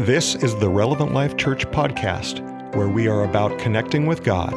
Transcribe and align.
This 0.00 0.34
is 0.34 0.54
the 0.56 0.68
Relevant 0.68 1.14
Life 1.14 1.38
Church 1.38 1.66
podcast, 1.68 2.42
where 2.76 2.86
we 2.86 3.08
are 3.08 3.24
about 3.24 3.58
connecting 3.58 4.04
with 4.04 4.22
God, 4.22 4.52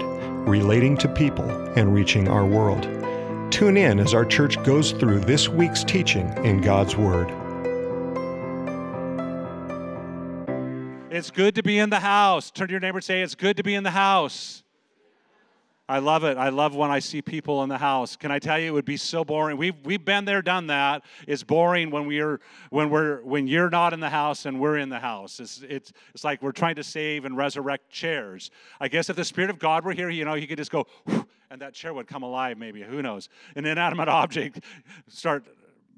relating 0.45 0.97
to 0.97 1.07
people, 1.07 1.49
and 1.77 1.93
reaching 1.93 2.27
our 2.27 2.45
world. 2.45 2.83
Tune 3.49 3.77
in 3.77 4.01
as 4.01 4.13
our 4.13 4.25
church 4.25 4.61
goes 4.63 4.91
through 4.91 5.21
this 5.21 5.47
week's 5.47 5.85
teaching 5.85 6.27
in 6.43 6.59
God's 6.59 6.97
Word. 6.97 7.29
It's 11.09 11.31
good 11.31 11.55
to 11.55 11.63
be 11.63 11.79
in 11.79 11.89
the 11.89 12.01
house. 12.01 12.51
Turn 12.51 12.67
to 12.67 12.73
your 12.73 12.81
neighbor 12.81 12.97
and 12.97 13.05
say, 13.05 13.21
It's 13.21 13.35
good 13.35 13.55
to 13.55 13.63
be 13.63 13.75
in 13.75 13.83
the 13.83 13.91
house. 13.91 14.65
I 15.89 15.97
love 15.97 16.23
it. 16.23 16.37
I 16.37 16.49
love 16.49 16.75
when 16.75 16.91
I 16.91 16.99
see 16.99 17.19
people 17.19 17.63
in 17.63 17.69
the 17.69 17.79
house. 17.79 18.15
Can 18.15 18.29
I 18.29 18.37
tell 18.37 18.59
you, 18.59 18.67
it 18.67 18.71
would 18.73 18.85
be 18.85 18.95
so 18.95 19.25
boring. 19.25 19.57
We've, 19.57 19.73
we've 19.83 20.05
been 20.05 20.23
there, 20.23 20.43
done 20.43 20.67
that. 20.67 21.03
It's 21.27 21.41
boring 21.41 21.89
when 21.89 22.05
we're 22.05 22.39
when 22.69 22.91
we're 22.91 23.23
when 23.23 23.47
you're 23.47 23.71
not 23.71 23.91
in 23.91 23.99
the 23.99 24.09
house 24.09 24.45
and 24.45 24.59
we're 24.59 24.77
in 24.77 24.89
the 24.89 24.99
house. 24.99 25.39
It's 25.39 25.63
it's 25.67 25.91
it's 26.13 26.23
like 26.23 26.43
we're 26.43 26.51
trying 26.51 26.75
to 26.75 26.83
save 26.83 27.25
and 27.25 27.35
resurrect 27.35 27.89
chairs. 27.89 28.51
I 28.79 28.87
guess 28.87 29.09
if 29.09 29.15
the 29.15 29.25
Spirit 29.25 29.49
of 29.49 29.57
God 29.57 29.83
were 29.83 29.93
here, 29.93 30.11
you 30.11 30.25
know, 30.25 30.35
he 30.35 30.45
could 30.45 30.59
just 30.59 30.69
go, 30.69 30.85
and 31.49 31.59
that 31.59 31.73
chair 31.73 31.91
would 31.91 32.05
come 32.05 32.21
alive. 32.21 32.59
Maybe 32.59 32.83
who 32.83 33.01
knows? 33.01 33.27
An 33.55 33.65
inanimate 33.65 34.09
object 34.09 34.59
start 35.07 35.43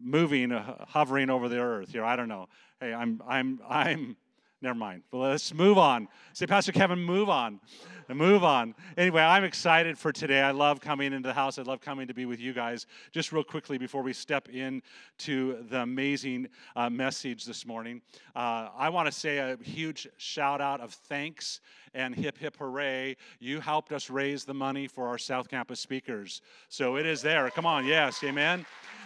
moving, 0.01 0.53
uh, 0.53 0.85
hovering 0.87 1.29
over 1.29 1.49
the 1.49 1.59
earth. 1.59 1.93
You 1.93 1.99
know, 1.99 2.07
I 2.07 2.15
don't 2.15 2.29
know. 2.29 2.47
Hey, 2.79 2.93
I'm 2.93 3.21
I'm 3.27 3.59
I'm 3.67 4.15
Never 4.61 4.77
mind. 4.77 5.01
But 5.09 5.17
let's 5.17 5.53
move 5.53 5.79
on. 5.79 6.07
Say, 6.33 6.45
Pastor 6.45 6.71
Kevin, 6.71 6.99
move 6.99 7.29
on. 7.29 7.59
Move 8.07 8.43
on. 8.43 8.75
Anyway, 8.97 9.21
I'm 9.21 9.43
excited 9.43 9.97
for 9.97 10.11
today. 10.11 10.41
I 10.41 10.51
love 10.51 10.81
coming 10.81 11.13
into 11.13 11.29
the 11.29 11.33
house. 11.33 11.57
I 11.57 11.61
love 11.63 11.81
coming 11.81 12.07
to 12.07 12.13
be 12.13 12.25
with 12.25 12.39
you 12.39 12.53
guys. 12.53 12.85
Just 13.11 13.31
real 13.31 13.43
quickly 13.43 13.77
before 13.77 14.03
we 14.03 14.13
step 14.13 14.49
into 14.49 15.63
the 15.69 15.79
amazing 15.81 16.49
uh, 16.75 16.89
message 16.89 17.45
this 17.45 17.65
morning, 17.65 18.01
uh, 18.35 18.69
I 18.77 18.89
want 18.89 19.07
to 19.07 19.11
say 19.11 19.37
a 19.37 19.57
huge 19.63 20.07
shout 20.17 20.61
out 20.61 20.81
of 20.81 20.93
thanks 20.93 21.61
and 21.93 22.13
hip 22.13 22.37
hip 22.37 22.57
hooray. 22.57 23.15
You 23.39 23.61
helped 23.61 23.93
us 23.93 24.09
raise 24.09 24.45
the 24.45 24.53
money 24.53 24.87
for 24.87 25.07
our 25.07 25.17
South 25.17 25.49
Campus 25.49 25.79
speakers. 25.79 26.41
So 26.69 26.97
it 26.97 27.05
is 27.05 27.21
there. 27.21 27.49
Come 27.49 27.65
on. 27.65 27.85
Yes. 27.85 28.23
Amen. 28.23 28.65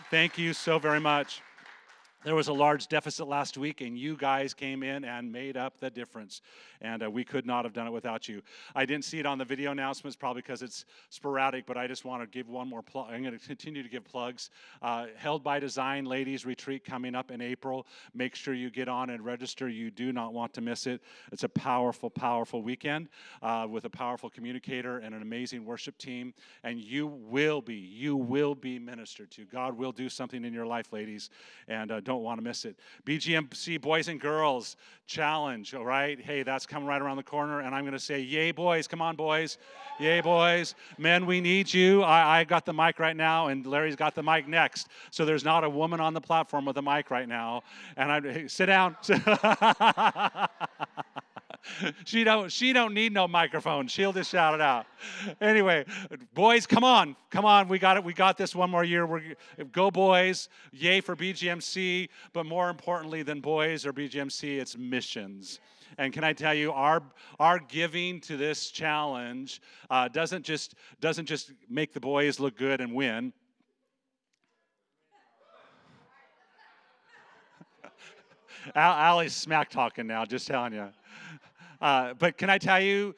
Thank 0.09 0.37
you 0.37 0.53
so 0.53 0.79
very 0.79 0.99
much. 0.99 1.41
There 2.25 2.33
was 2.33 2.47
a 2.47 2.53
large 2.53 2.87
deficit 2.87 3.27
last 3.27 3.55
week, 3.55 3.81
and 3.81 3.95
you 3.95 4.17
guys 4.17 4.55
came 4.55 4.81
in 4.81 5.05
and 5.05 5.31
made 5.31 5.57
up 5.57 5.79
the 5.79 5.91
difference. 5.91 6.41
And 6.81 7.03
uh, 7.03 7.11
we 7.11 7.23
could 7.23 7.45
not 7.45 7.65
have 7.65 7.73
done 7.73 7.85
it 7.85 7.91
without 7.91 8.27
you. 8.27 8.41
I 8.73 8.83
didn't 8.83 9.05
see 9.05 9.19
it 9.19 9.27
on 9.27 9.37
the 9.37 9.45
video 9.45 9.71
announcements, 9.71 10.15
probably 10.15 10.41
because 10.41 10.63
it's 10.63 10.85
sporadic, 11.11 11.67
but 11.67 11.77
I 11.77 11.85
just 11.85 12.03
want 12.03 12.23
to 12.23 12.27
give 12.27 12.49
one 12.49 12.67
more 12.67 12.81
plug. 12.81 13.11
I'm 13.11 13.21
going 13.21 13.37
to 13.37 13.47
continue 13.47 13.83
to 13.83 13.89
give 13.89 14.03
plugs. 14.05 14.49
Uh, 14.81 15.05
Held 15.17 15.43
by 15.43 15.59
Design 15.59 16.05
Ladies 16.05 16.47
Retreat 16.47 16.83
coming 16.83 17.13
up 17.13 17.29
in 17.29 17.41
April. 17.41 17.85
Make 18.15 18.33
sure 18.33 18.55
you 18.55 18.71
get 18.71 18.89
on 18.89 19.11
and 19.11 19.23
register. 19.23 19.69
You 19.69 19.91
do 19.91 20.11
not 20.11 20.33
want 20.33 20.51
to 20.55 20.61
miss 20.61 20.87
it. 20.87 21.03
It's 21.31 21.43
a 21.43 21.49
powerful, 21.49 22.09
powerful 22.09 22.63
weekend 22.63 23.09
uh, 23.43 23.67
with 23.69 23.85
a 23.85 23.89
powerful 23.89 24.31
communicator 24.31 24.97
and 24.97 25.13
an 25.13 25.21
amazing 25.21 25.63
worship 25.63 25.95
team. 25.99 26.33
And 26.63 26.79
you 26.79 27.05
will 27.05 27.61
be, 27.61 27.75
you 27.75 28.15
will 28.15 28.55
be 28.55 28.79
ministered 28.79 29.29
to. 29.31 29.45
God 29.45 29.77
will 29.77 29.91
do 29.91 30.09
something 30.09 30.43
in 30.43 30.55
your 30.55 30.65
life, 30.65 30.91
ladies. 30.91 31.29
And 31.67 31.91
uh, 31.91 31.99
don't 31.99 32.14
don't 32.15 32.23
want 32.23 32.39
to 32.39 32.43
miss 32.43 32.65
it. 32.65 32.77
BGMC 33.05 33.81
Boys 33.81 34.07
and 34.07 34.19
Girls 34.19 34.77
Challenge, 35.07 35.75
all 35.75 35.85
right? 35.85 36.19
Hey, 36.19 36.43
that's 36.43 36.65
coming 36.65 36.87
right 36.87 37.01
around 37.01 37.17
the 37.17 37.23
corner, 37.23 37.59
and 37.59 37.75
I'm 37.75 37.83
going 37.83 37.93
to 37.93 37.99
say, 37.99 38.21
Yay, 38.21 38.51
boys. 38.51 38.87
Come 38.87 39.01
on, 39.01 39.15
boys. 39.15 39.57
Yay, 39.99 40.21
boys. 40.21 40.75
Men, 40.97 41.25
we 41.25 41.41
need 41.41 41.71
you. 41.71 42.01
I, 42.01 42.39
I 42.39 42.43
got 42.43 42.65
the 42.65 42.73
mic 42.73 42.99
right 42.99 43.15
now, 43.15 43.47
and 43.47 43.65
Larry's 43.65 43.95
got 43.95 44.15
the 44.15 44.23
mic 44.23 44.47
next. 44.47 44.87
So 45.11 45.25
there's 45.25 45.43
not 45.43 45.63
a 45.63 45.69
woman 45.69 45.99
on 45.99 46.13
the 46.13 46.21
platform 46.21 46.65
with 46.65 46.77
a 46.77 46.81
mic 46.81 47.11
right 47.11 47.27
now. 47.27 47.63
And 47.97 48.11
I 48.11 48.47
sit 48.47 48.65
down. 48.65 48.97
she 52.05 52.23
don't 52.23 52.51
she 52.51 52.73
don't 52.73 52.93
need 52.93 53.13
no 53.13 53.27
microphone. 53.27 53.87
She'll 53.87 54.13
just 54.13 54.31
shout 54.31 54.53
it 54.53 54.61
out. 54.61 54.85
Anyway, 55.41 55.85
boys, 56.33 56.65
come 56.65 56.83
on, 56.83 57.15
come 57.29 57.45
on. 57.45 57.67
We 57.67 57.79
got 57.79 57.97
it. 57.97 58.03
We 58.03 58.13
got 58.13 58.37
this 58.37 58.55
one 58.55 58.69
more 58.69 58.83
year. 58.83 59.05
We're 59.05 59.35
go 59.71 59.91
boys. 59.91 60.49
Yay 60.71 61.01
for 61.01 61.15
BGMC. 61.15 62.09
But 62.33 62.45
more 62.45 62.69
importantly 62.69 63.23
than 63.23 63.41
boys 63.41 63.85
or 63.85 63.93
BGMC, 63.93 64.59
it's 64.59 64.77
missions. 64.77 65.59
And 65.97 66.13
can 66.13 66.23
I 66.23 66.33
tell 66.33 66.53
you, 66.53 66.71
our 66.71 67.01
our 67.39 67.59
giving 67.59 68.19
to 68.21 68.37
this 68.37 68.69
challenge 68.69 69.61
uh, 69.89 70.07
doesn't 70.07 70.43
just 70.43 70.75
doesn't 70.99 71.25
just 71.25 71.51
make 71.69 71.93
the 71.93 71.99
boys 71.99 72.39
look 72.39 72.57
good 72.57 72.81
and 72.81 72.93
win. 72.93 73.33
Allie's 78.75 79.33
smack 79.33 79.69
talking 79.69 80.05
now, 80.07 80.25
just 80.25 80.47
telling 80.47 80.73
you. 80.73 80.89
Uh, 81.81 82.13
but 82.13 82.37
can 82.37 82.49
I 82.49 82.57
tell 82.57 82.79
you, 82.81 83.15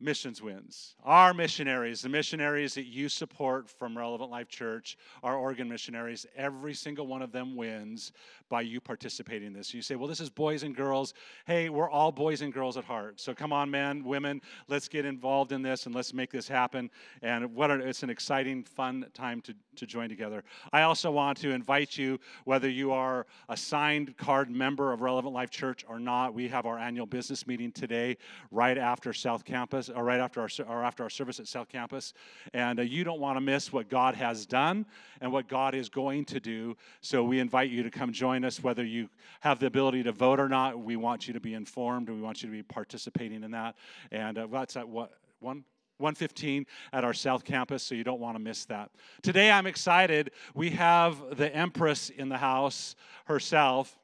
missions 0.00 0.40
wins. 0.42 0.94
Our 1.04 1.34
missionaries, 1.34 2.02
the 2.02 2.08
missionaries 2.08 2.74
that 2.74 2.86
you 2.86 3.08
support 3.08 3.68
from 3.68 3.96
Relevant 3.96 4.30
Life 4.30 4.48
Church, 4.48 4.96
our 5.22 5.36
Oregon 5.36 5.68
missionaries, 5.68 6.26
every 6.36 6.74
single 6.74 7.06
one 7.06 7.22
of 7.22 7.32
them 7.32 7.54
wins 7.54 8.12
by 8.48 8.62
you 8.62 8.80
participating 8.80 9.48
in 9.48 9.52
this. 9.52 9.74
You 9.74 9.82
say, 9.82 9.96
well, 9.96 10.08
this 10.08 10.20
is 10.20 10.30
boys 10.30 10.62
and 10.62 10.74
girls. 10.74 11.14
Hey, 11.46 11.68
we're 11.68 11.90
all 11.90 12.10
boys 12.10 12.40
and 12.40 12.52
girls 12.52 12.76
at 12.76 12.84
heart. 12.84 13.20
So 13.20 13.34
come 13.34 13.52
on, 13.52 13.70
men, 13.70 14.02
women, 14.02 14.40
let's 14.68 14.88
get 14.88 15.04
involved 15.04 15.52
in 15.52 15.62
this 15.62 15.86
and 15.86 15.94
let's 15.94 16.14
make 16.14 16.30
this 16.30 16.48
happen. 16.48 16.90
And 17.22 17.54
what 17.54 17.70
it's 17.70 18.02
an 18.02 18.10
exciting, 18.10 18.64
fun 18.64 19.06
time 19.14 19.40
to, 19.42 19.54
to 19.76 19.86
join 19.86 20.08
together. 20.08 20.42
I 20.72 20.82
also 20.82 21.10
want 21.10 21.38
to 21.38 21.50
invite 21.50 21.98
you, 21.98 22.18
whether 22.44 22.68
you 22.68 22.92
are 22.92 23.26
a 23.48 23.56
signed 23.56 24.16
card 24.16 24.50
member 24.50 24.92
of 24.92 25.02
Relevant 25.02 25.34
Life 25.34 25.50
Church 25.50 25.84
or 25.88 26.00
not, 26.00 26.34
we 26.34 26.48
have 26.48 26.66
our 26.66 26.78
annual 26.78 27.06
business 27.06 27.46
meeting 27.46 27.70
today, 27.70 28.16
right 28.50 28.78
after 28.78 29.12
South 29.12 29.44
Campus, 29.44 29.89
or 29.90 30.04
right 30.04 30.20
after 30.20 30.40
our, 30.40 30.48
or 30.68 30.84
after 30.84 31.02
our 31.02 31.10
service 31.10 31.40
at 31.40 31.46
South 31.46 31.68
Campus. 31.68 32.12
And 32.54 32.78
uh, 32.78 32.82
you 32.82 33.04
don't 33.04 33.20
want 33.20 33.36
to 33.36 33.40
miss 33.40 33.72
what 33.72 33.88
God 33.88 34.14
has 34.14 34.46
done 34.46 34.86
and 35.20 35.32
what 35.32 35.48
God 35.48 35.74
is 35.74 35.88
going 35.88 36.24
to 36.26 36.40
do. 36.40 36.76
So 37.00 37.22
we 37.24 37.40
invite 37.40 37.70
you 37.70 37.82
to 37.82 37.90
come 37.90 38.12
join 38.12 38.44
us, 38.44 38.62
whether 38.62 38.84
you 38.84 39.08
have 39.40 39.58
the 39.58 39.66
ability 39.66 40.02
to 40.04 40.12
vote 40.12 40.40
or 40.40 40.48
not. 40.48 40.78
We 40.78 40.96
want 40.96 41.26
you 41.26 41.34
to 41.34 41.40
be 41.40 41.54
informed. 41.54 42.08
and 42.08 42.16
We 42.16 42.22
want 42.22 42.42
you 42.42 42.48
to 42.48 42.54
be 42.54 42.62
participating 42.62 43.42
in 43.42 43.50
that. 43.52 43.76
And 44.10 44.38
uh, 44.38 44.46
that's 44.50 44.76
at 44.76 44.88
what, 44.88 45.12
one? 45.40 45.64
115 46.00 46.64
at 46.94 47.04
our 47.04 47.12
South 47.12 47.44
Campus, 47.44 47.82
so 47.82 47.94
you 47.94 48.04
don't 48.04 48.20
want 48.20 48.34
to 48.34 48.42
miss 48.42 48.64
that. 48.64 48.90
Today 49.22 49.50
I'm 49.50 49.66
excited. 49.66 50.30
We 50.54 50.70
have 50.70 51.36
the 51.36 51.54
Empress 51.54 52.08
in 52.08 52.30
the 52.30 52.38
house 52.38 52.96
herself. 53.26 53.98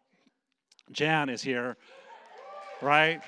Jan 0.93 1.29
is 1.29 1.43
here, 1.43 1.77
right? 2.83 3.23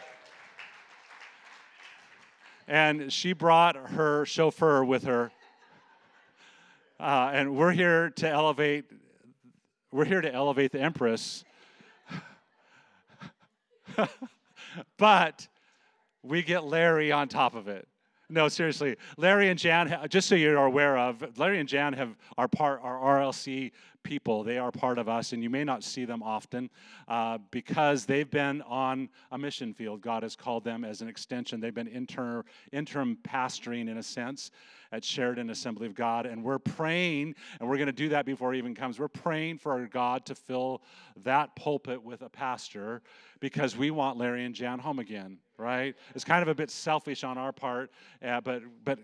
And 2.68 3.10
she 3.10 3.32
brought 3.32 3.76
her 3.76 4.26
chauffeur 4.26 4.84
with 4.84 5.04
her. 5.04 5.32
Uh, 7.00 7.30
and 7.32 7.56
we're 7.56 7.72
here 7.72 8.10
to 8.10 8.28
elevate 8.28 8.84
we're 9.90 10.04
here 10.04 10.20
to 10.20 10.30
elevate 10.30 10.70
the 10.72 10.80
Empress. 10.82 11.46
but 14.98 15.48
we 16.22 16.42
get 16.42 16.64
Larry 16.64 17.10
on 17.10 17.28
top 17.28 17.54
of 17.54 17.68
it. 17.68 17.88
No, 18.28 18.48
seriously. 18.48 18.96
Larry 19.16 19.48
and 19.48 19.58
Jan, 19.58 20.06
just 20.10 20.28
so 20.28 20.34
you're 20.34 20.58
aware 20.58 20.98
of, 20.98 21.38
Larry 21.38 21.60
and 21.60 21.68
Jan 21.68 21.94
have 21.94 22.14
are 22.36 22.48
part 22.48 22.80
our 22.82 23.20
RLC 23.20 23.72
people. 24.02 24.42
They 24.42 24.58
are 24.58 24.70
part 24.72 24.98
of 24.98 25.08
us, 25.08 25.32
and 25.32 25.42
you 25.42 25.50
may 25.50 25.64
not 25.64 25.84
see 25.84 26.04
them 26.04 26.22
often 26.22 26.70
uh, 27.06 27.38
because 27.50 28.06
they've 28.06 28.30
been 28.30 28.62
on 28.62 29.08
a 29.30 29.38
mission 29.38 29.74
field. 29.74 30.00
God 30.00 30.22
has 30.22 30.36
called 30.36 30.64
them 30.64 30.84
as 30.84 31.02
an 31.02 31.08
extension. 31.08 31.60
They've 31.60 31.74
been 31.74 31.88
inter, 31.88 32.44
interim 32.72 33.18
pastoring 33.22 33.88
in 33.88 33.98
a 33.98 34.02
sense 34.02 34.50
at 34.92 35.04
Sheridan 35.04 35.50
Assembly 35.50 35.86
of 35.86 35.94
God, 35.94 36.26
and 36.26 36.42
we're 36.42 36.58
praying, 36.58 37.34
and 37.60 37.68
we're 37.68 37.76
going 37.76 37.86
to 37.86 37.92
do 37.92 38.08
that 38.10 38.24
before 38.24 38.52
he 38.52 38.58
even 38.58 38.74
comes. 38.74 38.98
We're 38.98 39.08
praying 39.08 39.58
for 39.58 39.72
our 39.72 39.86
God 39.86 40.24
to 40.26 40.34
fill 40.34 40.82
that 41.24 41.54
pulpit 41.56 42.02
with 42.02 42.22
a 42.22 42.28
pastor 42.28 43.02
because 43.40 43.76
we 43.76 43.90
want 43.90 44.16
Larry 44.16 44.44
and 44.44 44.54
Jan 44.54 44.78
home 44.78 44.98
again, 44.98 45.38
right? 45.58 45.94
It's 46.14 46.24
kind 46.24 46.42
of 46.42 46.48
a 46.48 46.54
bit 46.54 46.70
selfish 46.70 47.24
on 47.24 47.36
our 47.36 47.52
part, 47.52 47.90
uh, 48.24 48.40
but 48.40 48.62
but 48.84 48.98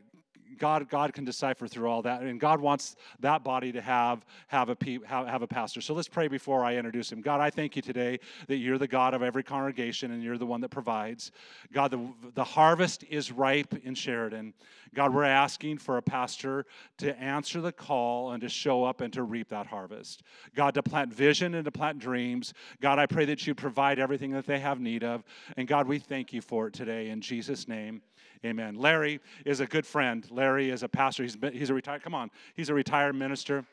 God, 0.59 0.89
God 0.89 1.13
can 1.13 1.25
decipher 1.25 1.67
through 1.67 1.89
all 1.89 2.03
that, 2.03 2.23
and 2.23 2.39
God 2.39 2.61
wants 2.61 2.97
that 3.21 3.43
body 3.45 3.73
to 3.73 3.81
have 3.81 4.25
have 4.49 4.69
a 4.69 4.77
have, 5.07 5.27
have 5.27 5.43
a 5.43 5.47
pastor. 5.47 5.81
So 5.81 5.95
let's 5.95 6.09
pray 6.09 6.29
before 6.29 6.65
I 6.65 6.77
introduce 6.77 7.11
him. 7.11 7.21
God, 7.21 7.41
I 7.41 7.51
thank 7.51 7.77
you 7.77 7.83
today 7.83 8.19
that 8.47 8.57
you're 8.57 8.79
the 8.79 8.89
God 8.89 9.15
of 9.15 9.23
every 9.23 9.43
congregation, 9.43 10.13
and 10.13 10.23
you're 10.23 10.39
the 10.39 10.47
one 10.47 10.61
that 10.61 10.71
provides. 10.71 11.33
God, 11.73 11.91
the 11.91 12.09
the 12.35 12.45
harvest 12.45 13.05
is 13.09 13.33
ripe 13.33 13.75
in 13.83 13.95
Sheridan. 13.95 14.55
God, 14.95 15.13
we're 15.13 15.25
asking 15.25 15.79
for 15.79 15.97
a 15.97 16.03
pastor 16.03 16.67
to 16.99 17.19
answer 17.21 17.61
the 17.61 17.73
call 17.73 18.33
and 18.33 18.41
to 18.43 18.49
show 18.49 18.85
up 18.85 19.01
and 19.01 19.13
to 19.13 19.25
reap 19.25 19.49
that 19.49 19.67
harvest. 19.67 20.23
God, 20.55 20.75
to 20.75 20.83
plant 20.83 21.13
vision 21.13 21.55
and 21.55 21.65
to 21.65 21.73
plant 21.73 21.99
dreams. 21.99 22.55
God, 22.81 22.99
I 22.99 23.07
pray 23.07 23.25
that 23.25 23.47
you 23.47 23.55
provide 23.55 23.99
everything 23.99 24.31
that 24.33 24.47
they 24.47 24.61
have 24.61 24.81
need 24.81 25.03
of, 25.03 25.25
and 25.57 25.67
God, 25.67 25.89
we 25.89 25.99
thank 25.99 26.33
you 26.33 26.41
for 26.41 26.69
it 26.69 26.75
today 26.75 27.09
in 27.09 27.21
Jesus' 27.21 27.67
name. 27.67 28.03
Amen. 28.45 28.75
Larry 28.75 29.21
is 29.47 29.61
a 29.61 29.67
good 29.67 29.87
friend. 29.87 30.27
Larry 30.35 30.71
is 30.71 30.83
a 30.83 30.89
pastor. 30.89 31.23
He's, 31.23 31.37
been, 31.37 31.53
he's 31.53 31.71
a 31.71 31.75
retired, 31.75 32.03
come 32.03 32.15
on, 32.15 32.31
he's 32.55 32.69
a 32.69 32.75
retired 32.75 33.15
minister. 33.15 33.65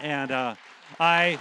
And 0.00 0.30
uh, 0.30 0.54
I, 1.00 1.38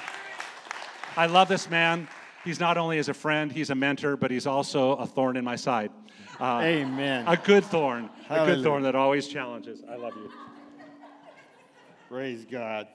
I 1.15 1.25
love 1.27 1.47
this 1.47 1.69
man. 1.69 2.07
He's 2.43 2.59
not 2.59 2.77
only 2.77 2.97
as 2.97 3.09
a 3.09 3.13
friend, 3.13 3.51
he's 3.51 3.69
a 3.69 3.75
mentor, 3.75 4.17
but 4.17 4.31
he's 4.31 4.47
also 4.47 4.93
a 4.93 5.05
thorn 5.05 5.37
in 5.37 5.43
my 5.43 5.55
side. 5.55 5.91
Uh, 6.39 6.61
Amen. 6.63 7.25
A 7.27 7.37
good 7.37 7.63
thorn. 7.63 8.09
Hallelujah. 8.27 8.53
A 8.53 8.55
good 8.55 8.63
thorn 8.63 8.83
that 8.83 8.95
always 8.95 9.27
challenges. 9.27 9.83
I 9.87 9.95
love 9.95 10.13
you. 10.15 10.31
Praise 12.09 12.45
God. 12.49 12.87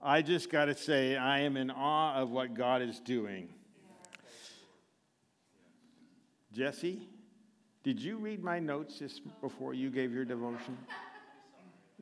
I 0.00 0.22
just 0.22 0.50
got 0.50 0.66
to 0.66 0.76
say, 0.76 1.16
I 1.16 1.40
am 1.40 1.56
in 1.56 1.70
awe 1.70 2.14
of 2.16 2.30
what 2.30 2.54
God 2.54 2.82
is 2.82 3.00
doing. 3.00 3.48
Jesse, 6.52 7.08
did 7.84 8.00
you 8.00 8.16
read 8.16 8.42
my 8.42 8.58
notes 8.58 8.98
just 8.98 9.20
before 9.42 9.74
you 9.74 9.90
gave 9.90 10.12
your 10.12 10.24
devotion? 10.24 10.76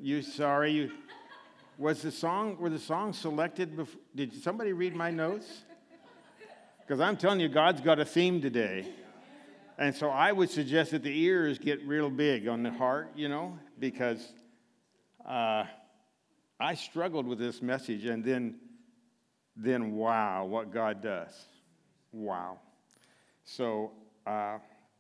You 0.00 0.23
sorry 0.23 0.73
you 0.73 0.93
was 1.76 2.02
the 2.02 2.12
song 2.12 2.56
were 2.58 2.70
the 2.70 2.79
songs 2.79 3.19
selected 3.19 3.76
before, 3.76 4.00
did 4.14 4.32
somebody 4.43 4.73
read 4.73 4.94
my 4.94 5.11
notes? 5.11 5.64
Because 6.81 7.00
I'm 7.00 7.17
telling 7.17 7.40
you, 7.40 7.49
God's 7.49 7.81
got 7.81 7.99
a 7.99 8.05
theme 8.05 8.40
today. 8.40 8.87
And 9.79 9.94
so 9.94 10.11
I 10.11 10.31
would 10.31 10.50
suggest 10.50 10.93
that 10.93 11.02
the 11.02 11.19
ears 11.23 11.58
get 11.58 11.84
real 11.87 12.11
big 12.11 12.46
on 12.46 12.62
the 12.62 12.70
heart, 12.70 13.08
you 13.17 13.29
know, 13.29 13.58
because 13.79 14.32
uh, 15.26 15.64
I 16.61 16.75
struggled 16.75 17.26
with 17.26 17.38
this 17.38 17.62
message, 17.62 18.05
and 18.05 18.25
then, 18.25 18.56
then 19.56 19.93
wow, 19.93 20.44
what 20.44 20.73
God 20.73 21.02
does. 21.02 21.32
Wow. 22.12 22.58
So, 23.44 23.93
uh, 24.26 24.58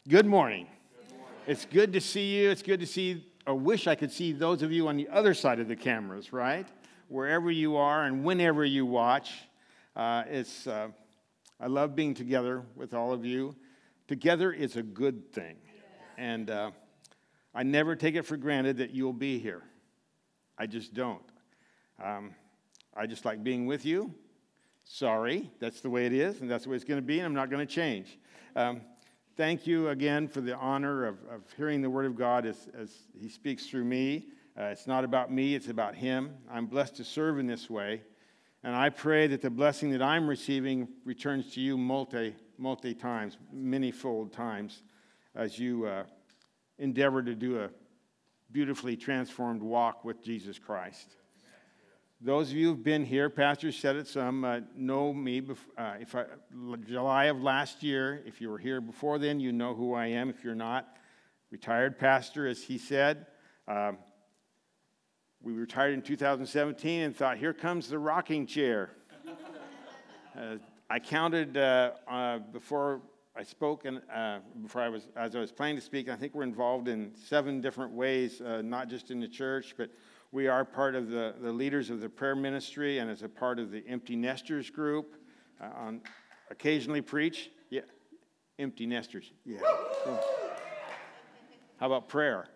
good, 0.08 0.26
morning. 0.26 0.66
good 1.08 1.16
morning. 1.16 1.36
It's 1.46 1.64
good 1.64 1.92
to 1.92 2.00
see 2.00 2.36
you. 2.36 2.50
It's 2.50 2.62
good 2.62 2.80
to 2.80 2.86
see, 2.86 3.24
I 3.46 3.52
wish 3.52 3.86
I 3.86 3.94
could 3.94 4.10
see 4.10 4.32
those 4.32 4.62
of 4.62 4.72
you 4.72 4.88
on 4.88 4.96
the 4.96 5.08
other 5.08 5.32
side 5.32 5.60
of 5.60 5.68
the 5.68 5.76
cameras, 5.76 6.32
right? 6.32 6.66
Wherever 7.06 7.50
you 7.52 7.76
are 7.76 8.04
and 8.04 8.24
whenever 8.24 8.64
you 8.64 8.84
watch. 8.84 9.32
Uh, 9.94 10.24
it's. 10.28 10.66
Uh, 10.66 10.88
I 11.60 11.68
love 11.68 11.94
being 11.94 12.14
together 12.14 12.64
with 12.74 12.92
all 12.92 13.12
of 13.12 13.24
you. 13.24 13.54
Together 14.08 14.52
is 14.52 14.76
a 14.76 14.82
good 14.82 15.32
thing. 15.32 15.54
And 16.18 16.50
uh, 16.50 16.72
I 17.54 17.62
never 17.62 17.94
take 17.94 18.16
it 18.16 18.22
for 18.22 18.36
granted 18.36 18.78
that 18.78 18.90
you'll 18.90 19.12
be 19.12 19.38
here. 19.38 19.62
I 20.58 20.66
just 20.66 20.94
don't. 20.94 21.22
Um, 22.02 22.34
I 22.96 23.06
just 23.06 23.24
like 23.24 23.44
being 23.44 23.66
with 23.66 23.84
you. 23.84 24.12
Sorry, 24.82 25.52
that's 25.60 25.80
the 25.80 25.90
way 25.90 26.06
it 26.06 26.12
is, 26.12 26.40
and 26.40 26.50
that's 26.50 26.64
the 26.64 26.70
way 26.70 26.76
it's 26.76 26.84
going 26.84 27.00
to 27.00 27.06
be, 27.06 27.20
and 27.20 27.26
I'm 27.26 27.34
not 27.34 27.48
going 27.48 27.64
to 27.64 27.72
change. 27.72 28.18
Um, 28.56 28.80
thank 29.36 29.66
you 29.66 29.88
again 29.88 30.28
for 30.28 30.40
the 30.40 30.56
honor 30.56 31.06
of, 31.06 31.16
of 31.30 31.42
hearing 31.56 31.82
the 31.82 31.90
Word 31.90 32.06
of 32.06 32.16
God 32.16 32.46
as, 32.46 32.68
as 32.78 32.90
He 33.18 33.28
speaks 33.28 33.66
through 33.66 33.84
me. 33.84 34.26
Uh, 34.58 34.64
it's 34.64 34.86
not 34.86 35.04
about 35.04 35.32
me, 35.32 35.54
it's 35.54 35.68
about 35.68 35.94
Him. 35.94 36.34
I'm 36.50 36.66
blessed 36.66 36.96
to 36.96 37.04
serve 37.04 37.38
in 37.38 37.46
this 37.46 37.70
way. 37.70 38.02
And 38.64 38.76
I 38.76 38.90
pray 38.90 39.26
that 39.28 39.42
the 39.42 39.50
blessing 39.50 39.90
that 39.92 40.02
I'm 40.02 40.28
receiving 40.28 40.88
returns 41.04 41.52
to 41.54 41.60
you 41.60 41.76
multi, 41.76 42.34
multi 42.58 42.94
times, 42.94 43.38
many 43.52 43.90
fold 43.90 44.32
times, 44.32 44.82
as 45.34 45.58
you 45.58 45.86
uh, 45.86 46.04
endeavor 46.78 47.22
to 47.22 47.34
do 47.34 47.60
a 47.60 47.70
beautifully 48.52 48.96
transformed 48.96 49.62
walk 49.62 50.04
with 50.04 50.22
Jesus 50.22 50.58
Christ. 50.58 51.16
Those 52.24 52.52
of 52.52 52.56
you 52.56 52.68
who've 52.68 52.84
been 52.84 53.04
here, 53.04 53.28
Pastor 53.28 53.72
said 53.72 53.96
it 53.96 54.06
some, 54.06 54.44
uh, 54.44 54.60
know 54.76 55.12
me. 55.12 55.40
Bef- 55.40 55.56
uh, 55.76 55.94
if 55.98 56.14
I, 56.14 56.26
July 56.86 57.24
of 57.24 57.42
last 57.42 57.82
year, 57.82 58.22
if 58.24 58.40
you 58.40 58.48
were 58.48 58.58
here 58.58 58.80
before 58.80 59.18
then, 59.18 59.40
you 59.40 59.50
know 59.50 59.74
who 59.74 59.92
I 59.92 60.06
am. 60.06 60.30
If 60.30 60.44
you're 60.44 60.54
not, 60.54 60.96
retired 61.50 61.98
pastor, 61.98 62.46
as 62.46 62.62
he 62.62 62.78
said. 62.78 63.26
Um, 63.66 63.98
we 65.42 65.52
retired 65.52 65.94
in 65.94 66.02
2017 66.02 67.02
and 67.02 67.16
thought, 67.16 67.38
here 67.38 67.52
comes 67.52 67.88
the 67.88 67.98
rocking 67.98 68.46
chair. 68.46 68.90
uh, 70.38 70.58
I 70.88 71.00
counted 71.00 71.56
uh, 71.56 71.90
uh, 72.06 72.38
before 72.38 73.02
I 73.34 73.42
spoke 73.42 73.84
and 73.84 74.00
uh, 74.14 74.38
before 74.62 74.82
I 74.82 74.90
was, 74.90 75.08
as 75.16 75.34
I 75.34 75.40
was 75.40 75.50
planning 75.50 75.74
to 75.74 75.82
speak, 75.82 76.08
I 76.08 76.14
think 76.14 76.36
we're 76.36 76.44
involved 76.44 76.86
in 76.86 77.10
seven 77.16 77.60
different 77.60 77.94
ways, 77.94 78.40
uh, 78.40 78.62
not 78.62 78.88
just 78.88 79.10
in 79.10 79.18
the 79.18 79.26
church, 79.26 79.74
but 79.76 79.90
we 80.32 80.48
are 80.48 80.64
part 80.64 80.94
of 80.94 81.10
the, 81.10 81.34
the 81.40 81.52
leaders 81.52 81.90
of 81.90 82.00
the 82.00 82.08
prayer 82.08 82.34
ministry 82.34 82.98
and 82.98 83.10
as 83.10 83.22
a 83.22 83.28
part 83.28 83.58
of 83.58 83.70
the 83.70 83.84
Empty 83.86 84.16
Nesters 84.16 84.70
group. 84.70 85.14
Uh, 85.60 85.68
on 85.76 86.00
occasionally 86.50 87.00
preach, 87.00 87.50
yeah, 87.70 87.82
empty 88.58 88.86
nesters, 88.86 89.32
yeah. 89.44 89.58
How 91.78 91.86
about 91.86 92.08
prayer? 92.08 92.46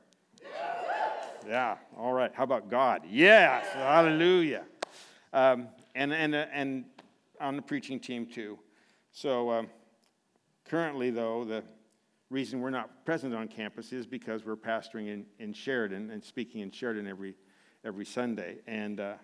Yeah, 1.49 1.77
all 1.97 2.13
right. 2.13 2.33
How 2.35 2.45
about 2.45 2.69
God? 2.69 3.03
Yes, 3.09 3.67
hallelujah. 3.73 4.65
Um, 5.33 5.69
and, 5.95 6.13
and, 6.13 6.35
uh, 6.35 6.47
and 6.53 6.85
on 7.41 7.57
the 7.57 7.63
preaching 7.63 8.01
team 8.01 8.27
too. 8.27 8.59
So 9.13 9.51
um, 9.51 9.69
currently, 10.65 11.11
though, 11.11 11.45
the 11.45 11.63
reason 12.31 12.61
we're 12.61 12.71
not 12.71 13.05
present 13.05 13.35
on 13.35 13.47
campus 13.49 13.93
is 13.93 14.07
because 14.07 14.45
we're 14.45 14.57
pastoring 14.57 15.09
in, 15.09 15.25
in 15.39 15.53
Sheridan 15.53 16.11
and 16.11 16.23
speaking 16.23 16.61
in 16.61 16.71
Sheridan 16.71 17.07
every, 17.07 17.37
every 17.87 18.05
Sunday. 18.05 18.57
And 18.67 19.01
uh, 19.01 19.15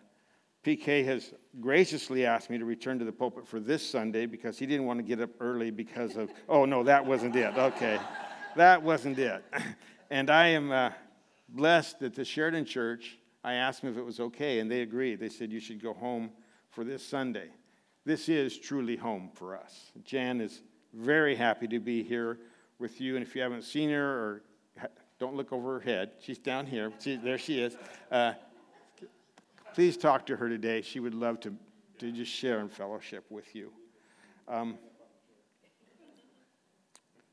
PK 0.64 1.04
has 1.04 1.34
graciously 1.60 2.24
asked 2.24 2.48
me 2.48 2.56
to 2.56 2.64
return 2.64 2.98
to 3.00 3.04
the 3.04 3.12
pulpit 3.12 3.46
for 3.46 3.60
this 3.60 3.84
Sunday 3.86 4.24
because 4.24 4.58
he 4.58 4.64
didn't 4.64 4.86
want 4.86 4.98
to 4.98 5.02
get 5.02 5.20
up 5.20 5.30
early 5.40 5.70
because 5.70 6.16
of, 6.16 6.30
oh, 6.48 6.64
no, 6.64 6.82
that 6.84 7.04
wasn't 7.04 7.36
it. 7.36 7.54
Okay. 7.56 7.98
that 8.56 8.82
wasn't 8.82 9.18
it. 9.18 9.44
And 10.10 10.28
I 10.28 10.48
am. 10.48 10.70
Uh, 10.70 10.90
blessed 11.52 12.00
that 12.00 12.14
the 12.14 12.24
Sheridan 12.24 12.64
Church, 12.64 13.18
I 13.44 13.54
asked 13.54 13.82
them 13.82 13.90
if 13.90 13.96
it 13.96 14.04
was 14.04 14.20
okay, 14.20 14.58
and 14.58 14.70
they 14.70 14.82
agreed. 14.82 15.20
They 15.20 15.28
said, 15.28 15.52
You 15.52 15.60
should 15.60 15.82
go 15.82 15.92
home 15.92 16.30
for 16.70 16.84
this 16.84 17.04
Sunday. 17.04 17.48
This 18.04 18.28
is 18.28 18.58
truly 18.58 18.96
home 18.96 19.30
for 19.34 19.56
us. 19.56 19.92
Jan 20.04 20.40
is 20.40 20.62
very 20.92 21.36
happy 21.36 21.68
to 21.68 21.78
be 21.78 22.02
here 22.02 22.38
with 22.78 23.00
you, 23.00 23.16
and 23.16 23.24
if 23.24 23.36
you 23.36 23.42
haven't 23.42 23.62
seen 23.62 23.90
her 23.90 24.04
or 24.04 24.42
don't 25.18 25.36
look 25.36 25.52
over 25.52 25.78
her 25.78 25.80
head, 25.80 26.12
she's 26.20 26.38
down 26.38 26.66
here. 26.66 26.92
There 27.04 27.38
she 27.38 27.60
is. 27.60 27.76
Uh, 28.10 28.32
please 29.74 29.96
talk 29.96 30.26
to 30.26 30.36
her 30.36 30.48
today. 30.48 30.82
She 30.82 31.00
would 31.00 31.14
love 31.14 31.40
to, 31.40 31.54
to 31.98 32.12
just 32.12 32.32
share 32.32 32.60
in 32.60 32.68
fellowship 32.68 33.24
with 33.30 33.54
you. 33.54 33.72
Um, 34.48 34.78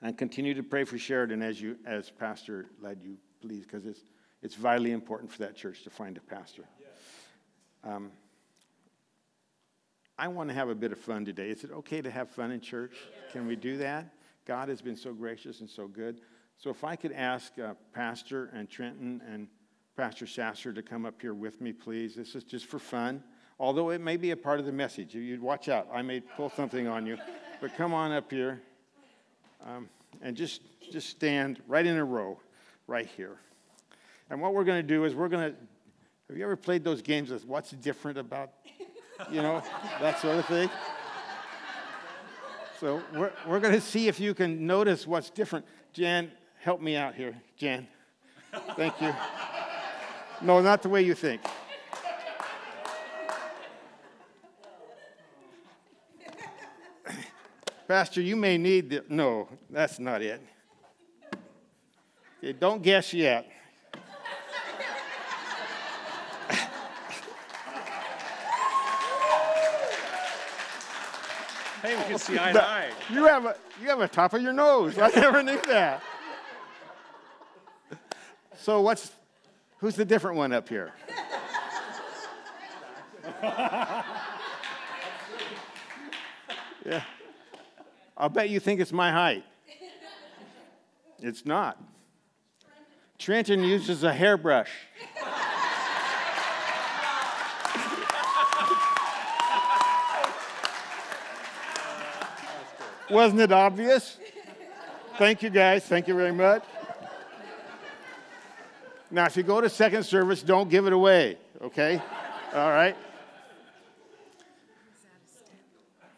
and 0.02 0.18
continue 0.18 0.54
to 0.54 0.64
pray 0.64 0.86
for 0.86 0.98
Sheridan 0.98 1.42
as 1.42 1.60
you 1.62 1.78
as 1.86 2.10
Pastor 2.10 2.68
led 2.82 3.04
you 3.04 3.18
please, 3.42 3.64
because 3.64 3.86
it's, 3.86 4.02
it's 4.42 4.56
vitally 4.56 4.92
important 4.92 5.32
for 5.32 5.40
that 5.40 5.56
church 5.56 5.84
to 5.84 5.90
find 5.90 6.18
a 6.18 6.22
pastor. 6.22 6.64
Um, 7.84 8.12
I 10.18 10.28
want 10.28 10.50
to 10.50 10.56
have 10.56 10.70
a 10.70 10.76
bit 10.76 10.92
of 10.92 10.98
fun 10.98 11.24
today. 11.24 11.50
Is 11.50 11.64
it 11.64 11.72
okay 11.72 12.02
to 12.02 12.12
have 12.12 12.30
fun 12.30 12.52
in 12.52 12.60
church? 12.60 12.96
Can 13.32 13.48
we 13.48 13.56
do 13.56 13.78
that? 13.78 14.14
God 14.46 14.68
has 14.68 14.82
been 14.82 14.98
so 14.98 15.14
gracious 15.14 15.62
and 15.62 15.70
so 15.70 15.88
good. 15.88 16.22
So 16.58 16.70
if 16.70 16.84
I 16.84 16.98
could 16.98 17.14
ask 17.14 17.58
uh, 17.58 17.74
Pastor 17.94 18.50
and 18.54 18.70
Trenton 18.70 19.22
and 19.32 19.48
Pastor 20.00 20.26
Sasser 20.26 20.72
to 20.72 20.82
come 20.82 21.06
up 21.06 21.22
here 21.22 21.34
with 21.34 21.60
me, 21.60 21.74
please. 21.74 22.16
This 22.16 22.34
is 22.34 22.46
just 22.46 22.68
for 22.68 22.80
fun, 22.80 23.22
although 23.60 23.90
it 23.90 24.00
may 24.00 24.16
be 24.16 24.32
a 24.32 24.38
part 24.38 24.58
of 24.58 24.66
the 24.66 24.72
message. 24.72 25.14
You'd 25.14 25.42
watch 25.42 25.68
out. 25.68 25.90
I 25.94 26.02
may 26.02 26.22
pull 26.22 26.50
something 26.50 26.88
on 26.88 27.06
you. 27.06 27.18
But 27.60 27.76
come 27.76 27.94
on 27.94 28.14
up 28.14 28.32
here 28.32 28.62
um, 29.68 29.90
and 30.22 30.38
just, 30.38 30.62
just 30.90 31.10
stand 31.10 31.62
right 31.68 31.86
in 31.86 31.98
a 31.98 32.06
row 32.06 32.40
right 32.88 33.08
here. 33.18 33.40
And 34.30 34.40
what 34.40 34.54
we're 34.54 34.64
going 34.64 34.82
to 34.82 34.88
do 34.88 35.04
is 35.04 35.16
we're 35.16 35.28
going 35.28 35.52
to, 35.52 35.58
have 36.30 36.38
you 36.38 36.46
ever 36.46 36.56
played 36.56 36.86
those 36.86 37.02
games 37.02 37.30
with 37.30 37.46
what's 37.46 37.72
different 37.72 38.18
about, 38.18 38.52
you 39.30 39.42
know, 39.42 39.62
that 40.00 40.18
sort 40.22 40.38
of 40.38 40.46
thing? 40.46 40.70
So 42.80 43.02
we're, 43.14 43.34
we're 43.46 43.60
going 43.60 43.74
to 43.74 43.82
see 43.82 44.08
if 44.08 44.18
you 44.18 44.34
can 44.34 44.66
notice 44.66 45.06
what's 45.06 45.30
different. 45.30 45.66
Jan, 45.92 46.32
help 46.62 46.80
me 46.80 46.96
out 46.96 47.16
here. 47.16 47.36
Jan, 47.58 47.86
thank 48.78 49.02
you. 49.02 49.14
No, 50.42 50.62
not 50.62 50.82
the 50.82 50.90
way 50.90 51.02
you 51.02 51.16
think. 51.16 51.42
Pastor, 57.88 58.22
you 58.22 58.36
may 58.36 58.58
need 58.58 58.90
the. 58.90 59.04
No, 59.10 59.50
that's 59.70 60.00
not 60.00 60.22
it. 60.22 60.42
Okay, 62.38 62.54
don't 62.54 62.82
guess 62.82 63.14
yet. 63.14 63.50
Hey, 71.82 71.96
we 71.96 72.04
can 72.04 72.20
see 72.20 72.38
eye 72.38 72.52
to 72.52 72.64
eye. 72.64 72.92
You 73.10 73.26
have 73.26 73.46
a 73.46 73.56
you 73.82 73.88
have 73.88 74.02
a 74.02 74.08
top 74.08 74.34
of 74.34 74.42
your 74.42 74.54
nose. 74.54 74.98
I 74.98 75.10
never 75.10 75.42
knew 75.42 75.60
that. 75.68 76.04
So 78.58 78.82
what's 78.82 79.12
who's 79.80 79.96
the 79.96 80.06
different 80.06 80.38
one 80.38 80.54
up 80.54 80.70
here? 80.70 80.94
yeah. 86.86 87.04
I'll 88.18 88.30
bet 88.30 88.50
you 88.50 88.60
think 88.60 88.80
it's 88.82 88.92
my 88.92 89.12
height. 89.12 89.44
It's 91.22 91.46
not. 91.46 91.82
Trenton 93.18 93.64
uses 93.64 94.04
a 94.04 94.14
hairbrush. 94.14 94.72
Wasn't 103.10 103.42
it 103.42 103.52
obvious? 103.52 104.18
Thank 105.18 105.42
you, 105.42 105.50
guys. 105.50 105.84
Thank 105.84 106.08
you 106.08 106.14
very 106.14 106.32
much. 106.32 106.64
Now, 109.12 109.26
if 109.26 109.36
you 109.36 109.42
go 109.42 109.60
to 109.60 109.70
second 109.70 110.04
service, 110.04 110.44
don't 110.44 110.70
give 110.70 110.86
it 110.86 110.94
away, 110.94 111.38
okay? 111.64 112.00
All 112.54 112.70
right? 112.70 112.96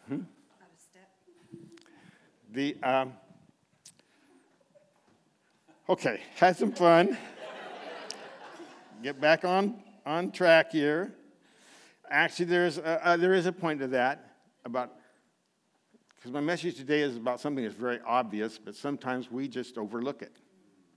Hmm? 0.10 0.22
The, 2.52 2.76
um, 2.84 3.14
okay, 5.88 6.20
had 6.36 6.58
some 6.58 6.74
fun. 6.74 7.18
Get 9.02 9.22
back 9.22 9.46
on, 9.46 9.82
on 10.06 10.32
track 10.32 10.74
here. 10.74 11.14
Actually, 12.10 12.46
there's 12.46 12.78
a, 12.78 13.08
uh, 13.08 13.18
there 13.18 13.34
is 13.34 13.46
a 13.46 13.54
point 13.54 13.80
to 13.80 13.88
that 13.88 14.36
about, 14.66 14.92
because 16.18 16.34
my 16.34 16.42
message 16.42 16.76
today 16.76 17.00
is 17.00 17.16
about 17.16 17.40
something 17.40 17.64
that's 17.64 17.74
very 17.74 18.02
obvious, 18.06 18.58
but 18.58 18.76
sometimes 18.76 19.32
we 19.32 19.48
just 19.48 19.78
overlook 19.78 20.22
it, 20.22 20.36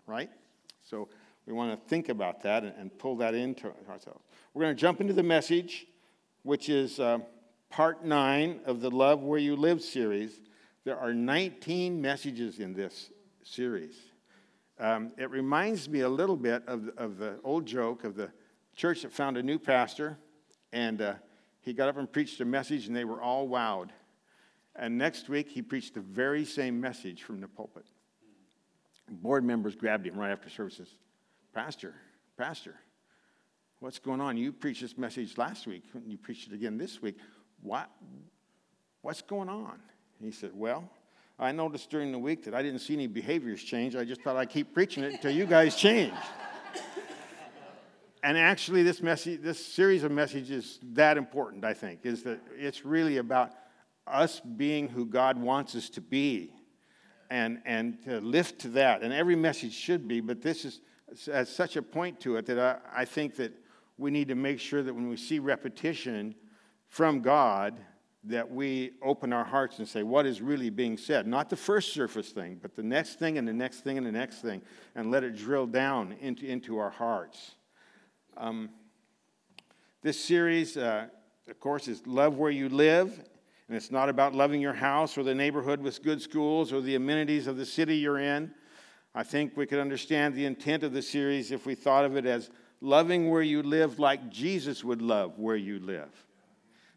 right? 0.09 0.29
So 0.83 1.09
we 1.47 1.53
want 1.53 1.79
to 1.79 1.89
think 1.89 2.09
about 2.09 2.43
that 2.43 2.65
and, 2.65 2.75
and 2.79 2.99
pull 2.99 3.17
that 3.17 3.35
into 3.35 3.67
ourselves. 3.89 4.25
We're 4.53 4.63
going 4.63 4.77
to 4.77 4.81
jump 4.81 5.01
into 5.01 5.13
the 5.13 5.23
message, 5.23 5.87
which 6.43 6.69
is 6.69 7.01
uh, 7.01 7.19
part 7.71 8.05
nine 8.05 8.61
of 8.67 8.81
the 8.81 8.91
Love 8.91 9.23
Where 9.23 9.39
You 9.39 9.57
Live 9.57 9.83
series. 9.83 10.41
There 10.85 10.99
are 10.99 11.15
19 11.15 12.01
messages 12.01 12.59
in 12.59 12.75
this 12.75 13.11
series. 13.43 13.97
Um, 14.79 15.13
it 15.19 15.31
reminds 15.31 15.89
me 15.89 16.01
a 16.01 16.09
little 16.09 16.37
bit 16.37 16.63
of, 16.67 16.91
of 16.97 17.19
the 17.19 17.39
old 17.45 17.67
joke 17.67 18.05
of 18.05 18.17
the 18.17 18.31
church 18.75 19.03
that 19.03 19.13
found 19.13 19.37
a 19.37 19.43
new 19.43 19.59
pastor 19.59 20.19
and 20.75 21.01
uh, 21.01 21.15
he 21.61 21.73
got 21.73 21.89
up 21.89 21.97
and 21.97 22.13
preached 22.13 22.41
a 22.41 22.45
message, 22.45 22.89
and 22.89 22.95
they 22.95 23.05
were 23.05 23.23
all 23.23 23.49
wowed. 23.49 23.89
And 24.77 24.99
next 24.99 25.29
week, 25.29 25.49
he 25.49 25.63
preached 25.63 25.95
the 25.95 26.01
very 26.01 26.45
same 26.45 26.81
message 26.81 27.23
from 27.23 27.41
the 27.41 27.49
pulpit. 27.49 27.87
Board 29.09 29.45
members 29.45 29.77
grabbed 29.77 30.07
him 30.07 30.17
right 30.17 30.33
after 30.33 30.51
services. 30.51 30.89
Pastor, 31.55 31.95
Pastor, 32.37 32.75
what's 33.81 33.99
going 33.99 34.21
on? 34.21 34.37
You 34.37 34.53
preached 34.53 34.83
this 34.83 34.99
message 34.99 35.39
last 35.39 35.67
week, 35.67 35.85
and 35.95 36.11
you 36.11 36.19
preached 36.19 36.49
it 36.49 36.55
again 36.55 36.77
this 36.77 37.01
week. 37.01 37.17
What, 37.63 37.89
what's 39.03 39.23
going 39.23 39.49
on? 39.49 39.81
He 40.21 40.31
said, 40.31 40.51
Well, 40.55 40.89
I 41.39 41.53
noticed 41.53 41.91
during 41.91 42.13
the 42.13 42.19
week 42.19 42.45
that 42.45 42.55
I 42.55 42.63
didn't 42.63 42.81
see 42.81 42.95
any 42.95 43.07
behaviors 43.07 43.63
change. 43.63 43.97
I 43.97 44.05
just 44.05 44.23
thought 44.23 44.37
I'd 44.37 44.51
keep 44.51 44.75
preaching 44.75 45.05
it 45.05 45.13
until 45.13 45.31
you 45.31 45.47
guys 45.47 45.77
changed 45.77 46.15
and 48.25 48.39
actually, 48.39 48.83
this, 48.83 49.03
message, 49.03 49.43
this 49.43 49.65
series 49.65 50.03
of 50.03 50.11
messages 50.11 50.79
that 50.95 51.19
important, 51.19 51.63
I 51.63 51.75
think, 51.75 52.07
is 52.07 52.23
that 52.23 52.41
it's 52.57 52.83
really 52.83 53.19
about 53.19 53.53
us 54.07 54.41
being 54.41 54.89
who 54.89 55.05
God 55.05 55.37
wants 55.39 55.75
us 55.75 55.91
to 55.91 56.01
be 56.01 56.51
and, 57.29 57.61
and 57.67 58.03
to 58.05 58.23
lift 58.23 58.61
to 58.61 58.69
that. 58.71 59.03
And 59.03 59.13
every 59.13 59.37
message 59.37 59.75
should 59.75 60.09
be, 60.09 60.21
but 60.21 60.41
this 60.41 60.65
is, 60.65 60.81
has 61.27 61.49
such 61.49 61.77
a 61.77 61.83
point 61.83 62.21
to 62.21 62.37
it 62.37 62.47
that 62.47 62.59
I, 62.59 63.03
I 63.03 63.05
think 63.05 63.37
that 63.37 63.53
we 63.99 64.11
need 64.11 64.29
to 64.29 64.35
make 64.35 64.61
sure 64.61 64.83
that 64.83 64.95
when 64.95 65.09
we 65.09 65.17
see 65.17 65.39
repetition 65.39 66.35
from 66.89 67.21
God, 67.21 67.79
that 68.25 68.51
we 68.51 68.93
open 69.03 69.33
our 69.33 69.45
hearts 69.45 69.79
and 69.79 69.87
say, 69.87 70.03
what 70.03 70.27
is 70.27 70.41
really 70.41 70.71
being 70.71 70.97
said? 70.97 71.27
Not 71.27 71.51
the 71.51 71.57
first 71.57 71.93
surface 71.93 72.31
thing, 72.31 72.59
but 72.61 72.75
the 72.75 72.83
next 72.83 73.19
thing 73.19 73.39
and 73.39 73.47
the 73.47 73.53
next 73.53 73.81
thing 73.81 73.99
and 73.99 74.07
the 74.07 74.13
next 74.13 74.41
thing, 74.41 74.63
and 74.95 75.11
let 75.11 75.25
it 75.25 75.37
drill 75.37 75.67
down 75.67 76.17
into, 76.21 76.47
into 76.47 76.79
our 76.79 76.91
hearts. 76.91 77.57
Um, 78.37 78.71
this 80.03 80.19
series, 80.19 80.77
uh, 80.77 81.07
of 81.49 81.61
course, 81.61 81.89
is 81.89 82.07
Love 82.07 82.39
Where 82.39 82.51
You 82.51 82.69
Live. 82.69 83.23
And 83.69 83.77
it's 83.77 83.91
not 83.91 84.11
about 84.11 84.35
loving 84.35 84.61
your 84.61 84.75
house 84.75 85.17
or 85.17 85.23
the 85.23 85.35
neighborhood 85.35 85.81
with 85.81 86.03
good 86.03 86.21
schools 86.21 86.73
or 86.73 86.83
the 86.83 86.97
amenities 86.97 87.47
of 87.47 87.57
the 87.57 87.65
city 87.65 87.97
you're 87.97 88.19
in. 88.19 88.53
I 89.15 89.23
think 89.23 89.57
we 89.57 89.67
could 89.67 89.79
understand 89.79 90.35
the 90.35 90.45
intent 90.45 90.83
of 90.83 90.93
the 90.93 91.03
series 91.03 91.53
if 91.53 91.67
we 91.67 91.75
thought 91.75 92.05
of 92.05 92.17
it 92.17 92.27
as 92.27 92.51
loving 92.81 93.31
where 93.31 93.43
you 93.43 93.63
live 93.63 93.99
like 93.99 94.29
Jesus 94.29 94.83
would 94.83 95.01
love 95.01 95.39
where 95.39 95.57
you 95.57 95.79
live. 95.79 96.11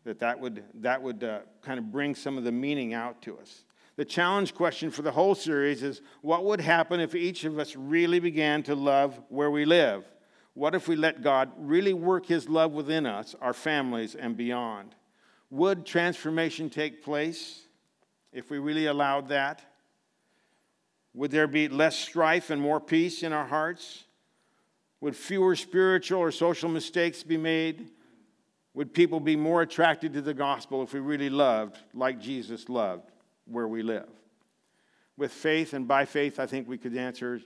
That 0.03 0.19
that 0.19 0.39
would, 0.39 0.63
that 0.75 1.01
would 1.01 1.23
uh, 1.23 1.39
kind 1.61 1.77
of 1.77 1.91
bring 1.91 2.15
some 2.15 2.37
of 2.37 2.43
the 2.43 2.51
meaning 2.51 2.93
out 2.93 3.21
to 3.23 3.37
us. 3.37 3.63
The 3.97 4.05
challenge 4.05 4.55
question 4.55 4.89
for 4.89 5.01
the 5.01 5.11
whole 5.11 5.35
series 5.35 5.83
is 5.83 6.01
what 6.21 6.45
would 6.45 6.61
happen 6.61 6.99
if 6.99 7.13
each 7.13 7.43
of 7.43 7.59
us 7.59 7.75
really 7.75 8.19
began 8.19 8.63
to 8.63 8.75
love 8.75 9.19
where 9.29 9.51
we 9.51 9.65
live? 9.65 10.05
What 10.53 10.73
if 10.73 10.87
we 10.87 10.95
let 10.95 11.21
God 11.21 11.51
really 11.57 11.93
work 11.93 12.25
His 12.25 12.49
love 12.49 12.71
within 12.71 13.05
us, 13.05 13.35
our 13.41 13.53
families, 13.53 14.15
and 14.15 14.35
beyond? 14.35 14.95
Would 15.51 15.85
transformation 15.85 16.69
take 16.69 17.03
place 17.03 17.67
if 18.33 18.49
we 18.49 18.57
really 18.57 18.87
allowed 18.87 19.29
that? 19.29 19.61
Would 21.17 21.31
there 21.31 21.47
be 21.47 21.67
less 21.67 21.97
strife 21.97 22.51
and 22.51 22.61
more 22.61 22.79
peace 22.79 23.23
in 23.23 23.33
our 23.33 23.47
hearts? 23.47 24.03
Would 25.01 25.15
fewer 25.15 25.55
spiritual 25.55 26.19
or 26.19 26.31
social 26.31 26.69
mistakes 26.69 27.23
be 27.23 27.37
made? 27.37 27.89
Would 28.75 28.93
people 28.93 29.19
be 29.19 29.35
more 29.35 29.63
attracted 29.63 30.13
to 30.13 30.21
the 30.21 30.35
gospel 30.35 30.83
if 30.83 30.93
we 30.93 30.99
really 30.99 31.31
loved 31.31 31.75
like 31.95 32.21
Jesus 32.21 32.69
loved 32.69 33.09
where 33.45 33.67
we 33.67 33.81
live? 33.81 34.07
With 35.17 35.31
faith 35.31 35.73
and 35.73 35.87
by 35.87 36.05
faith, 36.05 36.39
I 36.39 36.45
think 36.45 36.67
we 36.67 36.77
could 36.77 36.95
answer 36.95 37.41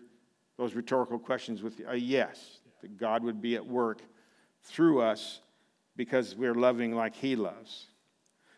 those 0.58 0.76
rhetorical 0.76 1.18
questions 1.18 1.64
with 1.64 1.80
a 1.88 1.96
yes 1.96 2.60
that 2.82 2.98
God 2.98 3.24
would 3.24 3.42
be 3.42 3.56
at 3.56 3.66
work 3.66 4.02
through 4.64 5.00
us 5.00 5.40
because 5.96 6.36
we're 6.36 6.56
loving 6.56 6.94
like 6.94 7.16
He 7.16 7.38
loves. 7.38 7.86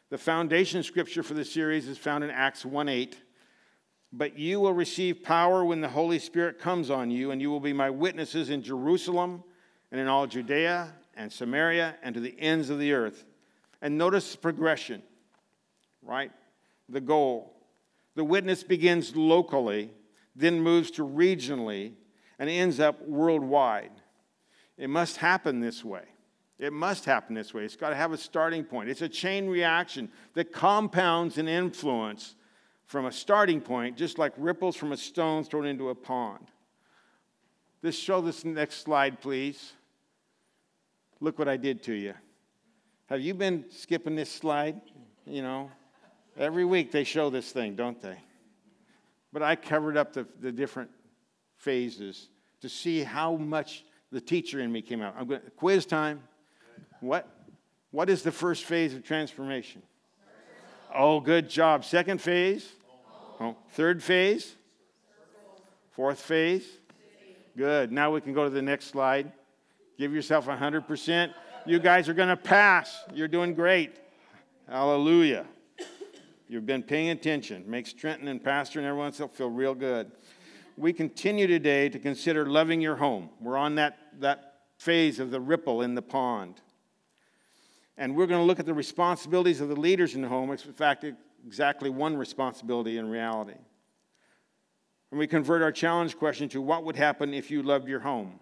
The 0.10 0.17
foundation 0.17 0.82
scripture 0.82 1.22
for 1.22 1.36
the 1.36 1.46
series 1.46 1.88
is 1.88 2.00
found 2.00 2.24
in 2.24 2.32
Acts 2.32 2.65
1 2.65 2.89
8. 2.89 3.15
But 4.15 4.38
you 4.38 4.60
will 4.60 4.74
receive 4.74 5.24
power 5.24 5.65
when 5.65 5.82
the 5.82 5.89
Holy 5.89 6.20
Spirit 6.20 6.60
comes 6.60 6.91
on 6.91 7.10
you, 7.10 7.32
and 7.32 7.41
you 7.41 7.50
will 7.50 7.60
be 7.60 7.74
my 7.74 7.89
witnesses 7.89 8.51
in 8.51 8.62
Jerusalem 8.62 9.43
and 9.91 10.00
in 10.00 10.08
all 10.08 10.27
Judea 10.27 10.93
and 11.15 11.34
Samaria 11.34 11.96
and 12.03 12.13
to 12.13 12.22
the 12.22 12.39
ends 12.39 12.70
of 12.70 12.77
the 12.77 12.93
earth. 12.93 13.25
And 13.82 13.98
notice 13.98 14.32
the 14.32 14.38
progression, 14.38 15.01
right? 16.03 16.32
The 16.89 17.01
goal. 17.01 17.55
The 18.13 18.24
witness 18.24 18.63
begins 18.63 19.15
locally, 19.15 19.89
then 20.36 20.62
moves 20.62 20.91
to 20.91 21.03
regionally, 21.03 21.93
and 22.38 22.51
ends 22.51 22.79
up 22.79 23.01
worldwide. 23.08 23.91
It 24.77 24.91
must 24.91 25.17
happen 25.17 25.60
this 25.60 25.84
way. 25.84 26.03
It 26.60 26.72
must 26.72 27.05
happen 27.05 27.34
this 27.34 27.51
way. 27.51 27.63
It's 27.65 27.75
got 27.75 27.89
to 27.89 27.96
have 27.96 28.12
a 28.12 28.17
starting 28.17 28.63
point. 28.63 28.89
It's 28.89 29.01
a 29.01 29.10
chain 29.10 29.48
reaction 29.48 30.12
that 30.36 30.51
compounds 30.51 31.39
in 31.39 31.48
influence 31.48 32.36
from 32.86 33.06
a 33.06 33.12
starting 33.12 33.62
point, 33.62 33.98
just 33.98 34.18
like 34.18 34.34
ripples 34.38 34.75
from 34.75 34.92
a 34.92 34.98
stone 34.98 35.44
thrown 35.44 35.66
into 35.66 35.90
a 35.90 35.96
pond. 35.96 36.48
This 37.82 37.98
show 37.98 38.22
this 38.22 38.46
next 38.46 38.84
slide, 38.84 39.22
please. 39.22 39.74
Look 41.20 41.40
what 41.40 41.48
I 41.48 41.58
did 41.58 41.84
to 41.84 41.94
you. 41.94 42.13
Have 43.08 43.22
you 43.22 43.34
been 43.34 43.66
skipping 43.70 44.16
this 44.16 44.32
slide? 44.32 44.80
You 45.25 45.42
know, 45.42 45.72
every 46.38 46.66
week 46.66 46.92
they 46.92 47.04
show 47.04 47.30
this 47.30 47.52
thing, 47.52 47.75
don't 47.75 48.02
they? 48.02 48.18
But 49.32 49.42
I 49.42 49.56
covered 49.56 49.98
up 49.98 50.13
the, 50.13 50.28
the 50.40 50.52
different 50.52 50.90
phases 51.58 52.30
to 52.62 52.70
see 52.70 53.04
how 53.04 53.36
much 53.36 53.84
the 54.12 54.22
teacher 54.22 54.60
in 54.60 54.72
me 54.72 54.82
came 54.82 55.02
out. 55.02 55.16
I'm 55.18 55.28
going 55.28 55.42
quiz 55.58 55.86
time. 55.86 56.22
What? 57.00 57.28
What 57.92 58.10
is 58.10 58.24
the 58.24 58.32
first 58.32 58.63
phase 58.63 58.94
of 58.94 59.04
transformation? 59.04 59.82
Oh, 60.95 61.19
good 61.19 61.50
job. 61.50 61.83
Second 61.85 62.21
phase? 62.21 62.69
Oh, 63.39 63.55
third 63.71 64.03
phase? 64.03 64.55
Fourth 65.91 66.19
phase? 66.19 66.65
Good. 67.57 67.91
Now 67.91 68.12
we 68.12 68.21
can 68.21 68.33
go 68.33 68.43
to 68.43 68.50
the 68.50 68.62
next 68.62 68.88
slide. 68.88 69.31
Give 69.97 70.13
yourself 70.13 70.47
100%. 70.47 71.33
You 71.65 71.79
guys 71.79 72.09
are 72.09 72.13
going 72.13 72.29
to 72.29 72.38
pass. 72.38 73.03
You're 73.13 73.27
doing 73.27 73.53
great. 73.53 73.95
Hallelujah. 74.67 75.45
You've 76.47 76.65
been 76.65 76.83
paying 76.83 77.09
attention. 77.09 77.63
Makes 77.67 77.93
Trenton 77.93 78.27
and 78.27 78.43
Pastor 78.43 78.79
and 78.79 78.88
everyone 78.88 79.13
else 79.19 79.31
feel 79.35 79.50
real 79.50 79.73
good 79.73 80.12
we 80.77 80.93
continue 80.93 81.47
today 81.47 81.89
to 81.89 82.00
consider 82.00 82.45
loving 82.45 82.81
your 82.81 82.95
home. 82.95 83.29
We're 83.39 83.57
on 83.57 83.75
that, 83.75 83.97
that 84.19 84.62
phase 84.77 85.19
of 85.19 85.31
the 85.31 85.39
ripple 85.39 85.81
in 85.81 85.95
the 85.95 86.01
pond. 86.01 86.62
And 87.97 88.15
we're 88.15 88.27
going 88.27 88.41
to 88.41 88.45
look 88.45 88.59
at 88.59 88.65
the 88.65 88.73
responsibilities 88.73 89.62
of 89.62 89.69
the 89.69 89.75
leaders 89.75 90.15
in 90.15 90.21
the 90.21 90.27
home. 90.27 90.51
It's, 90.51 90.65
in 90.65 90.73
fact, 90.73 91.05
exactly 91.45 91.89
one 91.89 92.17
responsibility 92.17 92.97
in 92.97 93.09
reality. 93.09 93.57
And 95.12 95.19
we 95.19 95.27
convert 95.27 95.62
our 95.62 95.71
challenge 95.71 96.17
question 96.17 96.50
to 96.50 96.62
what 96.62 96.83
would 96.85 96.95
happen 96.95 97.33
if 97.33 97.51
you 97.51 97.62
loved 97.62 97.88
your 97.88 98.00
home? 98.00 98.39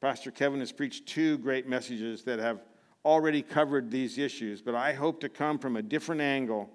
Pastor 0.00 0.30
Kevin 0.30 0.60
has 0.60 0.70
preached 0.70 1.06
two 1.06 1.38
great 1.38 1.66
messages 1.66 2.22
that 2.24 2.38
have 2.38 2.60
already 3.04 3.42
covered 3.42 3.90
these 3.90 4.18
issues, 4.18 4.62
but 4.62 4.74
I 4.74 4.92
hope 4.92 5.20
to 5.20 5.28
come 5.28 5.58
from 5.58 5.76
a 5.76 5.82
different 5.82 6.20
angle 6.20 6.70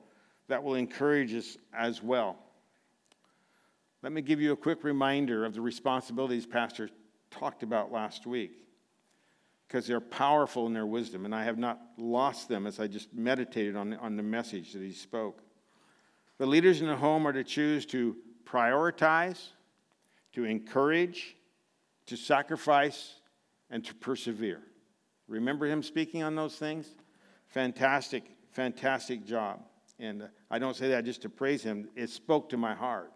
that 0.48 0.62
will 0.62 0.76
encourage 0.76 1.34
us 1.34 1.58
as 1.74 2.04
well. 2.04 2.38
Let 4.02 4.12
me 4.12 4.22
give 4.22 4.42
you 4.42 4.52
a 4.52 4.58
quick 4.58 4.84
reminder 4.84 5.46
of 5.46 5.54
the 5.54 5.62
responsibilities 5.62 6.46
Pastor 6.46 6.90
talked 7.32 7.64
about 7.64 7.92
last 7.92 8.26
week 8.26 8.52
because 9.70 9.86
they're 9.86 10.02
powerful 10.02 10.66
in 10.66 10.74
their 10.74 10.88
wisdom, 10.88 11.26
and 11.26 11.36
I 11.36 11.44
have 11.44 11.60
not 11.60 11.80
lost 11.96 12.50
them 12.50 12.66
as 12.66 12.80
I 12.80 12.88
just 12.88 13.14
meditated 13.14 13.76
on, 13.76 13.94
on 13.94 14.16
the 14.16 14.24
message 14.24 14.74
that 14.74 14.82
he 14.82 14.92
spoke. 14.92 15.44
The 16.40 16.48
leaders 16.48 16.82
in 16.82 16.88
the 16.88 16.96
home 16.96 17.28
are 17.28 17.34
to 17.34 17.44
choose 17.44 17.86
to 17.88 18.18
prioritize, 18.46 19.50
to 20.34 20.46
encourage, 20.46 21.36
to 22.08 22.18
sacrifice, 22.18 23.22
and 23.70 23.86
to 23.86 23.94
persevere. 23.94 24.64
Remember 25.28 25.68
him 25.68 25.84
speaking 25.84 26.24
on 26.24 26.34
those 26.34 26.56
things? 26.56 26.96
Fantastic, 27.50 28.24
fantastic 28.52 29.24
job. 29.24 29.60
And 30.00 30.24
uh, 30.24 30.28
I 30.50 30.58
don't 30.58 30.76
say 30.76 30.90
that 30.90 31.06
just 31.06 31.22
to 31.22 31.30
praise 31.30 31.62
him, 31.62 31.90
it 31.96 32.10
spoke 32.10 32.50
to 32.50 32.58
my 32.58 32.74
heart. 32.74 33.14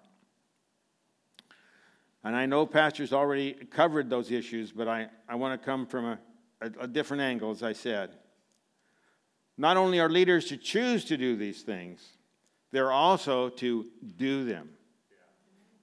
And 2.23 2.35
I 2.35 2.45
know 2.45 2.67
pastors 2.67 3.11
already 3.11 3.53
covered 3.53 4.07
those 4.07 4.29
issues, 4.29 4.71
but 4.71 4.87
I, 4.87 5.07
I 5.27 5.33
want 5.33 5.59
to 5.59 5.65
come 5.65 5.87
from 5.87 6.05
a, 6.05 6.19
a, 6.63 6.83
a 6.83 6.87
different 6.87 7.21
angle, 7.21 7.51
as 7.51 7.63
I 7.63 7.73
said. 7.73 8.11
Not 9.57 9.77
only 9.77 9.99
are 9.99 10.09
leaders 10.09 10.45
to 10.45 10.57
choose 10.57 11.05
to 11.05 11.17
do 11.17 11.35
these 11.35 11.61
things, 11.61 12.01
they're 12.71 12.91
also 12.91 13.49
to 13.49 13.85
do 14.15 14.45
them. 14.45 14.69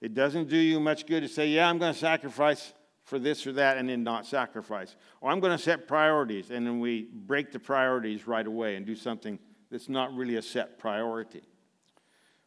It 0.01 0.15
doesn't 0.15 0.49
do 0.49 0.57
you 0.57 0.81
much 0.81 1.07
good 1.07 1.21
to 1.21 1.29
say, 1.29 1.49
Yeah, 1.49 1.69
I'm 1.69 1.79
going 1.79 1.93
to 1.93 1.99
sacrifice 1.99 2.73
for 3.05 3.19
this 3.19 3.47
or 3.47 3.53
that, 3.53 3.77
and 3.77 3.89
then 3.89 4.03
not 4.03 4.27
sacrifice. 4.27 4.97
Or 5.21 5.31
I'm 5.31 5.41
going 5.41 5.57
to 5.57 5.63
set 5.63 5.87
priorities, 5.87 6.51
and 6.51 6.67
then 6.67 6.81
we 6.81 7.09
break 7.13 7.53
the 7.53 7.59
priorities 7.59 8.27
right 8.27 8.47
away 8.47 8.77
and 8.77 8.87
do 8.87 8.95
something 8.95 9.39
that's 9.71 9.89
not 9.89 10.15
really 10.15 10.37
a 10.37 10.43
set 10.43 10.79
priority. 10.79 11.43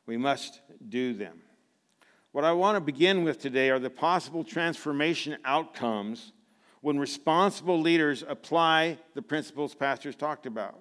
We 0.05 0.17
must 0.17 0.61
do 0.89 1.13
them. 1.13 1.41
What 2.31 2.43
I 2.43 2.51
want 2.51 2.75
to 2.75 2.81
begin 2.81 3.23
with 3.23 3.39
today 3.39 3.69
are 3.69 3.79
the 3.79 3.89
possible 3.89 4.43
transformation 4.43 5.37
outcomes 5.45 6.33
when 6.83 6.99
responsible 6.99 7.79
leaders 7.79 8.25
apply 8.27 8.97
the 9.13 9.21
principles 9.21 9.73
pastors 9.73 10.17
talked 10.17 10.45
about. 10.45 10.77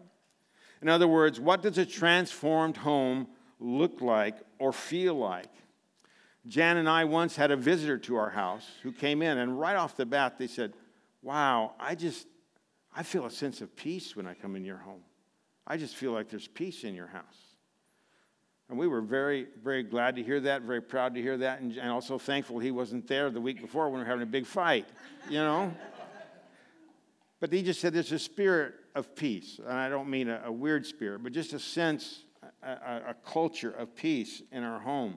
In 0.82 0.88
other 0.88 1.06
words, 1.06 1.38
what 1.38 1.62
does 1.62 1.78
a 1.78 1.87
transformed 1.87 2.76
home 2.76 3.28
look 3.61 4.00
like 4.00 4.35
or 4.59 4.73
feel 4.73 5.14
like? 5.14 5.47
Jan 6.49 6.76
and 6.76 6.88
I 6.88 7.04
once 7.04 7.37
had 7.37 7.52
a 7.52 7.56
visitor 7.56 7.99
to 7.99 8.16
our 8.16 8.30
house 8.30 8.68
who 8.82 8.90
came 8.90 9.23
in, 9.23 9.38
and 9.38 9.61
right 9.61 9.76
off 9.76 9.97
the 9.97 10.04
bat, 10.04 10.38
they 10.38 10.49
said, 10.49 10.73
Wow, 11.23 11.75
I 11.78 11.94
just, 11.94 12.26
I 12.92 13.04
feel 13.04 13.25
a 13.25 13.30
sense 13.30 13.61
of 13.61 13.76
peace 13.76 14.16
when 14.16 14.26
I 14.26 14.35
come 14.35 14.56
in 14.56 14.64
your 14.64 14.78
home. 14.78 15.04
I 15.68 15.76
just 15.76 15.94
feel 15.94 16.11
like 16.11 16.28
there's 16.28 16.49
peace 16.49 16.82
in 16.82 16.97
your 16.97 17.06
house. 17.06 17.52
And 18.73 18.78
we 18.78 18.88
were 18.88 19.02
very, 19.02 19.49
very 19.62 19.82
glad 19.82 20.16
to 20.16 20.23
hear 20.23 20.40
that, 20.40 20.62
very 20.62 20.80
proud 20.80 21.14
to 21.14 21.21
hear 21.21 21.37
that, 21.37 21.61
and, 21.61 21.78
also 21.90 22.16
thankful 22.16 22.59
he 22.59 22.71
wasn't 22.71 23.06
there 23.06 23.28
the 23.28 23.38
week 23.38 23.61
before 23.61 23.85
when 23.90 23.94
we 23.94 23.99
were 23.99 24.06
having 24.06 24.23
a 24.23 24.26
big 24.26 24.47
fight, 24.47 24.88
you 25.28 25.37
know? 25.37 25.75
But 27.42 27.52
he 27.52 27.61
just 27.61 27.80
said 27.80 27.92
there's 27.92 28.12
a 28.12 28.20
spirit 28.20 28.72
of 28.94 29.16
peace. 29.16 29.58
And 29.58 29.76
I 29.76 29.88
don't 29.88 30.08
mean 30.08 30.28
a, 30.28 30.42
a 30.44 30.52
weird 30.52 30.87
spirit, 30.87 31.25
but 31.25 31.32
just 31.32 31.52
a 31.52 31.58
sense, 31.58 32.22
a, 32.62 32.68
a, 32.68 33.02
a 33.08 33.14
culture 33.26 33.72
of 33.72 33.96
peace 33.96 34.42
in 34.52 34.62
our 34.62 34.78
home. 34.78 35.16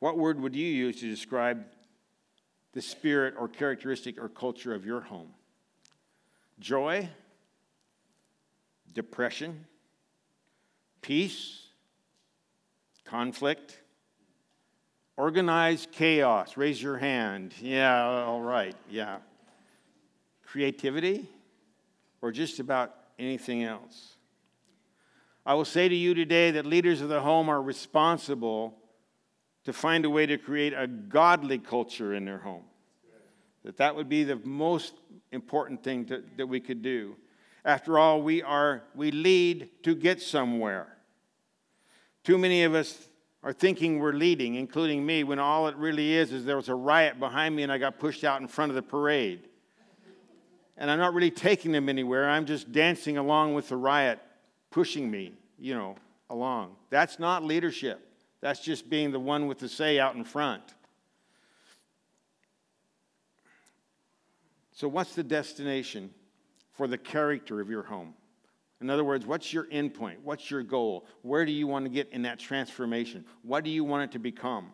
What 0.00 0.18
word 0.18 0.40
would 0.40 0.56
you 0.56 0.66
use 0.66 0.98
to 1.02 1.08
describe 1.08 1.66
the 2.72 2.82
spirit 2.82 3.34
or 3.38 3.46
characteristic 3.46 4.18
or 4.18 4.28
culture 4.28 4.74
of 4.74 4.84
your 4.84 5.02
home? 5.02 5.28
Joy, 6.58 7.08
depression, 8.92 9.66
peace, 11.00 11.68
conflict, 13.04 13.78
organized 15.16 15.92
chaos. 15.92 16.56
Raise 16.56 16.82
your 16.82 16.98
hand. 16.98 17.54
Yeah, 17.60 18.04
all 18.04 18.42
right, 18.42 18.74
yeah. 18.90 19.18
Creativity, 20.44 21.28
or 22.22 22.32
just 22.32 22.60
about 22.60 22.94
anything 23.18 23.64
else. 23.64 24.16
I 25.46 25.54
will 25.54 25.64
say 25.64 25.88
to 25.88 25.94
you 25.94 26.14
today 26.14 26.52
that 26.52 26.64
leaders 26.64 27.00
of 27.00 27.08
the 27.08 27.20
home 27.20 27.48
are 27.48 27.60
responsible 27.60 28.74
to 29.64 29.72
find 29.72 30.04
a 30.04 30.10
way 30.10 30.26
to 30.26 30.38
create 30.38 30.72
a 30.72 30.86
godly 30.86 31.58
culture 31.58 32.14
in 32.14 32.24
their 32.24 32.38
home. 32.38 32.64
That 33.64 33.78
that 33.78 33.96
would 33.96 34.08
be 34.08 34.24
the 34.24 34.36
most 34.36 34.94
important 35.32 35.82
thing 35.82 36.04
to, 36.06 36.22
that 36.36 36.46
we 36.46 36.60
could 36.60 36.82
do. 36.82 37.16
After 37.64 37.98
all, 37.98 38.20
we 38.20 38.42
are 38.42 38.82
we 38.94 39.10
lead 39.10 39.70
to 39.84 39.94
get 39.94 40.20
somewhere. 40.20 40.88
Too 42.22 42.36
many 42.36 42.64
of 42.64 42.74
us 42.74 43.08
are 43.44 43.52
thinking 43.52 43.98
we're 43.98 44.14
leading, 44.14 44.54
including 44.54 45.04
me, 45.04 45.22
when 45.22 45.38
all 45.38 45.68
it 45.68 45.76
really 45.76 46.14
is 46.14 46.32
is 46.32 46.46
there 46.46 46.56
was 46.56 46.70
a 46.70 46.74
riot 46.74 47.20
behind 47.20 47.54
me 47.54 47.62
and 47.62 47.70
I 47.70 47.76
got 47.76 48.00
pushed 48.00 48.24
out 48.24 48.40
in 48.40 48.48
front 48.48 48.70
of 48.70 48.74
the 48.74 48.82
parade. 48.82 49.46
And 50.78 50.90
I'm 50.90 50.98
not 50.98 51.12
really 51.12 51.30
taking 51.30 51.70
them 51.70 51.90
anywhere. 51.90 52.28
I'm 52.28 52.46
just 52.46 52.72
dancing 52.72 53.18
along 53.18 53.52
with 53.52 53.68
the 53.68 53.76
riot, 53.76 54.18
pushing 54.70 55.10
me, 55.10 55.34
you 55.58 55.74
know, 55.74 55.94
along. 56.30 56.74
That's 56.88 57.18
not 57.18 57.44
leadership. 57.44 58.00
That's 58.40 58.60
just 58.60 58.88
being 58.88 59.12
the 59.12 59.20
one 59.20 59.46
with 59.46 59.58
the 59.58 59.68
say 59.68 60.00
out 60.00 60.16
in 60.16 60.24
front. 60.24 60.62
So, 64.72 64.88
what's 64.88 65.14
the 65.14 65.22
destination 65.22 66.10
for 66.72 66.88
the 66.88 66.98
character 66.98 67.60
of 67.60 67.70
your 67.70 67.84
home? 67.84 68.14
In 68.84 68.90
other 68.90 69.02
words, 69.02 69.24
what's 69.24 69.50
your 69.50 69.64
endpoint? 69.68 70.16
What's 70.22 70.50
your 70.50 70.62
goal? 70.62 71.06
Where 71.22 71.46
do 71.46 71.52
you 71.52 71.66
want 71.66 71.86
to 71.86 71.88
get 71.88 72.10
in 72.12 72.20
that 72.22 72.38
transformation? 72.38 73.24
What 73.40 73.64
do 73.64 73.70
you 73.70 73.82
want 73.82 74.02
it 74.02 74.12
to 74.12 74.18
become? 74.18 74.72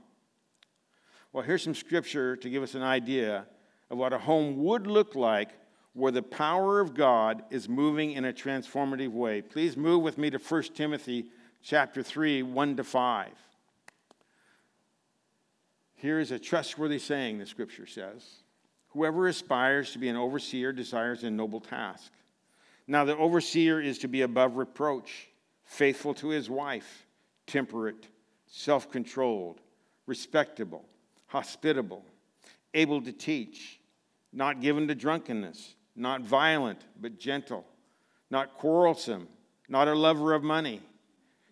Well, 1.33 1.44
here's 1.44 1.62
some 1.62 1.77
scripture 1.77 2.35
to 2.35 2.51
give 2.51 2.64
us 2.64 2.75
an 2.75 2.83
idea 2.83 3.46
of 3.88 3.99
what 3.99 4.12
a 4.12 4.18
home 4.18 4.64
would 4.64 4.88
look 4.88 5.14
like 5.14 5.51
where 5.92 6.11
the 6.11 6.25
power 6.25 6.81
of 6.81 6.92
God 6.92 7.44
is 7.51 7.68
moving 7.68 8.11
in 8.11 8.25
a 8.25 8.33
transformative 8.33 9.12
way. 9.12 9.42
Please 9.42 9.77
move 9.77 10.03
with 10.03 10.18
me 10.18 10.29
to 10.31 10.38
1 10.38 10.62
Timothy 10.75 11.27
chapter 11.62 12.03
3, 12.03 12.42
1 12.42 12.77
to 12.79 12.83
5. 12.83 13.29
Here 15.94 16.18
is 16.18 16.33
a 16.33 16.38
trustworthy 16.40 16.99
saying, 16.99 17.38
the 17.38 17.46
scripture 17.46 17.87
says 17.87 18.25
Whoever 18.88 19.29
aspires 19.29 19.92
to 19.92 20.01
be 20.01 20.09
an 20.09 20.16
overseer 20.16 20.73
desires 20.73 21.23
a 21.23 21.31
noble 21.31 21.61
task. 21.61 22.11
Now, 22.90 23.05
the 23.05 23.16
overseer 23.16 23.81
is 23.81 23.98
to 23.98 24.09
be 24.09 24.22
above 24.22 24.57
reproach, 24.57 25.29
faithful 25.62 26.12
to 26.14 26.31
his 26.31 26.50
wife, 26.50 27.07
temperate, 27.46 28.09
self 28.48 28.90
controlled, 28.90 29.61
respectable, 30.07 30.85
hospitable, 31.29 32.05
able 32.74 33.00
to 33.03 33.12
teach, 33.12 33.79
not 34.33 34.61
given 34.61 34.88
to 34.88 34.96
drunkenness, 34.96 35.76
not 35.94 36.22
violent, 36.22 36.81
but 37.00 37.16
gentle, 37.16 37.64
not 38.29 38.55
quarrelsome, 38.55 39.29
not 39.68 39.87
a 39.87 39.94
lover 39.94 40.33
of 40.33 40.42
money. 40.42 40.81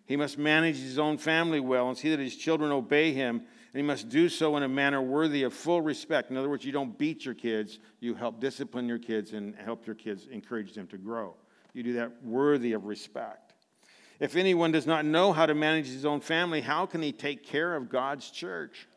He 0.07 0.17
must 0.17 0.37
manage 0.37 0.75
his 0.75 0.99
own 0.99 1.17
family 1.17 1.61
well 1.61 1.87
and 1.87 1.97
see 1.97 2.09
that 2.09 2.19
his 2.19 2.35
children 2.35 2.73
obey 2.73 3.13
him 3.13 3.43
and 3.71 3.79
he 3.79 3.85
must 3.85 4.09
do 4.09 4.29
so 4.29 4.57
in 4.57 4.63
a 4.63 4.67
manner 4.67 5.01
worthy 5.01 5.43
of 5.43 5.53
full 5.53 5.81
respect. 5.81 6.31
In 6.31 6.37
other 6.37 6.49
words, 6.49 6.65
you 6.65 6.71
don't 6.71 6.97
beat 6.97 7.23
your 7.23 7.35
kids, 7.35 7.79
you 7.99 8.15
help 8.15 8.39
discipline 8.39 8.87
your 8.87 8.97
kids 8.97 9.33
and 9.33 9.55
help 9.55 9.85
your 9.85 9.95
kids, 9.95 10.27
encourage 10.31 10.73
them 10.73 10.87
to 10.87 10.97
grow. 10.97 11.35
You 11.73 11.83
do 11.83 11.93
that 11.93 12.23
worthy 12.23 12.73
of 12.73 12.85
respect. 12.85 13.53
If 14.19 14.35
anyone 14.35 14.71
does 14.71 14.87
not 14.87 15.05
know 15.05 15.31
how 15.31 15.45
to 15.45 15.53
manage 15.53 15.87
his 15.87 16.03
own 16.03 16.19
family, 16.19 16.61
how 16.61 16.85
can 16.85 17.01
he 17.01 17.11
take 17.11 17.43
care 17.45 17.75
of 17.75 17.89
God's 17.89 18.31
church? 18.31 18.87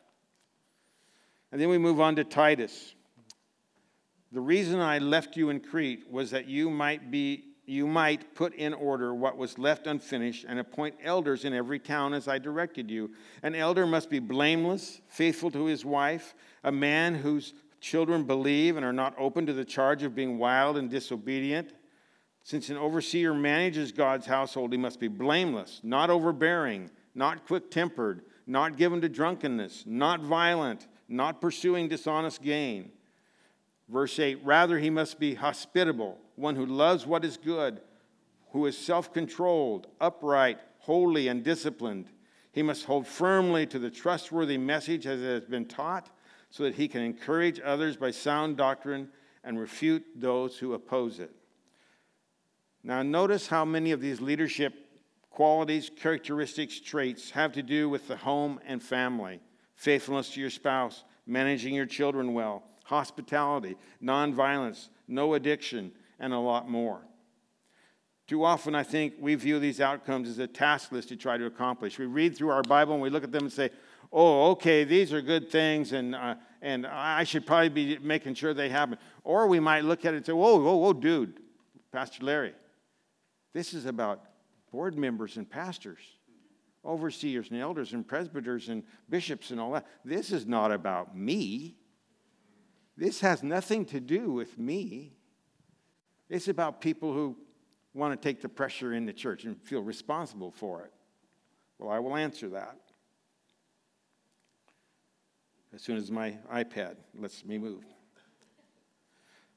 And 1.51 1.61
then 1.61 1.69
we 1.69 1.77
move 1.77 2.01
on 2.01 2.15
to 2.15 2.23
Titus. 2.23 2.95
The 4.31 4.41
reason 4.41 4.79
I 4.79 4.97
left 4.97 5.37
you 5.37 5.49
in 5.49 5.59
Crete 5.59 6.11
was 6.11 6.31
that 6.31 6.47
you 6.47 6.71
might 6.71 7.11
be 7.11 7.52
you 7.65 7.87
might 7.87 8.35
put 8.35 8.53
in 8.55 8.73
order 8.73 9.13
what 9.13 9.37
was 9.37 9.57
left 9.57 9.87
unfinished 9.87 10.45
and 10.47 10.59
appoint 10.59 10.95
elders 11.01 11.45
in 11.45 11.53
every 11.53 11.79
town 11.79 12.13
as 12.13 12.27
I 12.27 12.37
directed 12.37 12.91
you. 12.91 13.11
An 13.41 13.55
elder 13.55 13.87
must 13.87 14.09
be 14.09 14.19
blameless, 14.19 15.01
faithful 15.07 15.49
to 15.51 15.65
his 15.65 15.85
wife, 15.85 16.35
a 16.63 16.71
man 16.71 17.15
whose 17.15 17.53
children 17.79 18.23
believe 18.23 18.75
and 18.75 18.85
are 18.85 18.93
not 18.93 19.15
open 19.17 19.45
to 19.45 19.53
the 19.53 19.63
charge 19.65 20.03
of 20.03 20.15
being 20.15 20.37
wild 20.37 20.77
and 20.77 20.89
disobedient. 20.89 21.73
Since 22.43 22.69
an 22.69 22.77
overseer 22.77 23.33
manages 23.33 23.93
God's 23.93 24.25
household, 24.25 24.73
he 24.73 24.77
must 24.77 24.99
be 24.99 25.07
blameless, 25.07 25.79
not 25.83 26.09
overbearing, 26.09 26.91
not 27.15 27.45
quick 27.47 27.71
tempered, 27.71 28.23
not 28.45 28.75
given 28.75 28.99
to 28.99 29.07
drunkenness, 29.07 29.85
not 29.85 30.21
violent, 30.21 30.87
not 31.07 31.39
pursuing 31.39 31.87
dishonest 31.87 32.41
gain. 32.41 32.91
Verse 33.87 34.19
8 34.19 34.39
Rather, 34.43 34.79
he 34.79 34.89
must 34.89 35.17
be 35.17 35.35
hospitable 35.35 36.19
one 36.35 36.55
who 36.55 36.65
loves 36.65 37.05
what 37.05 37.25
is 37.25 37.37
good, 37.37 37.81
who 38.51 38.65
is 38.65 38.77
self 38.77 39.13
controlled, 39.13 39.87
upright, 39.99 40.59
holy, 40.79 41.27
and 41.27 41.43
disciplined. 41.43 42.07
He 42.51 42.61
must 42.61 42.85
hold 42.85 43.07
firmly 43.07 43.65
to 43.67 43.79
the 43.79 43.89
trustworthy 43.89 44.57
message 44.57 45.07
as 45.07 45.21
it 45.21 45.25
has 45.25 45.45
been 45.45 45.65
taught, 45.65 46.09
so 46.49 46.63
that 46.63 46.75
he 46.75 46.87
can 46.87 47.01
encourage 47.01 47.59
others 47.63 47.97
by 47.97 48.11
sound 48.11 48.57
doctrine 48.57 49.09
and 49.43 49.59
refute 49.59 50.05
those 50.15 50.57
who 50.57 50.73
oppose 50.73 51.19
it. 51.19 51.31
Now, 52.83 53.01
notice 53.01 53.47
how 53.47 53.65
many 53.65 53.91
of 53.91 54.01
these 54.01 54.21
leadership 54.21 54.73
qualities, 55.29 55.89
characteristics, 55.95 56.79
traits 56.79 57.31
have 57.31 57.53
to 57.53 57.63
do 57.63 57.89
with 57.89 58.07
the 58.07 58.17
home 58.17 58.59
and 58.65 58.81
family 58.81 59.39
faithfulness 59.75 60.29
to 60.29 60.39
your 60.39 60.51
spouse, 60.51 61.03
managing 61.25 61.73
your 61.73 61.85
children 61.85 62.33
well, 62.33 62.63
hospitality, 62.85 63.75
nonviolence, 64.01 64.89
no 65.07 65.33
addiction, 65.33 65.91
and 66.23 66.33
a 66.33 66.39
lot 66.39 66.69
more. 66.69 67.01
Too 68.27 68.45
often, 68.45 68.73
I 68.73 68.83
think 68.83 69.15
we 69.19 69.35
view 69.35 69.59
these 69.59 69.81
outcomes 69.81 70.29
as 70.29 70.39
a 70.39 70.47
task 70.47 70.93
list 70.93 71.09
to 71.09 71.17
try 71.17 71.37
to 71.37 71.45
accomplish. 71.45 71.99
We 71.99 72.05
read 72.05 72.37
through 72.37 72.49
our 72.49 72.63
Bible 72.63 72.93
and 72.93 73.01
we 73.03 73.09
look 73.09 73.25
at 73.25 73.33
them 73.33 73.43
and 73.43 73.51
say, 73.51 73.71
oh, 74.09 74.51
okay, 74.51 74.85
these 74.85 75.11
are 75.11 75.21
good 75.21 75.49
things, 75.49 75.91
and, 75.91 76.15
uh, 76.15 76.35
and 76.61 76.87
I 76.87 77.25
should 77.25 77.45
probably 77.45 77.69
be 77.69 77.97
making 77.97 78.35
sure 78.35 78.53
they 78.53 78.69
happen. 78.69 78.97
Or 79.25 79.47
we 79.47 79.59
might 79.59 79.83
look 79.83 80.05
at 80.05 80.13
it 80.13 80.17
and 80.17 80.25
say, 80.25 80.31
whoa, 80.31 80.55
whoa, 80.61 80.77
whoa, 80.77 80.93
dude, 80.93 81.41
Pastor 81.91 82.23
Larry, 82.23 82.53
this 83.53 83.73
is 83.73 83.85
about 83.85 84.21
board 84.71 84.97
members 84.97 85.35
and 85.35 85.49
pastors, 85.49 85.99
overseers 86.85 87.49
and 87.51 87.59
elders 87.59 87.91
and 87.91 88.07
presbyters 88.07 88.69
and 88.69 88.83
bishops 89.09 89.51
and 89.51 89.59
all 89.59 89.71
that. 89.71 89.85
This 90.05 90.31
is 90.31 90.45
not 90.45 90.71
about 90.71 91.17
me. 91.17 91.75
This 92.95 93.19
has 93.19 93.43
nothing 93.43 93.83
to 93.87 93.99
do 93.99 94.31
with 94.31 94.57
me. 94.57 95.17
It's 96.29 96.47
about 96.47 96.81
people 96.81 97.13
who 97.13 97.37
want 97.93 98.19
to 98.19 98.27
take 98.27 98.41
the 98.41 98.49
pressure 98.49 98.93
in 98.93 99.05
the 99.05 99.13
church 99.13 99.43
and 99.45 99.61
feel 99.61 99.81
responsible 99.81 100.51
for 100.51 100.83
it? 100.83 100.91
Well, 101.79 101.91
I 101.91 101.99
will 101.99 102.15
answer 102.15 102.49
that. 102.49 102.77
As 105.73 105.81
soon 105.81 105.97
as 105.97 106.11
my 106.11 106.37
iPad 106.51 106.95
lets 107.17 107.43
me 107.45 107.57
move. 107.57 107.83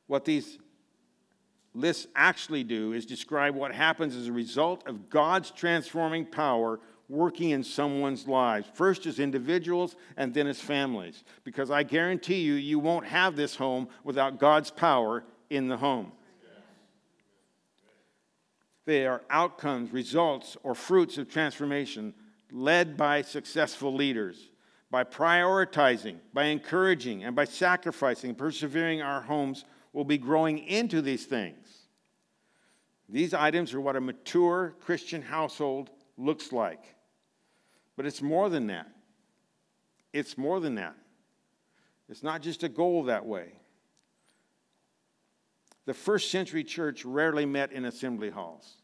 What 0.07 0.25
these 0.25 0.59
lists 1.75 2.07
actually 2.15 2.65
do 2.65 2.93
is 2.93 3.05
describe 3.05 3.55
what 3.55 3.73
happens 3.73 4.17
as 4.17 4.29
a 4.29 4.33
result 4.33 4.87
of 4.87 5.11
God's 5.11 5.51
transforming 5.51 6.25
power 6.25 6.81
working 7.09 7.51
in 7.51 7.63
someone's 7.63 8.27
lives, 8.27 8.67
first 8.75 9.07
as 9.07 9.21
individuals 9.21 9.95
and 10.17 10.35
then 10.35 10.47
as 10.47 10.61
families. 10.61 11.23
Because 11.45 11.71
I 11.71 11.83
guarantee 11.83 12.41
you, 12.41 12.55
you 12.55 12.79
won't 12.79 13.07
have 13.07 13.37
this 13.37 13.55
home 13.55 13.89
without 14.03 14.39
God's 14.39 14.71
power 14.71 15.23
in 15.51 15.69
the 15.69 15.77
home. 15.77 16.13
They 18.87 19.07
are 19.07 19.23
outcomes, 19.29 19.93
results, 19.93 20.57
or 20.63 20.75
fruits 20.75 21.19
of 21.19 21.29
transformation 21.29 22.15
led 22.51 22.97
by 22.97 23.23
successful 23.23 23.93
leaders. 23.93 24.51
By 24.91 25.03
prioritizing, 25.03 26.19
by 26.33 26.45
encouraging, 26.45 27.25
and 27.25 27.35
by 27.35 27.45
sacrificing, 27.45 28.37
persevering, 28.37 29.03
our 29.03 29.21
homes 29.21 29.65
will 29.93 30.05
be 30.05 30.17
growing 30.17 30.59
into 30.61 31.03
these 31.03 31.27
things. 31.27 31.67
These 33.09 33.35
items 33.35 33.75
are 33.75 33.81
what 33.81 33.97
a 33.97 34.01
mature 34.01 34.77
Christian 34.81 35.23
household 35.23 35.91
looks 36.17 36.53
like. 36.53 36.85
But 37.97 38.07
it's 38.07 38.23
more 38.23 38.49
than 38.49 38.69
that. 38.69 38.89
It's 40.13 40.39
more 40.39 40.61
than 40.61 40.77
that. 40.77 40.95
It's 42.09 42.23
not 42.23 42.41
just 42.41 42.63
a 42.63 42.69
goal 42.69 43.05
that 43.05 43.27
way. 43.27 43.53
The 45.87 45.95
first 45.95 46.31
century 46.31 46.65
church 46.65 47.05
rarely 47.05 47.47
met 47.47 47.73
in 47.73 47.85
assembly 47.85 48.29
halls. 48.29 48.75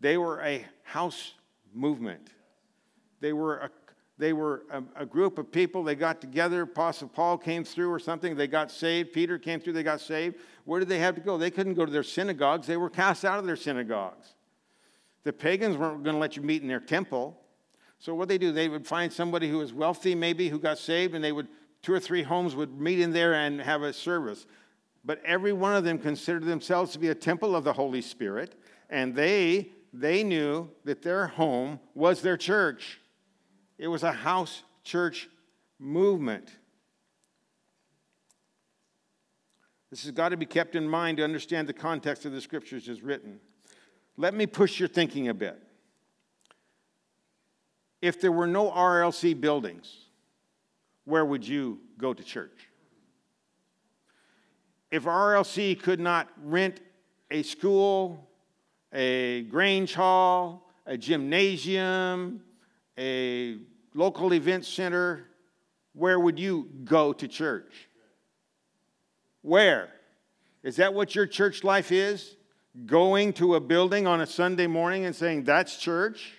They 0.00 0.16
were 0.16 0.40
a 0.40 0.64
house 0.82 1.34
movement. 1.74 2.30
They 3.20 3.32
were 3.32 3.58
a, 3.58 3.70
they 4.16 4.32
were 4.32 4.62
a, 4.70 4.82
a, 4.96 5.06
group 5.06 5.38
of 5.38 5.52
people. 5.52 5.82
They 5.82 5.94
got 5.94 6.20
together. 6.20 6.62
Apostle 6.62 7.08
Paul 7.08 7.36
came 7.36 7.64
through 7.64 7.90
or 7.90 7.98
something. 7.98 8.36
They 8.36 8.46
got 8.46 8.70
saved. 8.70 9.12
Peter 9.12 9.38
came 9.38 9.60
through. 9.60 9.74
They 9.74 9.82
got 9.82 10.00
saved. 10.00 10.36
Where 10.64 10.78
did 10.78 10.88
they 10.88 11.00
have 11.00 11.16
to 11.16 11.20
go? 11.20 11.36
They 11.36 11.50
couldn't 11.50 11.74
go 11.74 11.84
to 11.84 11.92
their 11.92 12.02
synagogues. 12.02 12.66
They 12.66 12.76
were 12.76 12.88
cast 12.88 13.24
out 13.24 13.38
of 13.38 13.46
their 13.46 13.56
synagogues. 13.56 14.34
The 15.24 15.32
pagans 15.32 15.76
weren't 15.76 16.02
going 16.02 16.14
to 16.14 16.20
let 16.20 16.36
you 16.36 16.42
meet 16.42 16.62
in 16.62 16.68
their 16.68 16.80
temple. 16.80 17.38
So 17.98 18.14
what 18.14 18.28
they 18.28 18.38
do, 18.38 18.52
they 18.52 18.68
would 18.68 18.86
find 18.86 19.12
somebody 19.12 19.50
who 19.50 19.58
was 19.58 19.74
wealthy, 19.74 20.14
maybe, 20.14 20.48
who 20.48 20.58
got 20.58 20.78
saved, 20.78 21.14
and 21.14 21.22
they 21.22 21.32
would 21.32 21.48
two 21.82 21.92
or 21.92 22.00
three 22.00 22.22
homes 22.22 22.54
would 22.54 22.80
meet 22.80 23.00
in 23.00 23.12
there 23.12 23.34
and 23.34 23.60
have 23.60 23.82
a 23.82 23.92
service 23.92 24.46
but 25.04 25.22
every 25.24 25.52
one 25.52 25.74
of 25.74 25.84
them 25.84 25.98
considered 25.98 26.44
themselves 26.44 26.92
to 26.92 26.98
be 26.98 27.08
a 27.08 27.14
temple 27.14 27.56
of 27.56 27.64
the 27.64 27.72
Holy 27.72 28.02
Spirit, 28.02 28.54
and 28.88 29.14
they, 29.14 29.70
they 29.92 30.22
knew 30.22 30.68
that 30.84 31.02
their 31.02 31.26
home 31.26 31.80
was 31.94 32.22
their 32.22 32.36
church. 32.36 33.00
It 33.78 33.88
was 33.88 34.02
a 34.02 34.12
house 34.12 34.62
church 34.84 35.28
movement. 35.78 36.50
This 39.90 40.04
has 40.04 40.12
got 40.12 40.28
to 40.28 40.36
be 40.36 40.46
kept 40.46 40.76
in 40.76 40.88
mind 40.88 41.16
to 41.16 41.24
understand 41.24 41.68
the 41.68 41.72
context 41.72 42.24
of 42.24 42.32
the 42.32 42.40
scriptures 42.40 42.88
as 42.88 43.02
written. 43.02 43.40
Let 44.16 44.34
me 44.34 44.46
push 44.46 44.78
your 44.78 44.88
thinking 44.88 45.28
a 45.28 45.34
bit. 45.34 45.60
If 48.00 48.20
there 48.20 48.32
were 48.32 48.46
no 48.46 48.70
RLC 48.70 49.38
buildings, 49.40 50.06
where 51.04 51.24
would 51.24 51.46
you 51.46 51.80
go 51.98 52.14
to 52.14 52.22
church? 52.22 52.69
If 54.90 55.04
RLC 55.04 55.80
could 55.80 56.00
not 56.00 56.28
rent 56.42 56.80
a 57.30 57.42
school, 57.42 58.28
a 58.92 59.42
Grange 59.42 59.94
Hall, 59.94 60.68
a 60.86 60.96
gymnasium, 60.96 62.42
a 62.98 63.58
local 63.94 64.32
event 64.34 64.64
center, 64.64 65.26
where 65.92 66.18
would 66.18 66.38
you 66.38 66.68
go 66.84 67.12
to 67.12 67.28
church? 67.28 67.88
Where? 69.42 69.88
Is 70.62 70.76
that 70.76 70.92
what 70.92 71.14
your 71.14 71.26
church 71.26 71.64
life 71.64 71.92
is? 71.92 72.36
Going 72.86 73.32
to 73.34 73.54
a 73.54 73.60
building 73.60 74.06
on 74.06 74.20
a 74.20 74.26
Sunday 74.26 74.66
morning 74.66 75.04
and 75.04 75.14
saying, 75.14 75.44
that's 75.44 75.76
church? 75.76 76.34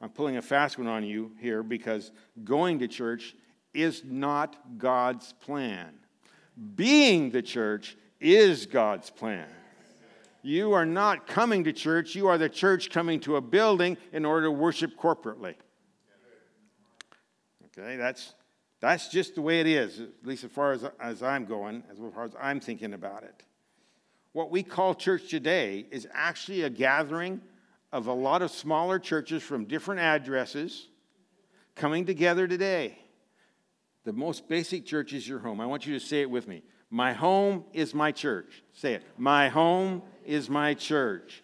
I'm 0.00 0.10
pulling 0.10 0.36
a 0.36 0.42
fast 0.42 0.78
one 0.78 0.88
on 0.88 1.04
you 1.04 1.32
here 1.38 1.62
because 1.62 2.10
going 2.42 2.80
to 2.80 2.88
church 2.88 3.36
is 3.74 4.02
not 4.04 4.78
God's 4.78 5.32
plan. 5.32 5.94
Being 6.74 7.30
the 7.30 7.42
church 7.42 7.96
is 8.20 8.66
God's 8.66 9.10
plan. 9.10 9.48
You 10.42 10.72
are 10.72 10.84
not 10.86 11.26
coming 11.26 11.64
to 11.64 11.72
church, 11.72 12.14
you 12.14 12.26
are 12.26 12.36
the 12.36 12.48
church 12.48 12.90
coming 12.90 13.20
to 13.20 13.36
a 13.36 13.40
building 13.40 13.96
in 14.12 14.24
order 14.24 14.46
to 14.46 14.50
worship 14.50 14.96
corporately. 14.96 15.54
Okay, 17.78 17.96
that's, 17.96 18.34
that's 18.80 19.08
just 19.08 19.36
the 19.36 19.42
way 19.42 19.60
it 19.60 19.66
is, 19.66 20.00
at 20.00 20.08
least 20.24 20.44
as 20.44 20.50
far 20.50 20.72
as, 20.72 20.84
as 21.00 21.22
I'm 21.22 21.46
going, 21.46 21.84
as 21.90 21.98
far 22.12 22.24
as 22.24 22.32
I'm 22.40 22.60
thinking 22.60 22.92
about 22.92 23.22
it. 23.22 23.44
What 24.32 24.50
we 24.50 24.62
call 24.62 24.94
church 24.94 25.28
today 25.30 25.86
is 25.90 26.08
actually 26.12 26.62
a 26.62 26.70
gathering 26.70 27.40
of 27.92 28.08
a 28.08 28.12
lot 28.12 28.42
of 28.42 28.50
smaller 28.50 28.98
churches 28.98 29.42
from 29.42 29.66
different 29.66 30.00
addresses 30.00 30.88
coming 31.76 32.04
together 32.04 32.48
today. 32.48 32.98
The 34.04 34.12
most 34.12 34.48
basic 34.48 34.84
church 34.84 35.12
is 35.12 35.28
your 35.28 35.38
home. 35.38 35.60
I 35.60 35.66
want 35.66 35.86
you 35.86 35.94
to 35.98 36.04
say 36.04 36.22
it 36.22 36.30
with 36.30 36.48
me. 36.48 36.62
My 36.90 37.12
home 37.12 37.64
is 37.72 37.94
my 37.94 38.12
church. 38.12 38.62
Say 38.72 38.94
it. 38.94 39.04
My 39.16 39.48
home 39.48 40.02
is 40.24 40.50
my 40.50 40.74
church. 40.74 41.42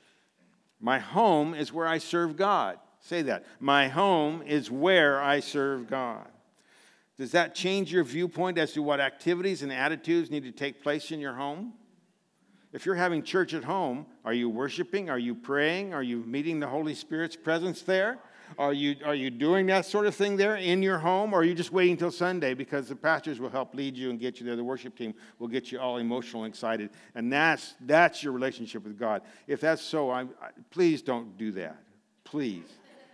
My 0.81 0.99
home 0.99 1.55
is 1.55 1.73
where 1.73 1.87
I 1.87 1.99
serve 1.99 2.37
God. 2.37 2.79
Say 3.01 3.23
that. 3.23 3.44
My 3.61 3.88
home 3.88 4.42
is 4.42 4.71
where 4.71 5.21
I 5.21 5.40
serve 5.40 5.88
God. 5.88 6.27
Does 7.16 7.33
that 7.33 7.55
change 7.55 7.92
your 7.92 8.05
viewpoint 8.05 8.59
as 8.59 8.73
to 8.73 8.83
what 8.83 9.01
activities 9.01 9.62
and 9.62 9.73
attitudes 9.73 10.31
need 10.31 10.44
to 10.44 10.53
take 10.53 10.83
place 10.83 11.11
in 11.11 11.18
your 11.18 11.35
home? 11.35 11.73
If 12.73 12.85
you're 12.85 12.94
having 12.94 13.23
church 13.23 13.55
at 13.55 13.64
home, 13.64 14.07
are 14.25 14.35
you 14.35 14.49
worshiping? 14.51 15.09
Are 15.09 15.18
you 15.18 15.35
praying? 15.35 15.94
Are 15.94 16.03
you 16.03 16.18
meeting 16.18 16.61
the 16.61 16.66
Holy 16.66 16.94
Spirit's 16.94 17.35
presence 17.37 17.83
there? 17.83 18.18
Are 18.56 18.72
you, 18.72 18.96
are 19.04 19.14
you 19.14 19.30
doing 19.30 19.66
that 19.66 19.84
sort 19.84 20.06
of 20.06 20.14
thing 20.14 20.37
there 20.37 20.56
in 20.56 20.82
your 20.82 20.98
home, 20.98 21.32
or 21.32 21.40
are 21.40 21.44
you 21.44 21.54
just 21.54 21.72
waiting 21.72 21.96
till 21.96 22.11
Sunday 22.11 22.54
because 22.54 22.88
the 22.88 22.96
pastors 22.96 23.38
will 23.38 23.50
help 23.50 23.74
lead 23.74 23.96
you 23.96 24.11
and 24.11 24.18
get 24.18 24.40
you 24.40 24.46
there? 24.46 24.56
The 24.56 24.64
worship 24.64 24.96
team 24.96 25.14
will 25.38 25.48
get 25.48 25.70
you 25.70 25.78
all 25.78 25.98
emotional 25.98 26.44
and 26.44 26.52
excited. 26.52 26.90
And 27.14 27.32
that's, 27.32 27.74
that's 27.80 28.22
your 28.22 28.32
relationship 28.32 28.84
with 28.84 28.98
God. 28.98 29.22
If 29.46 29.61
that's 29.61 29.82
so, 29.82 30.11
I, 30.11 30.26
please 30.70 31.02
don't 31.02 31.37
do 31.37 31.52
that. 31.52 31.76
Please. 32.24 32.66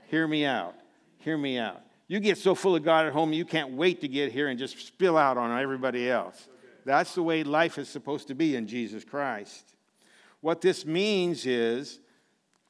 Hear 0.09 0.27
me 0.27 0.45
out. 0.45 0.75
Hear 1.19 1.37
me 1.37 1.59
out. 1.59 1.81
You 2.07 2.21
get 2.21 2.39
so 2.39 2.55
full 2.55 2.77
of 2.77 2.85
God 2.85 3.07
at 3.07 3.13
home, 3.13 3.33
you 3.33 3.45
can't 3.45 3.73
wait 3.73 4.01
to 4.03 4.09
get 4.09 4.31
here 4.31 4.49
and 4.49 4.59
just 4.59 4.79
spill 4.87 5.17
out 5.17 5.39
on 5.39 5.59
everybody 5.59 6.11
else. 6.11 6.49
That's 6.85 7.15
the 7.15 7.23
way 7.23 7.45
life 7.45 7.79
is 7.79 7.89
supposed 7.89 8.29
to 8.29 8.35
be 8.35 8.57
in 8.57 8.67
Jesus 8.67 9.05
Christ. 9.05 9.75
What 10.41 10.61
this 10.61 10.85
means 10.85 11.47
is 11.47 11.99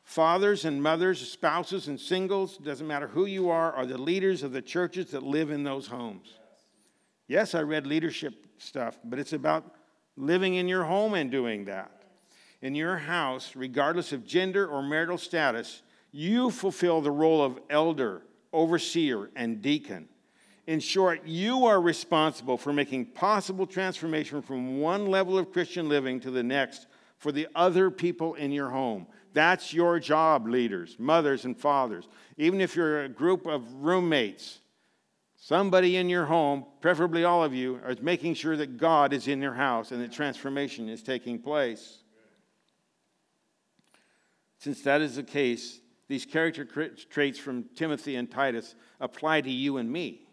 Fathers 0.05 0.67
and 0.67 0.83
mothers, 0.83 1.27
spouses 1.29 1.89
and 1.89 1.99
singles, 1.99 2.59
doesn't 2.59 2.87
matter 2.87 3.09
who 3.09 3.25
you 3.25 3.49
are, 3.49 3.73
are 3.73 3.87
the 3.87 3.99
leaders 3.99 4.43
of 4.43 4.53
the 4.53 4.63
churches 4.63 5.11
that 5.11 5.23
live 5.23 5.51
in 5.51 5.65
those 5.65 5.87
homes. 5.87 6.35
Yes, 7.27 7.55
I 7.55 7.63
read 7.63 7.87
leadership 7.87 8.47
stuff, 8.59 8.99
but 9.03 9.19
it's 9.19 9.33
about 9.33 9.75
living 10.17 10.55
in 10.55 10.69
your 10.69 10.85
home 10.85 11.15
and 11.15 11.31
doing 11.31 11.65
that. 11.65 12.03
In 12.61 12.75
your 12.75 12.97
house, 12.97 13.57
regardless 13.57 14.13
of 14.13 14.27
gender 14.27 14.67
or 14.67 14.83
marital 14.83 15.19
status, 15.19 15.83
you 16.13 16.51
fulfill 16.51 17.01
the 17.01 17.11
role 17.11 17.43
of 17.43 17.59
elder, 17.71 18.23
overseer, 18.53 19.31
and 19.35 19.63
deacon. 19.63 20.09
In 20.67 20.81
short, 20.81 21.27
you 21.27 21.67
are 21.67 21.81
responsible 21.81 22.57
for 22.57 22.73
making 22.73 23.07
possible 23.07 23.67
transformation 23.67 24.41
from 24.43 24.81
one 24.81 25.07
level 25.07 25.39
of 25.39 25.53
Christian 25.53 25.89
living 25.89 26.21
to 26.21 26.31
the 26.31 26.43
next 26.43 26.87
for 27.19 27.33
the 27.33 27.49
other 27.55 27.91
people 27.91 28.35
in 28.35 28.53
your 28.53 28.71
home. 28.71 29.07
That's 29.35 29.75
your 29.75 30.01
job, 30.01 30.49
leaders, 30.49 30.97
mothers, 30.99 31.45
and 31.45 31.59
fathers. 31.59 32.09
Even 32.39 32.61
if 32.63 32.75
you're 32.75 33.05
a 33.05 33.09
group 33.09 33.47
of 33.47 33.71
roommates, 33.75 34.61
Somebody 35.45 35.99
in 35.99 36.09
your 36.09 36.25
home, 36.25 36.65
preferably 36.81 37.25
all 37.25 37.45
of 37.45 37.53
you, 37.53 37.79
is 37.87 38.01
making 38.01 38.33
sure 38.33 38.57
that 38.57 38.79
God 38.79 39.13
is 39.13 39.29
in 39.29 39.43
your 39.43 39.53
house 39.53 39.93
and 39.93 40.01
that 40.01 40.11
transformation 40.11 40.89
is 40.89 41.03
taking 41.03 41.39
place. 41.39 41.99
Since 44.59 44.81
that 44.85 45.03
is 45.03 45.17
the 45.17 45.23
case, 45.23 45.81
these 46.09 46.25
character 46.25 46.65
traits 46.65 47.39
from 47.39 47.67
Timothy 47.77 48.17
and 48.17 48.31
Titus 48.31 48.75
apply 49.01 49.43
to 49.43 49.51
you 49.51 49.77
and 49.77 49.93
me. 49.93 50.27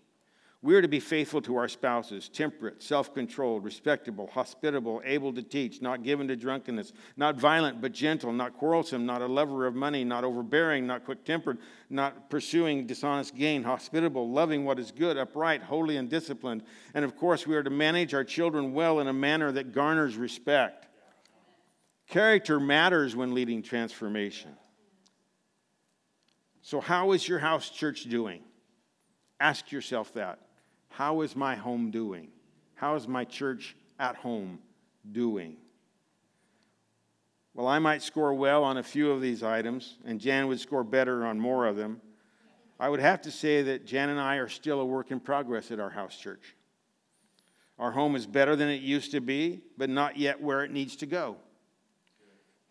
We 0.63 0.76
are 0.76 0.82
to 0.84 0.88
be 0.88 1.00
faithful 1.00 1.41
to 1.43 1.56
our 1.56 1.67
spouses, 1.67 2.30
temperate, 2.30 2.84
self 2.84 3.15
controlled, 3.15 3.63
respectable, 3.63 4.30
hospitable, 4.32 5.02
able 5.04 5.34
to 5.34 5.41
teach, 5.41 5.82
not 5.82 6.04
given 6.04 6.28
to 6.28 6.36
drunkenness, 6.36 6.93
not 7.17 7.36
violent 7.36 7.82
but 7.82 7.93
gentle, 7.93 8.32
not 8.32 8.56
quarrelsome, 8.58 9.04
not 9.04 9.24
a 9.24 9.26
lover 9.26 9.65
of 9.65 9.74
money, 9.74 10.04
not 10.04 10.24
overbearing, 10.24 10.86
not 10.86 11.04
quick 11.04 11.26
tempered, 11.26 11.58
not 11.89 12.30
pursuing 12.30 12.86
dishonest 12.86 13.36
gain, 13.36 13.63
hospitable, 13.63 14.30
loving 14.30 14.63
what 14.63 14.78
is 14.78 14.91
good, 14.91 15.17
upright, 15.17 15.63
holy, 15.63 15.97
and 15.97 16.12
disciplined. 16.12 16.62
And 16.93 17.04
of 17.04 17.17
course, 17.17 17.47
we 17.47 17.56
are 17.56 17.63
to 17.63 17.71
manage 17.71 18.13
our 18.13 18.24
children 18.24 18.71
well 18.71 19.00
in 19.00 19.08
a 19.08 19.13
manner 19.13 19.52
that 19.54 19.74
garners 19.74 20.15
respect. 20.15 20.88
Character 22.06 22.60
matters 22.60 23.15
when 23.15 23.34
leading 23.34 23.63
transformation. 23.63 24.52
So, 26.62 26.80
how 26.80 27.13
is 27.13 27.28
your 27.28 27.39
house 27.39 27.71
church 27.71 28.04
doing? 28.04 28.43
Ask 29.39 29.71
yourself 29.71 30.13
that. 30.13 30.38
How 30.91 31.21
is 31.21 31.36
my 31.36 31.56
home 31.56 31.89
doing? 31.89 32.27
How 32.75 32.95
is 32.95 33.08
my 33.08 33.23
church 33.23 33.75
at 33.97 34.17
home 34.17 34.60
doing? 35.12 35.56
Well, 37.54 37.67
I 37.67 37.80
might 37.80 38.01
score 38.01 38.34
well 38.34 38.63
on 38.63 38.77
a 38.77 38.84
few 38.84 39.10
of 39.10 39.21
these 39.21 39.41
items, 39.41 39.97
and 40.06 40.19
Jan 40.19 40.47
would 40.47 40.60
score 40.60 40.84
better 40.84 41.25
on 41.25 41.39
more 41.39 41.65
of 41.65 41.77
them. 41.77 42.01
I 42.80 42.89
would 42.89 42.99
have 42.99 43.21
to 43.21 43.32
say 43.32 43.62
that 43.63 43.86
Jan 43.86 44.10
and 44.10 44.19
I 44.19 44.36
are 44.36 44.49
still 44.49 44.82
a 44.82 44.86
work 44.86 45.12
in 45.12 45.19
progress 45.19 45.71
at 45.71 45.80
our 45.80 45.89
house 45.89 46.17
church. 46.17 46.56
Our 47.80 47.91
home 47.91 48.15
is 48.15 48.27
better 48.27 48.56
than 48.56 48.69
it 48.69 48.82
used 48.82 49.12
to 49.12 49.21
be, 49.21 49.62
but 49.77 49.89
not 49.89 50.17
yet 50.17 50.41
where 50.41 50.63
it 50.63 50.71
needs 50.71 50.95
to 50.97 51.06
go. 51.06 51.38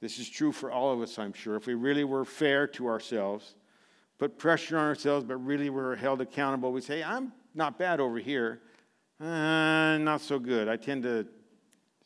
This 0.00 0.18
is 0.18 0.28
true 0.28 0.52
for 0.52 0.70
all 0.70 0.92
of 0.92 1.00
us, 1.00 1.18
I'm 1.18 1.32
sure. 1.32 1.56
If 1.56 1.66
we 1.66 1.74
really 1.74 2.04
were 2.04 2.24
fair 2.24 2.66
to 2.68 2.86
ourselves, 2.86 3.54
put 4.18 4.38
pressure 4.38 4.76
on 4.76 4.86
ourselves, 4.86 5.24
but 5.24 5.36
really 5.36 5.70
were 5.70 5.96
held 5.96 6.20
accountable, 6.20 6.70
we 6.70 6.80
say, 6.80 7.02
I'm 7.02 7.32
not 7.54 7.78
bad 7.78 8.00
over 8.00 8.18
here. 8.18 8.60
Uh, 9.20 9.98
not 9.98 10.20
so 10.20 10.38
good. 10.38 10.68
I 10.68 10.76
tend 10.76 11.02
to 11.02 11.26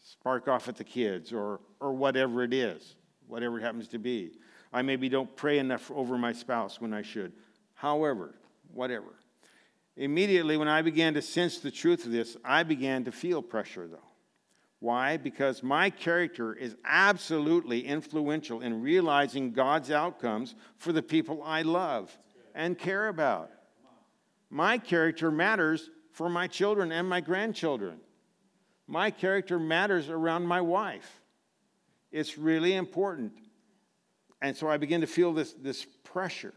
spark 0.02 0.48
off 0.48 0.68
at 0.68 0.76
the 0.76 0.84
kids 0.84 1.32
or, 1.32 1.60
or 1.80 1.92
whatever 1.92 2.42
it 2.42 2.52
is, 2.52 2.96
whatever 3.26 3.58
it 3.58 3.62
happens 3.62 3.88
to 3.88 3.98
be. 3.98 4.32
I 4.72 4.82
maybe 4.82 5.08
don't 5.08 5.34
pray 5.36 5.58
enough 5.58 5.90
over 5.90 6.18
my 6.18 6.32
spouse 6.32 6.80
when 6.80 6.92
I 6.92 7.02
should. 7.02 7.32
However, 7.74 8.34
whatever. 8.72 9.14
Immediately, 9.96 10.56
when 10.56 10.66
I 10.66 10.82
began 10.82 11.14
to 11.14 11.22
sense 11.22 11.58
the 11.58 11.70
truth 11.70 12.04
of 12.04 12.10
this, 12.10 12.36
I 12.44 12.64
began 12.64 13.04
to 13.04 13.12
feel 13.12 13.40
pressure, 13.40 13.86
though. 13.86 13.98
Why? 14.80 15.16
Because 15.16 15.62
my 15.62 15.88
character 15.88 16.52
is 16.52 16.76
absolutely 16.84 17.86
influential 17.86 18.60
in 18.60 18.82
realizing 18.82 19.52
God's 19.52 19.90
outcomes 19.90 20.54
for 20.76 20.92
the 20.92 21.02
people 21.02 21.42
I 21.42 21.62
love 21.62 22.16
and 22.54 22.76
care 22.76 23.08
about. 23.08 23.50
My 24.54 24.78
character 24.78 25.32
matters 25.32 25.90
for 26.12 26.28
my 26.28 26.46
children 26.46 26.92
and 26.92 27.08
my 27.08 27.20
grandchildren. 27.20 27.98
My 28.86 29.10
character 29.10 29.58
matters 29.58 30.08
around 30.08 30.46
my 30.46 30.60
wife. 30.60 31.20
It's 32.12 32.38
really 32.38 32.76
important. 32.76 33.32
And 34.40 34.56
so 34.56 34.68
I 34.68 34.76
begin 34.76 35.00
to 35.00 35.08
feel 35.08 35.32
this, 35.32 35.54
this 35.54 35.84
pressure. 36.04 36.54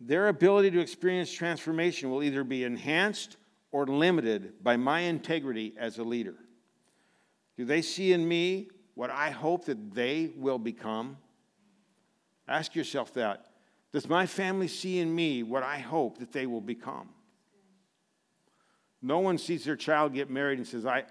Their 0.00 0.26
ability 0.26 0.72
to 0.72 0.80
experience 0.80 1.32
transformation 1.32 2.10
will 2.10 2.20
either 2.20 2.42
be 2.42 2.64
enhanced 2.64 3.36
or 3.70 3.86
limited 3.86 4.54
by 4.64 4.76
my 4.76 5.02
integrity 5.02 5.74
as 5.78 5.98
a 5.98 6.02
leader. 6.02 6.34
Do 7.56 7.64
they 7.64 7.82
see 7.82 8.12
in 8.12 8.26
me 8.26 8.70
what 8.96 9.10
I 9.10 9.30
hope 9.30 9.66
that 9.66 9.94
they 9.94 10.32
will 10.34 10.58
become? 10.58 11.16
Ask 12.48 12.74
yourself 12.74 13.14
that. 13.14 13.51
Does 13.92 14.08
my 14.08 14.26
family 14.26 14.68
see 14.68 14.98
in 14.98 15.14
me 15.14 15.42
what 15.42 15.62
I 15.62 15.78
hope 15.78 16.18
that 16.18 16.32
they 16.32 16.46
will 16.46 16.62
become? 16.62 17.10
No 19.02 19.18
one 19.18 19.36
sees 19.36 19.64
their 19.64 19.76
child 19.76 20.14
get 20.14 20.30
married 20.30 20.58
and 20.58 20.66
says, 20.66 20.86
I, 20.86 21.04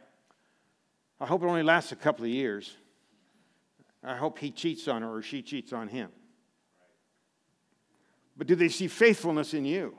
I 1.20 1.26
hope 1.28 1.44
it 1.44 1.46
only 1.46 1.62
lasts 1.62 1.92
a 1.92 1.96
couple 1.96 2.26
of 2.26 2.32
years. 2.32 2.76
I 4.04 4.16
hope 4.16 4.40
he 4.40 4.50
cheats 4.50 4.88
on 4.88 5.04
her 5.04 5.16
or 5.18 5.22
she 5.22 5.44
cheats 5.44 5.74
on 5.74 5.90
him. 5.90 6.10
But 8.36 8.48
do 8.48 8.56
they 8.56 8.70
see 8.70 8.88
faithfulness 8.88 9.54
in 9.54 9.66
you? 9.66 9.96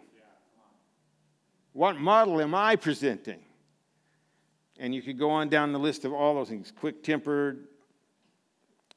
What 1.72 2.00
model 2.00 2.40
am 2.40 2.54
I 2.54 2.74
presenting? 2.74 3.40
And 4.78 4.92
you 4.92 5.02
could 5.02 5.18
go 5.18 5.30
on 5.30 5.48
down 5.48 5.72
the 5.72 5.78
list 5.78 6.04
of 6.04 6.12
all 6.12 6.34
those 6.34 6.48
things 6.48 6.72
quick 6.76 7.04
tempered, 7.04 7.68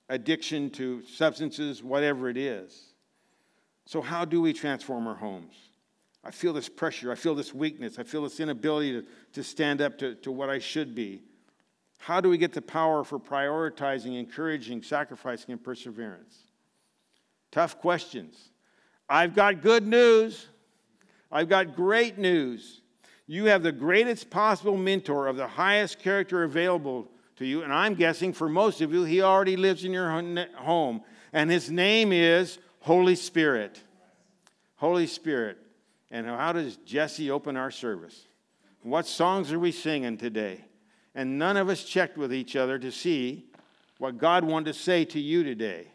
addiction 0.09 0.71
to 0.71 1.03
substances, 1.03 1.83
whatever 1.83 2.29
it 2.29 2.37
is. 2.37 2.94
So, 3.85 4.01
how 4.01 4.25
do 4.25 4.41
we 4.41 4.53
transform 4.53 5.07
our 5.07 5.15
homes? 5.15 5.53
I 6.23 6.31
feel 6.31 6.53
this 6.53 6.67
pressure. 6.69 7.11
I 7.11 7.15
feel 7.15 7.35
this 7.35 7.53
weakness. 7.53 7.99
I 7.99 8.03
feel 8.03 8.23
this 8.23 8.39
inability 8.39 8.93
to, 8.93 9.07
to 9.33 9.43
stand 9.43 9.79
up 9.79 9.97
to, 9.99 10.15
to 10.15 10.31
what 10.31 10.49
I 10.49 10.57
should 10.57 10.95
be. 10.95 11.21
How 11.99 12.19
do 12.19 12.29
we 12.29 12.37
get 12.37 12.51
the 12.51 12.61
power 12.61 13.03
for 13.03 13.19
prioritizing, 13.19 14.17
encouraging, 14.19 14.81
sacrificing, 14.81 15.51
and 15.51 15.63
perseverance? 15.63 16.35
Tough 17.51 17.79
questions. 17.79 18.49
I've 19.07 19.35
got 19.35 19.61
good 19.61 19.85
news. 19.85 20.47
I've 21.31 21.47
got 21.47 21.75
great 21.75 22.17
news. 22.17 22.81
You 23.27 23.45
have 23.45 23.63
the 23.63 23.71
greatest 23.71 24.29
possible 24.29 24.77
mentor 24.77 25.27
of 25.27 25.35
the 25.35 25.47
highest 25.47 25.99
character 25.99 26.43
available 26.43 27.07
to 27.37 27.45
you. 27.45 27.63
And 27.63 27.73
I'm 27.73 27.93
guessing 27.95 28.33
for 28.33 28.49
most 28.49 28.81
of 28.81 28.93
you, 28.93 29.03
he 29.03 29.21
already 29.21 29.57
lives 29.57 29.83
in 29.83 29.91
your 29.91 30.09
home. 30.55 31.01
And 31.33 31.51
his 31.51 31.69
name 31.69 32.11
is 32.11 32.59
Holy 32.85 33.15
Spirit. 33.15 33.81
Holy 34.75 35.07
Spirit. 35.07 35.57
And 36.11 36.27
how 36.27 36.53
does 36.53 36.77
Jesse 36.85 37.31
open 37.31 37.57
our 37.57 37.71
service? 37.71 38.27
What 38.83 39.07
songs 39.07 39.51
are 39.51 39.57
we 39.57 39.71
singing 39.71 40.17
today? 40.17 40.63
And 41.15 41.39
none 41.39 41.57
of 41.57 41.67
us 41.67 41.83
checked 41.83 42.15
with 42.15 42.31
each 42.31 42.55
other 42.55 42.77
to 42.77 42.91
see 42.91 43.47
what 43.97 44.19
God 44.19 44.43
wanted 44.43 44.71
to 44.71 44.79
say 44.79 45.03
to 45.05 45.19
you 45.19 45.43
today. 45.43 45.87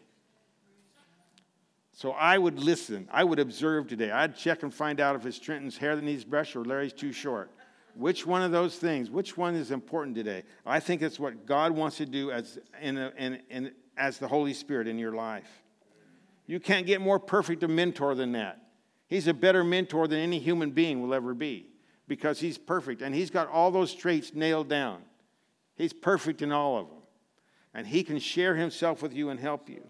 So 1.93 2.11
I 2.11 2.37
would 2.37 2.59
listen. 2.59 3.07
I 3.09 3.23
would 3.23 3.39
observe 3.39 3.87
today. 3.87 4.11
I'd 4.11 4.35
check 4.35 4.61
and 4.63 4.73
find 4.73 4.99
out 4.99 5.15
if 5.15 5.25
it's 5.25 5.39
Trenton's 5.39 5.77
hair 5.77 5.95
that 5.95 6.03
needs 6.03 6.25
brush 6.25 6.57
or 6.57 6.65
Larry's 6.65 6.91
too 6.91 7.13
short. 7.13 7.51
Which 7.95 8.27
one 8.27 8.41
of 8.41 8.51
those 8.51 8.75
things, 8.75 9.09
which 9.09 9.37
one 9.37 9.55
is 9.55 9.71
important 9.71 10.17
today? 10.17 10.43
I 10.65 10.81
think 10.81 11.01
it's 11.01 11.21
what 11.21 11.45
God 11.45 11.71
wants 11.71 11.95
to 11.97 12.05
do 12.05 12.31
as, 12.31 12.59
in, 12.81 12.97
a, 12.97 13.13
in, 13.17 13.39
in, 13.49 13.71
as 13.95 14.17
the 14.17 14.27
Holy 14.27 14.53
Spirit 14.53 14.89
in 14.89 14.99
your 14.99 15.13
life. 15.13 15.60
You 16.45 16.59
can't 16.59 16.85
get 16.85 17.01
more 17.01 17.19
perfect 17.19 17.63
a 17.63 17.67
mentor 17.67 18.15
than 18.15 18.33
that. 18.33 18.61
He's 19.07 19.27
a 19.27 19.33
better 19.33 19.63
mentor 19.63 20.07
than 20.07 20.19
any 20.19 20.39
human 20.39 20.71
being 20.71 21.01
will 21.01 21.13
ever 21.13 21.33
be 21.33 21.67
because 22.07 22.39
he's 22.39 22.57
perfect 22.57 23.01
and 23.01 23.13
he's 23.13 23.29
got 23.29 23.49
all 23.49 23.71
those 23.71 23.93
traits 23.93 24.33
nailed 24.33 24.69
down. 24.69 25.01
He's 25.75 25.93
perfect 25.93 26.41
in 26.41 26.51
all 26.51 26.77
of 26.77 26.87
them. 26.87 26.97
And 27.73 27.87
he 27.87 28.03
can 28.03 28.19
share 28.19 28.55
himself 28.55 29.01
with 29.01 29.13
you 29.13 29.29
and 29.29 29.39
help 29.39 29.69
you. 29.69 29.83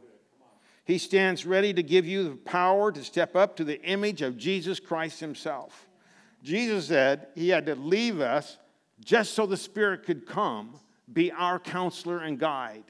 He 0.86 0.98
stands 0.98 1.46
ready 1.46 1.74
to 1.74 1.84
give 1.84 2.06
you 2.06 2.24
the 2.30 2.36
power 2.36 2.92
to 2.92 3.04
step 3.04 3.36
up 3.36 3.56
to 3.58 3.64
the 3.64 3.82
image 3.84 4.22
of 4.22 4.38
Jesus 4.38 4.80
Christ 4.80 5.20
himself. 5.20 5.88
Jesus 6.44 6.88
said 6.88 7.28
he 7.36 7.50
had 7.50 7.66
to 7.68 7.76
leave 7.76 8.20
us 8.20 8.58
just 9.04 9.34
so 9.34 9.46
the 9.46 9.58
Spirit 9.58 10.04
could 10.04 10.26
come, 10.26 10.80
be 11.12 11.32
our 11.32 11.60
counselor 11.60 12.20
and 12.20 12.40
guide. 12.40 12.84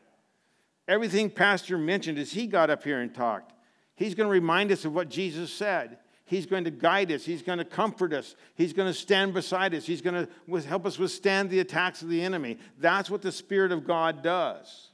Everything 0.87 1.29
Pastor 1.29 1.77
mentioned 1.77 2.17
as 2.17 2.31
he 2.31 2.47
got 2.47 2.69
up 2.69 2.83
here 2.83 3.01
and 3.01 3.13
talked, 3.13 3.53
He's 3.95 4.15
going 4.15 4.27
to 4.27 4.31
remind 4.31 4.71
us 4.71 4.83
of 4.83 4.95
what 4.95 5.09
Jesus 5.09 5.53
said. 5.53 5.99
He's 6.25 6.45
going 6.45 6.63
to 6.63 6.71
guide 6.71 7.11
us. 7.11 7.23
He's 7.23 7.41
going 7.43 7.59
to 7.59 7.65
comfort 7.65 8.13
us. 8.13 8.35
He's 8.55 8.73
going 8.73 8.87
to 8.87 8.97
stand 8.97 9.33
beside 9.33 9.75
us. 9.75 9.85
He's 9.85 10.01
going 10.01 10.25
to 10.25 10.61
help 10.61 10.85
us 10.85 10.97
withstand 10.97 11.49
the 11.49 11.59
attacks 11.59 12.01
of 12.01 12.09
the 12.09 12.21
enemy. 12.21 12.57
That's 12.79 13.09
what 13.09 13.21
the 13.21 13.31
Spirit 13.31 13.71
of 13.71 13.85
God 13.85 14.23
does. 14.23 14.91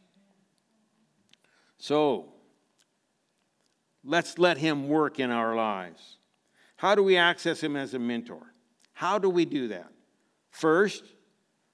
So, 1.77 2.33
let's 4.03 4.39
let 4.39 4.57
Him 4.57 4.89
work 4.89 5.19
in 5.19 5.29
our 5.29 5.55
lives. 5.55 6.17
How 6.75 6.95
do 6.95 7.03
we 7.03 7.17
access 7.17 7.61
Him 7.61 7.75
as 7.75 7.93
a 7.93 7.99
mentor? 7.99 8.41
How 8.93 9.19
do 9.19 9.29
we 9.29 9.45
do 9.45 9.67
that? 9.67 9.91
First, 10.49 11.03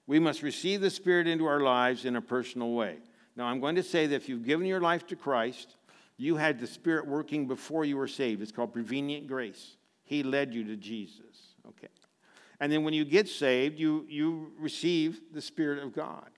we 0.06 0.20
must 0.20 0.44
receive 0.44 0.82
the 0.82 0.90
Spirit 0.90 1.26
into 1.26 1.46
our 1.46 1.62
lives 1.62 2.04
in 2.04 2.18
a 2.18 2.22
personal 2.22 2.74
way. 2.74 2.98
Now, 3.36 3.46
I'm 3.46 3.60
going 3.60 3.76
to 3.76 3.84
say 3.84 4.08
that 4.08 4.16
if 4.16 4.30
you've 4.30 4.46
given 4.46 4.66
your 4.66 4.82
life 4.82 5.08
to 5.08 5.16
Christ, 5.16 5.76
you 6.18 6.36
had 6.36 6.60
the 6.60 6.68
Spirit 6.68 7.08
working 7.08 7.48
before 7.48 7.86
you 7.86 7.98
were 7.98 8.08
saved. 8.08 8.42
It's 8.42 8.52
called 8.52 8.74
prevenient 8.74 9.28
grace. 9.28 9.76
He 10.04 10.24
led 10.24 10.54
you 10.54 10.64
to 10.66 10.76
Jesus. 10.76 11.56
Okay. 11.68 11.88
And 12.60 12.72
then 12.72 12.84
when 12.84 12.94
you 12.94 13.06
get 13.06 13.28
saved, 13.28 13.80
you, 13.80 14.06
you 14.08 14.52
receive 14.60 15.22
the 15.34 15.42
Spirit 15.42 15.84
of 15.84 15.94
God. 15.94 16.30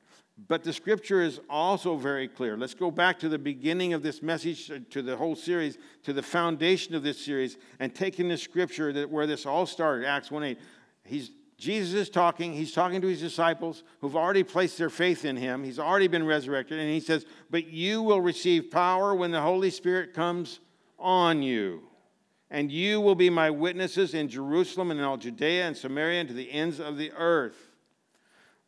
But 0.47 0.63
the 0.63 0.73
scripture 0.73 1.21
is 1.21 1.39
also 1.49 1.95
very 1.95 2.27
clear. 2.27 2.57
Let's 2.57 2.73
go 2.73 2.91
back 2.91 3.19
to 3.19 3.29
the 3.29 3.39
beginning 3.39 3.93
of 3.93 4.03
this 4.03 4.21
message, 4.21 4.69
uh, 4.69 4.79
to 4.89 5.01
the 5.01 5.15
whole 5.15 5.35
series, 5.35 5.77
to 6.03 6.11
the 6.11 6.21
foundation 6.21 6.93
of 6.93 7.03
this 7.03 7.23
series, 7.23 7.57
and 7.79 7.95
taking 7.95 8.27
the 8.27 8.37
scripture 8.37 8.91
that 8.91 9.09
where 9.09 9.27
this 9.27 9.45
all 9.45 9.65
started, 9.65 10.05
Acts 10.05 10.31
1 10.31 10.43
8. 10.43 10.59
He's, 11.05 11.31
Jesus 11.57 11.93
is 11.93 12.09
talking. 12.09 12.53
He's 12.53 12.73
talking 12.73 13.01
to 13.01 13.07
his 13.07 13.21
disciples 13.21 13.83
who've 14.01 14.15
already 14.15 14.43
placed 14.43 14.77
their 14.77 14.89
faith 14.89 15.23
in 15.23 15.37
him. 15.37 15.63
He's 15.63 15.79
already 15.79 16.07
been 16.07 16.25
resurrected. 16.25 16.79
And 16.79 16.89
he 16.89 16.99
says, 16.99 17.25
But 17.49 17.67
you 17.67 18.01
will 18.01 18.21
receive 18.21 18.71
power 18.71 19.15
when 19.15 19.31
the 19.31 19.41
Holy 19.41 19.69
Spirit 19.69 20.13
comes 20.13 20.59
on 20.99 21.41
you. 21.41 21.83
And 22.51 22.71
you 22.71 23.01
will 23.01 23.15
be 23.15 23.29
my 23.29 23.49
witnesses 23.49 24.13
in 24.13 24.27
Jerusalem 24.27 24.91
and 24.91 24.99
in 24.99 25.05
all 25.05 25.17
Judea 25.17 25.65
and 25.65 25.75
Samaria 25.77 26.21
and 26.21 26.29
to 26.29 26.35
the 26.35 26.51
ends 26.51 26.79
of 26.79 26.97
the 26.97 27.11
earth. 27.13 27.57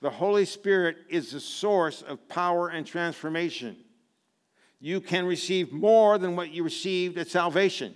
The 0.02 0.10
Holy 0.10 0.46
Spirit 0.46 0.98
is 1.10 1.32
the 1.32 1.40
source 1.40 2.02
of 2.02 2.28
power 2.30 2.70
and 2.70 2.86
transformation. 2.86 3.76
You 4.80 5.02
can 5.02 5.26
receive 5.26 5.74
more 5.74 6.18
than 6.18 6.36
what 6.36 6.52
you 6.52 6.64
received 6.64 7.18
at 7.18 7.28
salvation. 7.28 7.96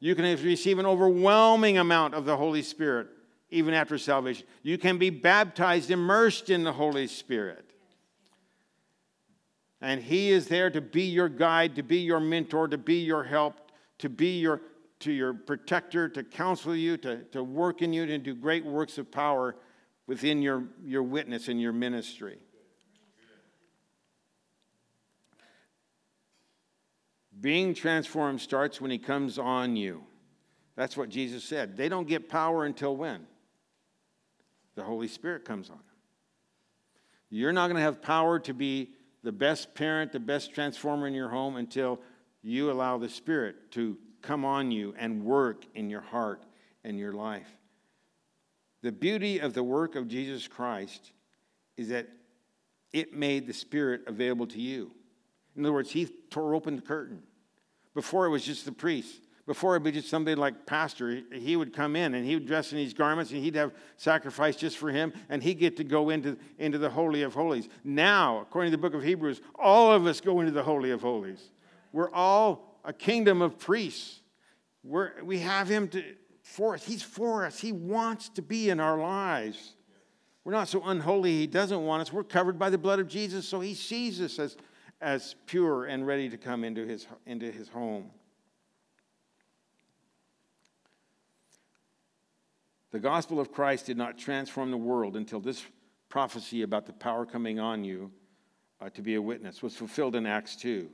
You 0.00 0.14
can 0.14 0.24
receive 0.42 0.78
an 0.78 0.86
overwhelming 0.86 1.78
amount 1.78 2.14
of 2.14 2.24
the 2.24 2.36
Holy 2.36 2.62
Spirit 2.62 3.08
even 3.50 3.74
after 3.74 3.98
salvation. 3.98 4.46
You 4.62 4.78
can 4.78 4.98
be 4.98 5.10
baptized, 5.10 5.90
immersed 5.90 6.50
in 6.50 6.64
the 6.64 6.72
Holy 6.72 7.06
Spirit. 7.06 7.70
And 9.80 10.02
He 10.02 10.30
is 10.30 10.48
there 10.48 10.70
to 10.70 10.80
be 10.80 11.02
your 11.02 11.28
guide, 11.28 11.76
to 11.76 11.82
be 11.82 11.98
your 11.98 12.20
mentor, 12.20 12.68
to 12.68 12.78
be 12.78 12.96
your 12.96 13.24
help, 13.24 13.70
to 13.98 14.08
be 14.08 14.38
your, 14.38 14.62
to 15.00 15.12
your 15.12 15.34
protector, 15.34 16.08
to 16.08 16.24
counsel 16.24 16.74
you, 16.74 16.96
to, 16.98 17.22
to 17.24 17.44
work 17.44 17.82
in 17.82 17.92
you, 17.92 18.06
to 18.06 18.18
do 18.18 18.34
great 18.34 18.64
works 18.64 18.98
of 18.98 19.10
power 19.10 19.56
within 20.06 20.42
your, 20.42 20.64
your 20.84 21.02
witness 21.02 21.48
and 21.48 21.60
your 21.60 21.72
ministry. 21.72 22.38
Being 27.40 27.74
transformed 27.74 28.40
starts 28.40 28.80
when 28.80 28.90
he 28.90 28.98
comes 28.98 29.38
on 29.38 29.76
you. 29.76 30.04
That's 30.74 30.96
what 30.96 31.10
Jesus 31.10 31.44
said. 31.44 31.76
They 31.76 31.88
don't 31.88 32.08
get 32.08 32.28
power 32.28 32.64
until 32.64 32.96
when? 32.96 33.26
The 34.76 34.84
Holy 34.84 35.08
Spirit 35.08 35.44
comes 35.44 35.68
on. 35.70 35.80
You're 37.28 37.52
not 37.52 37.66
going 37.66 37.76
to 37.76 37.82
have 37.82 38.00
power 38.00 38.38
to 38.40 38.54
be 38.54 38.90
the 39.24 39.32
best 39.32 39.74
parent, 39.74 40.12
the 40.12 40.20
best 40.20 40.54
transformer 40.54 41.08
in 41.08 41.14
your 41.14 41.28
home 41.28 41.56
until 41.56 42.00
you 42.42 42.70
allow 42.70 42.98
the 42.98 43.08
Spirit 43.08 43.72
to 43.72 43.98
come 44.22 44.44
on 44.44 44.70
you 44.70 44.94
and 44.96 45.24
work 45.24 45.64
in 45.74 45.90
your 45.90 46.00
heart 46.00 46.44
and 46.84 46.98
your 46.98 47.12
life. 47.12 47.48
The 48.82 48.92
beauty 48.92 49.40
of 49.40 49.54
the 49.54 49.64
work 49.64 49.96
of 49.96 50.06
Jesus 50.06 50.46
Christ 50.46 51.10
is 51.76 51.88
that 51.88 52.08
it 52.92 53.12
made 53.12 53.46
the 53.46 53.52
Spirit 53.52 54.02
available 54.06 54.46
to 54.48 54.60
you. 54.60 54.92
In 55.56 55.64
other 55.64 55.72
words, 55.72 55.90
He 55.90 56.06
tore 56.30 56.54
open 56.54 56.76
the 56.76 56.82
curtain. 56.82 57.22
Before 57.94 58.26
it 58.26 58.30
was 58.30 58.44
just 58.44 58.64
the 58.64 58.72
priest. 58.72 59.25
Before 59.46 59.76
it'd 59.76 59.84
be 59.84 59.92
just 59.92 60.08
somebody 60.08 60.34
like 60.34 60.66
pastor, 60.66 61.22
he 61.32 61.54
would 61.54 61.72
come 61.72 61.94
in 61.94 62.14
and 62.14 62.26
he 62.26 62.34
would 62.34 62.46
dress 62.46 62.72
in 62.72 62.78
these 62.78 62.92
garments 62.92 63.30
and 63.30 63.40
he'd 63.40 63.54
have 63.54 63.72
sacrifice 63.96 64.56
just 64.56 64.76
for 64.76 64.90
him 64.90 65.12
and 65.28 65.40
he'd 65.40 65.60
get 65.60 65.76
to 65.76 65.84
go 65.84 66.10
into, 66.10 66.36
into 66.58 66.78
the 66.78 66.90
Holy 66.90 67.22
of 67.22 67.32
Holies. 67.32 67.68
Now, 67.84 68.40
according 68.40 68.72
to 68.72 68.76
the 68.76 68.80
book 68.80 68.94
of 68.94 69.04
Hebrews, 69.04 69.40
all 69.54 69.92
of 69.92 70.04
us 70.04 70.20
go 70.20 70.40
into 70.40 70.52
the 70.52 70.64
Holy 70.64 70.90
of 70.90 71.00
Holies. 71.00 71.50
We're 71.92 72.10
all 72.10 72.80
a 72.84 72.92
kingdom 72.92 73.40
of 73.40 73.56
priests. 73.56 74.20
We're, 74.82 75.12
we 75.22 75.38
have 75.38 75.68
him 75.68 75.88
to, 75.88 76.02
for 76.42 76.74
us. 76.74 76.84
He's 76.84 77.02
for 77.02 77.44
us. 77.44 77.58
He 77.60 77.70
wants 77.70 78.28
to 78.30 78.42
be 78.42 78.70
in 78.70 78.80
our 78.80 78.98
lives. 78.98 79.76
We're 80.46 80.52
not 80.52 80.68
so 80.68 80.80
unholy, 80.84 81.32
He 81.32 81.46
doesn't 81.48 81.84
want 81.84 82.02
us. 82.02 82.12
We're 82.12 82.22
covered 82.22 82.56
by 82.56 82.70
the 82.70 82.78
blood 82.78 83.00
of 83.00 83.08
Jesus, 83.08 83.48
so 83.48 83.58
He 83.58 83.74
sees 83.74 84.20
us 84.20 84.38
as, 84.38 84.56
as 85.00 85.34
pure 85.46 85.86
and 85.86 86.06
ready 86.06 86.28
to 86.28 86.36
come 86.36 86.62
into 86.62 86.86
His, 86.86 87.08
into 87.26 87.50
his 87.50 87.68
home. 87.68 88.10
The 92.92 93.00
gospel 93.00 93.40
of 93.40 93.52
Christ 93.52 93.86
did 93.86 93.96
not 93.96 94.18
transform 94.18 94.70
the 94.70 94.76
world 94.76 95.16
until 95.16 95.40
this 95.40 95.64
prophecy 96.08 96.62
about 96.62 96.86
the 96.86 96.92
power 96.92 97.26
coming 97.26 97.58
on 97.58 97.84
you 97.84 98.12
uh, 98.80 98.90
to 98.90 99.02
be 99.02 99.14
a 99.14 99.22
witness 99.22 99.62
was 99.62 99.74
fulfilled 99.74 100.14
in 100.14 100.26
Acts 100.26 100.56
2. 100.56 100.88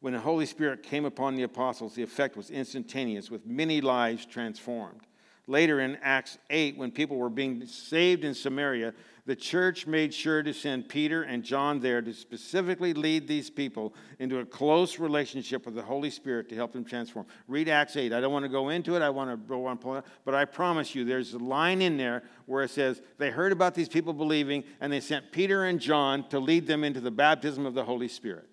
When 0.00 0.12
the 0.12 0.20
Holy 0.20 0.46
Spirit 0.46 0.82
came 0.82 1.04
upon 1.04 1.36
the 1.36 1.44
apostles, 1.44 1.94
the 1.94 2.02
effect 2.02 2.36
was 2.36 2.50
instantaneous, 2.50 3.30
with 3.30 3.46
many 3.46 3.80
lives 3.80 4.26
transformed. 4.26 5.02
Later 5.46 5.80
in 5.80 5.96
Acts 6.02 6.38
8, 6.50 6.76
when 6.76 6.90
people 6.90 7.16
were 7.16 7.30
being 7.30 7.66
saved 7.66 8.24
in 8.24 8.34
Samaria, 8.34 8.94
the 9.24 9.36
church 9.36 9.86
made 9.86 10.12
sure 10.12 10.42
to 10.42 10.52
send 10.52 10.88
Peter 10.88 11.22
and 11.22 11.44
John 11.44 11.78
there 11.78 12.02
to 12.02 12.12
specifically 12.12 12.92
lead 12.92 13.28
these 13.28 13.50
people 13.50 13.94
into 14.18 14.40
a 14.40 14.44
close 14.44 14.98
relationship 14.98 15.64
with 15.64 15.76
the 15.76 15.82
Holy 15.82 16.10
Spirit 16.10 16.48
to 16.48 16.56
help 16.56 16.72
them 16.72 16.84
transform. 16.84 17.26
Read 17.46 17.68
Acts 17.68 17.96
8. 17.96 18.12
I 18.12 18.20
don't 18.20 18.32
want 18.32 18.44
to 18.44 18.48
go 18.48 18.70
into 18.70 18.96
it, 18.96 19.02
I 19.02 19.10
want 19.10 19.30
to 19.30 19.36
go 19.36 19.66
on, 19.66 20.02
but 20.24 20.34
I 20.34 20.44
promise 20.44 20.94
you 20.94 21.04
there's 21.04 21.34
a 21.34 21.38
line 21.38 21.82
in 21.82 21.96
there 21.96 22.24
where 22.46 22.64
it 22.64 22.70
says 22.70 23.00
they 23.18 23.30
heard 23.30 23.52
about 23.52 23.76
these 23.76 23.88
people 23.88 24.12
believing 24.12 24.64
and 24.80 24.92
they 24.92 25.00
sent 25.00 25.30
Peter 25.30 25.64
and 25.64 25.78
John 25.78 26.28
to 26.30 26.40
lead 26.40 26.66
them 26.66 26.82
into 26.82 27.00
the 27.00 27.12
baptism 27.12 27.64
of 27.64 27.74
the 27.74 27.84
Holy 27.84 28.08
Spirit 28.08 28.48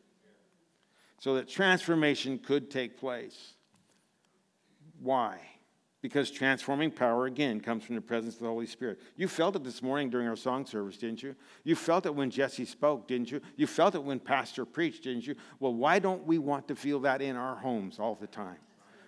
so 1.17 1.33
that 1.35 1.49
transformation 1.49 2.37
could 2.37 2.69
take 2.69 2.97
place. 2.97 3.53
Why? 4.99 5.39
Because 6.01 6.31
transforming 6.31 6.91
power, 6.91 7.25
again, 7.25 7.59
comes 7.59 7.83
from 7.83 7.95
the 7.95 8.01
presence 8.01 8.35
of 8.35 8.41
the 8.41 8.47
Holy 8.47 8.65
Spirit. 8.65 9.01
You 9.17 9.27
felt 9.27 9.57
it 9.57 9.65
this 9.65 9.81
morning 9.81 10.09
during 10.09 10.29
our 10.29 10.37
song 10.37 10.65
service, 10.65 10.95
didn't 10.95 11.21
you? 11.21 11.35
You 11.65 11.75
felt 11.75 12.05
it 12.05 12.15
when 12.15 12.29
Jesse 12.29 12.63
spoke, 12.63 13.07
didn't 13.07 13.31
you? 13.31 13.41
You 13.57 13.67
felt 13.67 13.95
it 13.95 14.03
when 14.03 14.19
Pastor 14.19 14.63
preached, 14.63 15.03
didn't 15.03 15.27
you? 15.27 15.35
Well, 15.59 15.73
why 15.73 15.99
don't 15.99 16.25
we 16.25 16.37
want 16.37 16.69
to 16.69 16.75
feel 16.75 17.01
that 17.01 17.21
in 17.21 17.35
our 17.35 17.57
homes 17.57 17.99
all 17.99 18.15
the 18.15 18.27
time? 18.27 18.57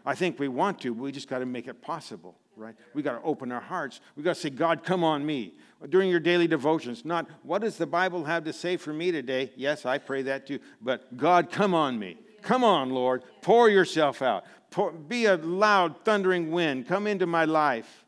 I 0.05 0.15
think 0.15 0.37
we 0.37 0.49
want 0.49 0.81
to, 0.81 0.93
but 0.93 1.03
we 1.03 1.11
just 1.13 1.29
got 1.29 1.39
to 1.39 1.45
make 1.45 1.67
it 1.67 1.81
possible, 1.81 2.35
right? 2.57 2.75
We 2.93 3.03
got 3.03 3.19
to 3.19 3.23
open 3.23 3.51
our 3.53 3.61
hearts. 3.61 4.01
We 4.17 4.23
got 4.23 4.35
to 4.35 4.41
say, 4.41 4.49
God, 4.49 4.83
come 4.83 5.03
on 5.03 5.25
me. 5.25 5.53
During 5.89 6.09
your 6.09 6.19
daily 6.19 6.47
devotions, 6.47 7.05
not 7.05 7.27
what 7.43 7.61
does 7.61 7.77
the 7.77 7.87
Bible 7.87 8.25
have 8.25 8.43
to 8.45 8.53
say 8.53 8.77
for 8.77 8.91
me 8.91 9.11
today? 9.11 9.51
Yes, 9.55 9.85
I 9.85 9.97
pray 9.97 10.23
that 10.23 10.45
too, 10.45 10.59
but 10.81 11.15
God, 11.15 11.51
come 11.51 11.73
on 11.73 11.97
me. 11.97 12.17
Come 12.41 12.63
on, 12.63 12.89
Lord. 12.89 13.23
Pour 13.41 13.69
yourself 13.69 14.21
out. 14.21 14.45
Pour, 14.69 14.91
be 14.91 15.25
a 15.25 15.35
loud, 15.35 16.03
thundering 16.03 16.51
wind. 16.51 16.87
Come 16.87 17.07
into 17.07 17.25
my 17.25 17.45
life. 17.45 18.05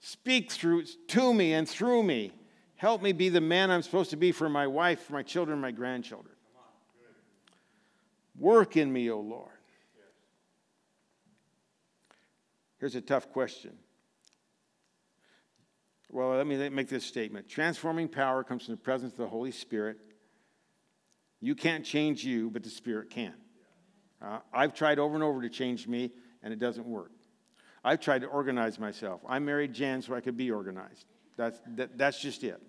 Speak 0.00 0.50
through 0.50 0.84
to 1.08 1.34
me 1.34 1.52
and 1.54 1.68
through 1.68 2.02
me. 2.02 2.32
Help 2.76 3.02
me 3.02 3.12
be 3.12 3.28
the 3.28 3.40
man 3.40 3.70
I'm 3.70 3.82
supposed 3.82 4.10
to 4.10 4.16
be 4.16 4.32
for 4.32 4.48
my 4.48 4.66
wife, 4.66 5.00
for 5.04 5.14
my 5.14 5.22
children, 5.22 5.60
my 5.60 5.70
grandchildren. 5.70 6.34
Work 8.38 8.76
in 8.76 8.92
me, 8.92 9.10
O 9.10 9.20
Lord. 9.20 9.50
Here's 12.78 12.94
a 12.96 13.00
tough 13.00 13.30
question. 13.32 13.72
Well, 16.10 16.36
let 16.36 16.46
me 16.46 16.68
make 16.68 16.88
this 16.88 17.04
statement. 17.04 17.48
Transforming 17.48 18.08
power 18.08 18.44
comes 18.44 18.66
from 18.66 18.74
the 18.74 18.80
presence 18.80 19.12
of 19.12 19.18
the 19.18 19.26
Holy 19.26 19.50
Spirit. 19.50 19.98
You 21.40 21.54
can't 21.54 21.84
change 21.84 22.24
you, 22.24 22.50
but 22.50 22.62
the 22.62 22.70
Spirit 22.70 23.10
can. 23.10 23.34
Uh, 24.24 24.38
I've 24.52 24.74
tried 24.74 24.98
over 24.98 25.14
and 25.14 25.22
over 25.22 25.42
to 25.42 25.48
change 25.48 25.86
me, 25.86 26.10
and 26.42 26.52
it 26.52 26.58
doesn't 26.58 26.86
work. 26.86 27.10
I've 27.84 28.00
tried 28.00 28.22
to 28.22 28.26
organize 28.28 28.78
myself. 28.78 29.20
I 29.28 29.38
married 29.38 29.74
Jan 29.74 30.00
so 30.00 30.14
I 30.14 30.20
could 30.20 30.36
be 30.36 30.50
organized. 30.50 31.04
That's, 31.36 31.60
that, 31.76 31.98
that's 31.98 32.20
just 32.20 32.42
it. 32.42 32.60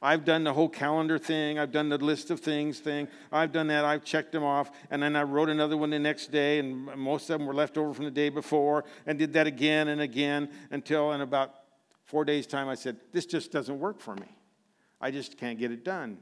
I've 0.00 0.24
done 0.24 0.42
the 0.42 0.52
whole 0.52 0.68
calendar 0.68 1.18
thing. 1.18 1.58
I've 1.58 1.70
done 1.70 1.88
the 1.88 1.98
list 1.98 2.30
of 2.30 2.40
things 2.40 2.80
thing. 2.80 3.06
I've 3.30 3.52
done 3.52 3.68
that. 3.68 3.84
I've 3.84 4.04
checked 4.04 4.32
them 4.32 4.42
off. 4.42 4.72
And 4.90 5.02
then 5.02 5.14
I 5.14 5.22
wrote 5.22 5.48
another 5.48 5.76
one 5.76 5.90
the 5.90 5.98
next 5.98 6.32
day, 6.32 6.58
and 6.58 6.86
most 6.96 7.30
of 7.30 7.38
them 7.38 7.46
were 7.46 7.54
left 7.54 7.76
over 7.76 7.92
from 7.92 8.06
the 8.06 8.10
day 8.10 8.28
before, 8.28 8.84
and 9.06 9.18
did 9.18 9.34
that 9.34 9.46
again 9.46 9.88
and 9.88 10.00
again 10.00 10.48
until 10.70 11.12
in 11.12 11.20
about 11.20 11.54
four 12.04 12.24
days' 12.24 12.46
time 12.46 12.68
I 12.68 12.74
said, 12.74 12.96
This 13.12 13.26
just 13.26 13.52
doesn't 13.52 13.78
work 13.78 14.00
for 14.00 14.14
me. 14.16 14.26
I 15.00 15.10
just 15.10 15.38
can't 15.38 15.58
get 15.58 15.70
it 15.70 15.84
done. 15.84 16.18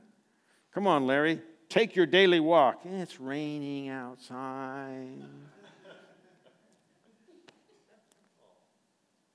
Come 0.74 0.86
on, 0.86 1.06
Larry. 1.06 1.40
Take 1.70 1.94
your 1.94 2.04
daily 2.04 2.40
walk. 2.40 2.80
It's 2.84 3.20
raining 3.20 3.88
outside. 3.88 5.22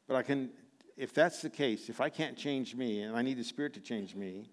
but 0.08 0.18
I 0.18 0.22
can 0.22 0.52
if 0.98 1.14
that's 1.14 1.42
the 1.42 1.50
case, 1.50 1.90
if 1.90 2.00
I 2.00 2.10
can't 2.10 2.38
change 2.38 2.76
me 2.76 3.02
and 3.02 3.16
I 3.16 3.22
need 3.22 3.38
the 3.38 3.44
Spirit 3.44 3.74
to 3.76 3.80
change 3.80 4.16
me, 4.16 4.50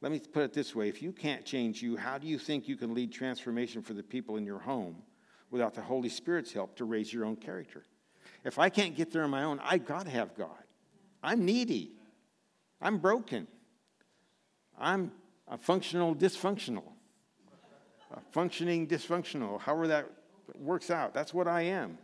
let 0.00 0.12
me 0.12 0.20
put 0.20 0.44
it 0.44 0.52
this 0.52 0.74
way 0.74 0.88
if 0.88 1.02
you 1.02 1.12
can't 1.12 1.44
change 1.44 1.82
you, 1.82 1.96
how 1.96 2.18
do 2.18 2.26
you 2.28 2.38
think 2.38 2.68
you 2.68 2.76
can 2.76 2.94
lead 2.94 3.12
transformation 3.12 3.82
for 3.82 3.94
the 3.94 4.02
people 4.02 4.36
in 4.36 4.46
your 4.46 4.60
home 4.60 5.02
without 5.50 5.74
the 5.74 5.82
Holy 5.82 6.08
Spirit's 6.08 6.52
help 6.52 6.76
to 6.76 6.84
raise 6.84 7.12
your 7.12 7.24
own 7.24 7.36
character? 7.36 7.84
If 8.44 8.60
I 8.60 8.68
can't 8.68 8.96
get 8.96 9.12
there 9.12 9.24
on 9.24 9.30
my 9.30 9.42
own, 9.42 9.60
I 9.62 9.78
got 9.78 10.04
to 10.04 10.10
have 10.10 10.36
God. 10.36 10.62
I'm 11.20 11.44
needy. 11.44 11.92
I'm 12.80 12.98
broken. 12.98 13.48
I'm 14.78 15.10
a 15.48 15.58
functional 15.58 16.14
dysfunctional. 16.14 16.92
Functioning 18.32 18.86
dysfunctional. 18.86 19.60
However 19.60 19.88
that 19.88 20.10
works 20.58 20.90
out, 20.90 21.12
that's 21.14 21.34
what 21.34 21.46
I 21.46 21.62
am. 21.62 21.98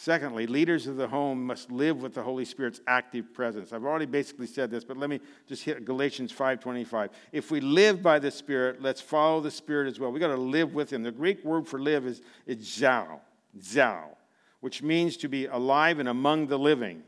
Secondly, 0.00 0.46
leaders 0.46 0.86
of 0.86 0.94
the 0.96 1.08
home 1.08 1.44
must 1.44 1.72
live 1.72 2.00
with 2.00 2.14
the 2.14 2.22
Holy 2.22 2.44
Spirit's 2.44 2.80
active 2.86 3.34
presence. 3.34 3.72
I've 3.72 3.84
already 3.84 4.06
basically 4.06 4.46
said 4.46 4.70
this, 4.70 4.84
but 4.84 4.96
let 4.96 5.10
me 5.10 5.18
just 5.48 5.64
hit 5.64 5.84
Galatians 5.84 6.32
5:25. 6.32 7.10
If 7.32 7.50
we 7.50 7.60
live 7.60 8.00
by 8.00 8.20
the 8.20 8.30
Spirit, 8.30 8.80
let's 8.80 9.00
follow 9.00 9.40
the 9.40 9.50
Spirit 9.50 9.88
as 9.88 9.98
well. 9.98 10.12
We 10.12 10.20
got 10.20 10.28
to 10.28 10.36
live 10.36 10.72
with 10.72 10.92
him. 10.92 11.02
The 11.02 11.10
Greek 11.10 11.44
word 11.44 11.66
for 11.66 11.80
live 11.80 12.06
is, 12.06 12.22
is 12.46 12.58
zao, 12.58 13.18
zao, 13.58 14.14
which 14.60 14.82
means 14.82 15.16
to 15.16 15.28
be 15.28 15.46
alive 15.46 15.98
and 15.98 16.08
among 16.08 16.46
the 16.46 16.58
living. 16.60 17.02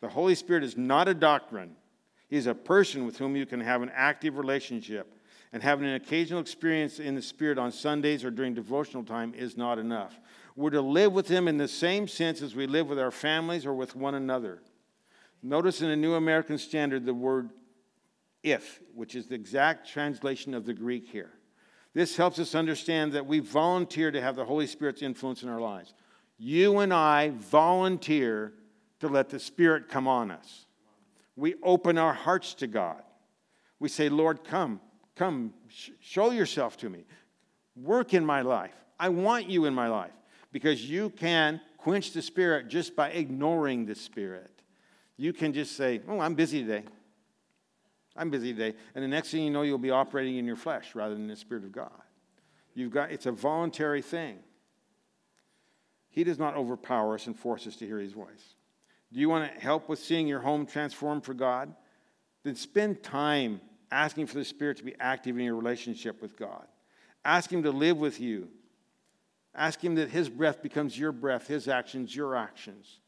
The 0.00 0.08
Holy 0.08 0.34
Spirit 0.34 0.64
is 0.64 0.78
not 0.78 1.08
a 1.08 1.14
doctrine. 1.14 1.76
He's 2.30 2.46
a 2.46 2.54
person 2.54 3.04
with 3.04 3.18
whom 3.18 3.36
you 3.36 3.44
can 3.44 3.60
have 3.60 3.82
an 3.82 3.92
active 3.94 4.38
relationship. 4.38 5.13
And 5.54 5.62
having 5.62 5.86
an 5.86 5.94
occasional 5.94 6.40
experience 6.40 6.98
in 6.98 7.14
the 7.14 7.22
Spirit 7.22 7.58
on 7.58 7.70
Sundays 7.70 8.24
or 8.24 8.30
during 8.32 8.54
devotional 8.54 9.04
time 9.04 9.32
is 9.34 9.56
not 9.56 9.78
enough. 9.78 10.18
We're 10.56 10.70
to 10.70 10.80
live 10.80 11.12
with 11.12 11.28
Him 11.28 11.46
in 11.46 11.58
the 11.58 11.68
same 11.68 12.08
sense 12.08 12.42
as 12.42 12.56
we 12.56 12.66
live 12.66 12.88
with 12.88 12.98
our 12.98 13.12
families 13.12 13.64
or 13.64 13.72
with 13.72 13.94
one 13.94 14.16
another. 14.16 14.62
Notice 15.44 15.80
in 15.80 15.90
the 15.90 15.96
New 15.96 16.14
American 16.14 16.58
Standard 16.58 17.06
the 17.06 17.14
word 17.14 17.50
if, 18.42 18.80
which 18.96 19.14
is 19.14 19.28
the 19.28 19.36
exact 19.36 19.88
translation 19.88 20.54
of 20.54 20.66
the 20.66 20.74
Greek 20.74 21.06
here. 21.06 21.30
This 21.94 22.16
helps 22.16 22.40
us 22.40 22.56
understand 22.56 23.12
that 23.12 23.26
we 23.26 23.38
volunteer 23.38 24.10
to 24.10 24.20
have 24.20 24.34
the 24.34 24.44
Holy 24.44 24.66
Spirit's 24.66 25.02
influence 25.02 25.44
in 25.44 25.48
our 25.48 25.60
lives. 25.60 25.94
You 26.36 26.80
and 26.80 26.92
I 26.92 27.30
volunteer 27.30 28.54
to 28.98 29.06
let 29.06 29.28
the 29.28 29.38
Spirit 29.38 29.88
come 29.88 30.08
on 30.08 30.32
us. 30.32 30.66
We 31.36 31.54
open 31.62 31.96
our 31.96 32.12
hearts 32.12 32.54
to 32.54 32.66
God. 32.66 33.04
We 33.78 33.88
say, 33.88 34.08
Lord, 34.08 34.42
come, 34.42 34.80
come, 35.16 35.52
sh- 35.68 35.90
show 36.00 36.30
yourself 36.30 36.76
to 36.78 36.88
me. 36.88 37.04
Work 37.76 38.14
in 38.14 38.24
my 38.24 38.42
life. 38.42 38.74
I 38.98 39.08
want 39.08 39.48
you 39.48 39.64
in 39.64 39.74
my 39.74 39.88
life 39.88 40.12
because 40.52 40.88
you 40.88 41.10
can 41.10 41.60
quench 41.78 42.12
the 42.12 42.22
Spirit 42.22 42.68
just 42.68 42.94
by 42.94 43.10
ignoring 43.10 43.86
the 43.86 43.94
Spirit. 43.94 44.50
You 45.16 45.32
can 45.32 45.52
just 45.52 45.76
say, 45.76 46.00
Oh, 46.08 46.20
I'm 46.20 46.34
busy 46.34 46.62
today. 46.62 46.84
I'm 48.16 48.30
busy 48.30 48.52
today. 48.52 48.76
And 48.94 49.02
the 49.02 49.08
next 49.08 49.30
thing 49.30 49.42
you 49.42 49.50
know, 49.50 49.62
you'll 49.62 49.78
be 49.78 49.90
operating 49.90 50.36
in 50.36 50.44
your 50.44 50.56
flesh 50.56 50.94
rather 50.94 51.14
than 51.14 51.26
the 51.26 51.36
Spirit 51.36 51.64
of 51.64 51.72
God. 51.72 51.90
You've 52.74 52.92
got, 52.92 53.10
it's 53.10 53.26
a 53.26 53.32
voluntary 53.32 54.02
thing. 54.02 54.38
He 56.10 56.22
does 56.22 56.38
not 56.38 56.56
overpower 56.56 57.14
us 57.14 57.26
and 57.26 57.36
force 57.36 57.66
us 57.66 57.76
to 57.76 57.86
hear 57.86 57.98
his 57.98 58.12
voice. 58.12 58.54
Do 59.12 59.20
you 59.20 59.28
want 59.28 59.52
to 59.52 59.60
help 59.60 59.88
with 59.88 59.98
seeing 59.98 60.26
your 60.26 60.40
home 60.40 60.66
transformed 60.66 61.24
for 61.24 61.34
God? 61.34 61.74
Then 62.44 62.54
spend 62.54 63.02
time 63.02 63.60
asking 63.94 64.26
for 64.26 64.38
the 64.38 64.44
Spirit 64.44 64.76
to 64.78 64.84
be 64.84 64.94
active 64.98 65.38
in 65.38 65.44
your 65.44 65.54
relationship 65.54 66.20
with 66.20 66.36
God. 66.36 66.66
Ask 67.24 67.50
Him 67.50 67.62
to 67.62 67.70
live 67.70 67.96
with 67.96 68.20
you, 68.20 68.48
Ask 69.54 69.82
Him 69.82 69.94
that 69.94 70.10
His 70.10 70.28
breath 70.28 70.62
becomes 70.62 70.98
your 70.98 71.12
breath, 71.12 71.46
His 71.46 71.68
actions, 71.68 72.14
your 72.14 72.34
actions. 72.34 72.98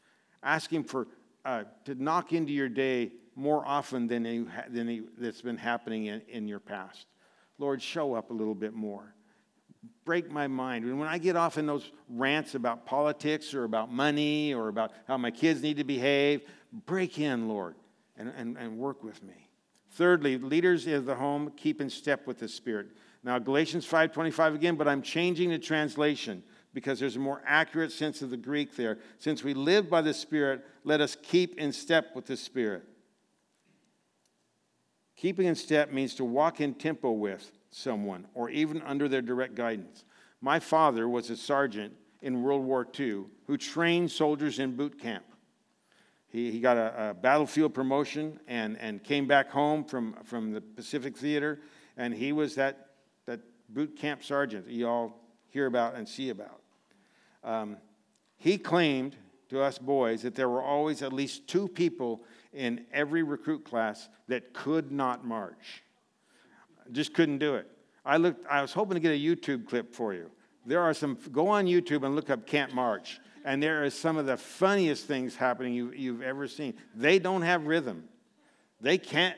Ask 0.42 0.72
Him 0.72 0.84
for, 0.84 1.08
uh, 1.44 1.64
to 1.84 1.94
knock 1.96 2.32
into 2.32 2.52
your 2.52 2.68
day 2.68 3.10
more 3.34 3.66
often 3.66 4.06
than, 4.06 4.24
he, 4.24 4.46
than 4.70 5.08
that's 5.18 5.42
been 5.42 5.58
happening 5.58 6.06
in, 6.06 6.22
in 6.28 6.48
your 6.48 6.60
past. 6.60 7.06
Lord, 7.58 7.82
show 7.82 8.14
up 8.14 8.30
a 8.30 8.32
little 8.32 8.54
bit 8.54 8.74
more. 8.74 9.12
Break 10.04 10.30
my 10.30 10.46
mind. 10.46 10.84
And 10.84 10.98
when 10.98 11.08
I 11.08 11.18
get 11.18 11.36
off 11.36 11.58
in 11.58 11.66
those 11.66 11.90
rants 12.08 12.54
about 12.54 12.86
politics 12.86 13.52
or 13.52 13.64
about 13.64 13.92
money 13.92 14.54
or 14.54 14.68
about 14.68 14.92
how 15.06 15.18
my 15.18 15.30
kids 15.30 15.62
need 15.62 15.78
to 15.78 15.84
behave, 15.84 16.42
break 16.86 17.18
in, 17.18 17.48
Lord, 17.48 17.74
and, 18.16 18.32
and, 18.36 18.56
and 18.56 18.78
work 18.78 19.02
with 19.02 19.22
me. 19.22 19.45
Thirdly, 19.96 20.36
leaders 20.36 20.86
of 20.86 21.06
the 21.06 21.14
home 21.14 21.52
keep 21.56 21.80
in 21.80 21.88
step 21.88 22.26
with 22.26 22.38
the 22.38 22.48
Spirit. 22.48 22.88
Now, 23.24 23.38
Galatians 23.38 23.86
5:25 23.86 24.54
again, 24.54 24.76
but 24.76 24.86
I'm 24.86 25.00
changing 25.00 25.48
the 25.48 25.58
translation 25.58 26.42
because 26.74 27.00
there's 27.00 27.16
a 27.16 27.20
more 27.20 27.42
accurate 27.46 27.90
sense 27.92 28.20
of 28.20 28.28
the 28.28 28.36
Greek 28.36 28.76
there. 28.76 28.98
Since 29.16 29.42
we 29.42 29.54
live 29.54 29.88
by 29.88 30.02
the 30.02 30.12
Spirit, 30.12 30.66
let 30.84 31.00
us 31.00 31.16
keep 31.22 31.56
in 31.56 31.72
step 31.72 32.14
with 32.14 32.26
the 32.26 32.36
Spirit. 32.36 32.84
Keeping 35.16 35.46
in 35.46 35.54
step 35.54 35.90
means 35.90 36.14
to 36.16 36.26
walk 36.26 36.60
in 36.60 36.74
tempo 36.74 37.10
with 37.10 37.50
someone 37.70 38.26
or 38.34 38.50
even 38.50 38.82
under 38.82 39.08
their 39.08 39.22
direct 39.22 39.54
guidance. 39.54 40.04
My 40.42 40.60
father 40.60 41.08
was 41.08 41.30
a 41.30 41.38
sergeant 41.38 41.94
in 42.20 42.42
World 42.42 42.66
War 42.66 42.86
II 43.00 43.24
who 43.46 43.56
trained 43.56 44.10
soldiers 44.10 44.58
in 44.58 44.76
boot 44.76 45.00
camp. 45.00 45.24
He, 46.36 46.50
he 46.50 46.60
got 46.60 46.76
a, 46.76 47.10
a 47.10 47.14
battlefield 47.14 47.72
promotion 47.72 48.38
and, 48.46 48.78
and 48.78 49.02
came 49.02 49.26
back 49.26 49.50
home 49.50 49.84
from, 49.84 50.16
from 50.24 50.52
the 50.52 50.60
Pacific 50.60 51.16
Theater, 51.16 51.60
and 51.96 52.12
he 52.12 52.32
was 52.32 52.56
that 52.56 52.90
that 53.24 53.40
boot 53.70 53.96
camp 53.96 54.22
sergeant 54.22 54.66
that 54.66 54.74
you 54.74 54.86
all 54.86 55.18
hear 55.48 55.64
about 55.64 55.94
and 55.94 56.06
see 56.06 56.28
about. 56.28 56.60
Um, 57.42 57.78
he 58.36 58.58
claimed 58.58 59.16
to 59.48 59.62
us 59.62 59.78
boys 59.78 60.20
that 60.22 60.34
there 60.34 60.50
were 60.50 60.60
always 60.60 61.00
at 61.00 61.10
least 61.10 61.48
two 61.48 61.68
people 61.68 62.22
in 62.52 62.84
every 62.92 63.22
recruit 63.22 63.64
class 63.64 64.10
that 64.28 64.52
could 64.52 64.92
not 64.92 65.24
march. 65.24 65.84
Just 66.92 67.14
couldn't 67.14 67.38
do 67.38 67.54
it. 67.54 67.66
I 68.04 68.18
looked. 68.18 68.46
I 68.46 68.60
was 68.60 68.74
hoping 68.74 68.92
to 68.96 69.00
get 69.00 69.12
a 69.12 69.18
YouTube 69.18 69.66
clip 69.66 69.94
for 69.94 70.12
you. 70.12 70.30
There 70.66 70.82
are 70.82 70.92
some. 70.92 71.16
Go 71.32 71.48
on 71.48 71.64
YouTube 71.64 72.04
and 72.04 72.14
look 72.14 72.28
up 72.28 72.46
"Can't 72.46 72.74
March," 72.74 73.20
and 73.46 73.62
there 73.62 73.84
are 73.84 73.90
some 73.90 74.18
of 74.18 74.26
the 74.26 74.36
funniest 74.36 75.06
things 75.06 75.36
happening 75.36 75.72
you, 75.72 75.92
you've 75.92 76.20
ever 76.20 76.48
seen. 76.48 76.74
They 76.96 77.20
don't 77.20 77.42
have 77.42 77.66
rhythm. 77.66 78.08
They 78.80 78.98
can't. 78.98 79.36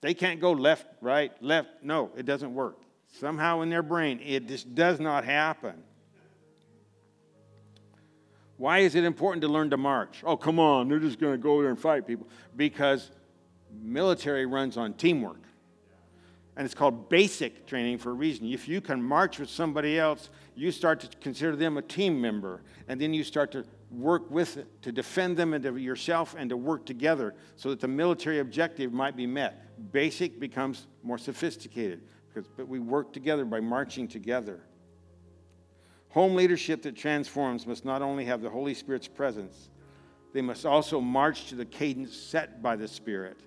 They 0.00 0.14
can't 0.14 0.40
go 0.40 0.52
left, 0.52 0.86
right, 1.00 1.32
left. 1.42 1.68
No, 1.82 2.10
it 2.16 2.26
doesn't 2.26 2.54
work 2.54 2.78
somehow 3.20 3.60
in 3.60 3.70
their 3.70 3.82
brain. 3.82 4.20
It 4.24 4.48
just 4.48 4.74
does 4.74 5.00
not 5.00 5.24
happen. 5.24 5.74
Why 8.56 8.78
is 8.78 8.94
it 8.94 9.04
important 9.04 9.42
to 9.42 9.48
learn 9.48 9.70
to 9.70 9.76
march? 9.76 10.22
Oh, 10.24 10.36
come 10.36 10.58
on, 10.58 10.88
they're 10.88 10.98
just 10.98 11.18
going 11.18 11.32
to 11.32 11.38
go 11.38 11.60
there 11.60 11.70
and 11.70 11.78
fight 11.78 12.06
people. 12.06 12.26
Because 12.56 13.10
military 13.82 14.46
runs 14.46 14.76
on 14.76 14.94
teamwork. 14.94 15.42
And 16.56 16.64
it's 16.64 16.74
called 16.74 17.10
basic 17.10 17.66
training 17.66 17.98
for 17.98 18.10
a 18.10 18.14
reason. 18.14 18.46
If 18.50 18.66
you 18.66 18.80
can 18.80 19.02
march 19.02 19.38
with 19.38 19.50
somebody 19.50 19.98
else, 19.98 20.30
you 20.56 20.72
start 20.72 21.00
to 21.00 21.08
consider 21.18 21.54
them 21.54 21.76
a 21.76 21.82
team 21.82 22.20
member. 22.20 22.62
And 22.88 23.00
then 23.00 23.12
you 23.12 23.22
start 23.22 23.52
to 23.52 23.64
work 23.90 24.30
with 24.30 24.56
it, 24.56 24.82
to 24.82 24.90
defend 24.90 25.36
them 25.36 25.52
and 25.52 25.62
to 25.62 25.76
yourself 25.76 26.34
and 26.36 26.50
to 26.50 26.56
work 26.56 26.86
together 26.86 27.34
so 27.56 27.68
that 27.70 27.78
the 27.78 27.88
military 27.88 28.40
objective 28.40 28.92
might 28.92 29.16
be 29.16 29.26
met. 29.26 29.92
Basic 29.92 30.40
becomes 30.40 30.86
more 31.02 31.18
sophisticated 31.18 32.00
because 32.28 32.48
but 32.56 32.66
we 32.66 32.80
work 32.80 33.12
together 33.12 33.44
by 33.44 33.60
marching 33.60 34.08
together. 34.08 34.62
Home 36.10 36.34
leadership 36.34 36.82
that 36.82 36.96
transforms 36.96 37.66
must 37.66 37.84
not 37.84 38.00
only 38.00 38.24
have 38.24 38.40
the 38.40 38.48
Holy 38.48 38.72
Spirit's 38.72 39.08
presence, 39.08 39.68
they 40.32 40.40
must 40.40 40.64
also 40.64 41.00
march 41.00 41.48
to 41.48 41.54
the 41.54 41.66
cadence 41.66 42.16
set 42.16 42.62
by 42.62 42.76
the 42.76 42.88
Spirit. 42.88 43.38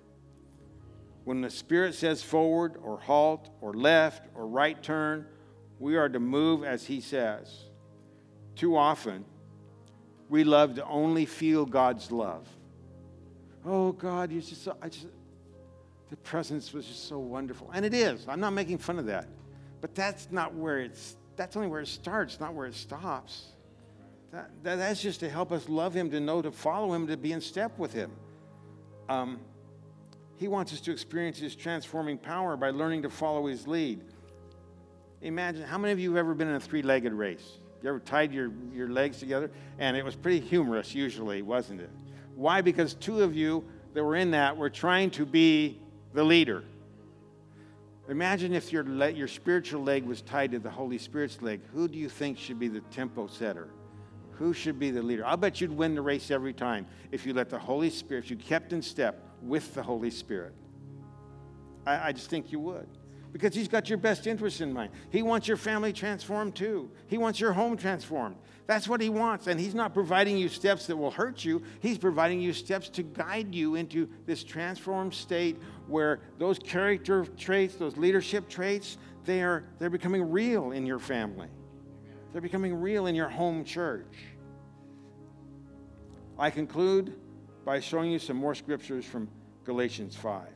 When 1.24 1.40
the 1.40 1.50
Spirit 1.50 1.94
says 1.94 2.22
forward 2.22 2.76
or 2.82 2.98
halt 2.98 3.50
or 3.60 3.74
left 3.74 4.28
or 4.34 4.46
right 4.46 4.80
turn, 4.80 5.26
we 5.80 5.96
are 5.96 6.08
to 6.08 6.20
move 6.20 6.62
as 6.62 6.84
He 6.84 7.00
says. 7.00 7.64
Too 8.54 8.76
often, 8.76 9.24
we 10.28 10.44
love 10.44 10.76
to 10.76 10.84
only 10.84 11.26
feel 11.26 11.66
God's 11.66 12.12
love. 12.12 12.46
Oh, 13.64 13.92
God, 13.92 14.30
you 14.30 14.40
just, 14.40 14.62
so, 14.64 14.76
I 14.80 14.88
just, 14.88 15.06
the 16.10 16.16
presence 16.18 16.72
was 16.72 16.86
just 16.86 17.08
so 17.08 17.18
wonderful. 17.18 17.70
And 17.74 17.84
it 17.84 17.94
is. 17.94 18.26
I'm 18.28 18.40
not 18.40 18.52
making 18.52 18.78
fun 18.78 18.98
of 18.98 19.06
that. 19.06 19.26
But 19.80 19.94
that's 19.94 20.28
not 20.30 20.54
where 20.54 20.78
it's, 20.78 21.16
that's 21.36 21.56
only 21.56 21.68
where 21.68 21.80
it 21.80 21.88
starts, 21.88 22.38
not 22.38 22.54
where 22.54 22.66
it 22.66 22.74
stops. 22.74 23.46
That, 24.32 24.50
that, 24.62 24.76
that's 24.76 25.02
just 25.02 25.20
to 25.20 25.28
help 25.28 25.50
us 25.50 25.68
love 25.68 25.94
Him, 25.94 26.10
to 26.10 26.20
know, 26.20 26.42
to 26.42 26.52
follow 26.52 26.92
Him, 26.92 27.06
to 27.08 27.16
be 27.16 27.32
in 27.32 27.40
step 27.40 27.78
with 27.78 27.92
Him. 27.92 28.12
Um, 29.08 29.40
he 30.36 30.48
wants 30.48 30.72
us 30.72 30.80
to 30.82 30.92
experience 30.92 31.38
His 31.38 31.56
transforming 31.56 32.18
power 32.18 32.56
by 32.56 32.70
learning 32.70 33.02
to 33.02 33.10
follow 33.10 33.46
His 33.46 33.66
lead. 33.66 34.02
Imagine, 35.22 35.62
how 35.62 35.76
many 35.76 35.92
of 35.92 35.98
you 35.98 36.10
have 36.10 36.18
ever 36.18 36.34
been 36.34 36.48
in 36.48 36.54
a 36.54 36.60
three 36.60 36.82
legged 36.82 37.12
race? 37.12 37.58
You 37.82 37.88
ever 37.90 38.00
tied 38.00 38.32
your, 38.32 38.50
your 38.72 38.88
legs 38.88 39.18
together? 39.18 39.50
And 39.78 39.96
it 39.96 40.04
was 40.04 40.16
pretty 40.16 40.40
humorous, 40.40 40.94
usually, 40.94 41.42
wasn't 41.42 41.80
it? 41.80 41.90
Why? 42.34 42.60
Because 42.60 42.94
two 42.94 43.22
of 43.22 43.34
you 43.34 43.64
that 43.94 44.02
were 44.02 44.16
in 44.16 44.30
that 44.30 44.56
were 44.56 44.70
trying 44.70 45.10
to 45.10 45.26
be 45.26 45.78
the 46.14 46.24
leader. 46.24 46.64
Imagine 48.08 48.54
if 48.54 48.72
your, 48.72 48.84
your 49.10 49.28
spiritual 49.28 49.82
leg 49.82 50.04
was 50.04 50.22
tied 50.22 50.52
to 50.52 50.58
the 50.58 50.70
Holy 50.70 50.98
Spirit's 50.98 51.40
leg. 51.42 51.60
Who 51.72 51.86
do 51.86 51.98
you 51.98 52.08
think 52.08 52.38
should 52.38 52.58
be 52.58 52.68
the 52.68 52.80
tempo 52.92 53.26
setter? 53.26 53.68
Who 54.32 54.54
should 54.54 54.78
be 54.78 54.90
the 54.90 55.02
leader? 55.02 55.24
I'll 55.24 55.36
bet 55.36 55.60
you'd 55.60 55.70
win 55.70 55.94
the 55.94 56.02
race 56.02 56.30
every 56.30 56.54
time 56.54 56.86
if 57.12 57.26
you 57.26 57.34
let 57.34 57.50
the 57.50 57.58
Holy 57.58 57.90
Spirit, 57.90 58.24
if 58.24 58.30
you 58.30 58.36
kept 58.36 58.72
in 58.72 58.80
step 58.80 59.22
with 59.42 59.74
the 59.74 59.82
Holy 59.82 60.10
Spirit. 60.10 60.54
I, 61.86 62.08
I 62.08 62.12
just 62.12 62.30
think 62.30 62.50
you 62.50 62.58
would 62.60 62.88
because 63.32 63.54
He's 63.54 63.68
got 63.68 63.88
your 63.88 63.98
best 63.98 64.26
interest 64.26 64.60
in 64.60 64.72
mind. 64.72 64.92
He 65.10 65.22
wants 65.22 65.48
your 65.48 65.56
family 65.56 65.92
transformed 65.92 66.54
too, 66.54 66.90
He 67.06 67.18
wants 67.18 67.40
your 67.40 67.52
home 67.52 67.76
transformed. 67.76 68.36
That's 68.66 68.86
what 68.86 69.00
He 69.00 69.08
wants. 69.08 69.46
And 69.46 69.58
He's 69.58 69.74
not 69.74 69.94
providing 69.94 70.36
you 70.36 70.48
steps 70.48 70.86
that 70.86 70.96
will 70.96 71.10
hurt 71.10 71.44
you, 71.44 71.62
He's 71.80 71.98
providing 71.98 72.40
you 72.40 72.52
steps 72.52 72.88
to 72.90 73.02
guide 73.02 73.54
you 73.54 73.74
into 73.74 74.08
this 74.26 74.44
transformed 74.44 75.14
state 75.14 75.58
where 75.86 76.20
those 76.38 76.58
character 76.58 77.24
traits, 77.36 77.74
those 77.76 77.96
leadership 77.96 78.48
traits, 78.48 78.98
they 79.24 79.42
are, 79.42 79.64
they're 79.78 79.90
becoming 79.90 80.30
real 80.30 80.72
in 80.72 80.86
your 80.86 80.98
family. 80.98 81.48
They're 82.32 82.40
becoming 82.40 82.74
real 82.74 83.06
in 83.06 83.14
your 83.14 83.28
home 83.28 83.64
church. 83.64 84.14
I 86.38 86.50
conclude 86.50 87.14
by 87.64 87.80
showing 87.80 88.10
you 88.10 88.18
some 88.18 88.36
more 88.36 88.54
scriptures 88.54 89.04
from 89.04 89.28
Galatians 89.64 90.16
5. 90.16 90.48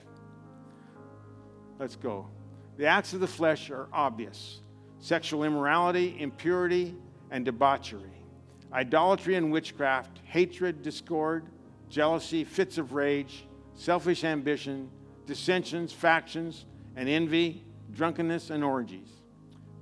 Let's 1.78 1.96
go. 1.96 2.28
The 2.76 2.86
acts 2.86 3.12
of 3.12 3.20
the 3.20 3.26
flesh 3.26 3.70
are 3.70 3.88
obvious 3.92 4.60
sexual 4.98 5.44
immorality, 5.44 6.16
impurity, 6.18 6.96
and 7.30 7.44
debauchery, 7.44 8.24
idolatry 8.72 9.34
and 9.34 9.52
witchcraft, 9.52 10.20
hatred, 10.24 10.82
discord, 10.82 11.44
jealousy, 11.90 12.42
fits 12.42 12.78
of 12.78 12.94
rage, 12.94 13.46
selfish 13.74 14.24
ambition, 14.24 14.90
dissensions, 15.26 15.92
factions, 15.92 16.64
and 16.96 17.08
envy, 17.08 17.64
drunkenness, 17.92 18.50
and 18.50 18.64
orgies. 18.64 19.10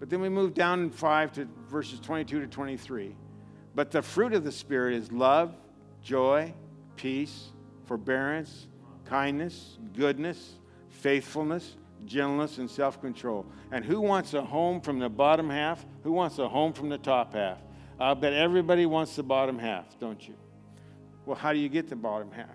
But 0.00 0.10
then 0.10 0.20
we 0.20 0.28
move 0.28 0.54
down 0.54 0.80
in 0.80 0.90
5 0.90 1.32
to 1.34 1.48
verses 1.68 2.00
22 2.00 2.40
to 2.40 2.46
23. 2.48 3.14
But 3.74 3.90
the 3.90 4.02
fruit 4.02 4.32
of 4.34 4.42
the 4.42 4.52
Spirit 4.52 4.94
is 4.94 5.12
love, 5.12 5.54
joy, 6.02 6.52
peace, 6.96 7.50
forbearance, 7.84 8.66
kindness, 9.04 9.78
goodness, 9.96 10.54
faithfulness, 10.88 11.76
gentleness, 12.06 12.58
and 12.58 12.70
self 12.70 13.00
control. 13.00 13.46
And 13.70 13.84
who 13.84 14.00
wants 14.00 14.34
a 14.34 14.42
home 14.42 14.80
from 14.80 14.98
the 14.98 15.08
bottom 15.08 15.48
half? 15.48 15.84
Who 16.02 16.12
wants 16.12 16.38
a 16.38 16.48
home 16.48 16.72
from 16.72 16.88
the 16.88 16.98
top 16.98 17.34
half? 17.34 17.58
I 17.98 18.14
bet 18.14 18.32
everybody 18.32 18.86
wants 18.86 19.16
the 19.16 19.22
bottom 19.22 19.58
half, 19.58 19.98
don't 19.98 20.26
you? 20.26 20.34
Well, 21.26 21.36
how 21.36 21.52
do 21.52 21.58
you 21.58 21.68
get 21.68 21.88
the 21.88 21.96
bottom 21.96 22.30
half? 22.32 22.48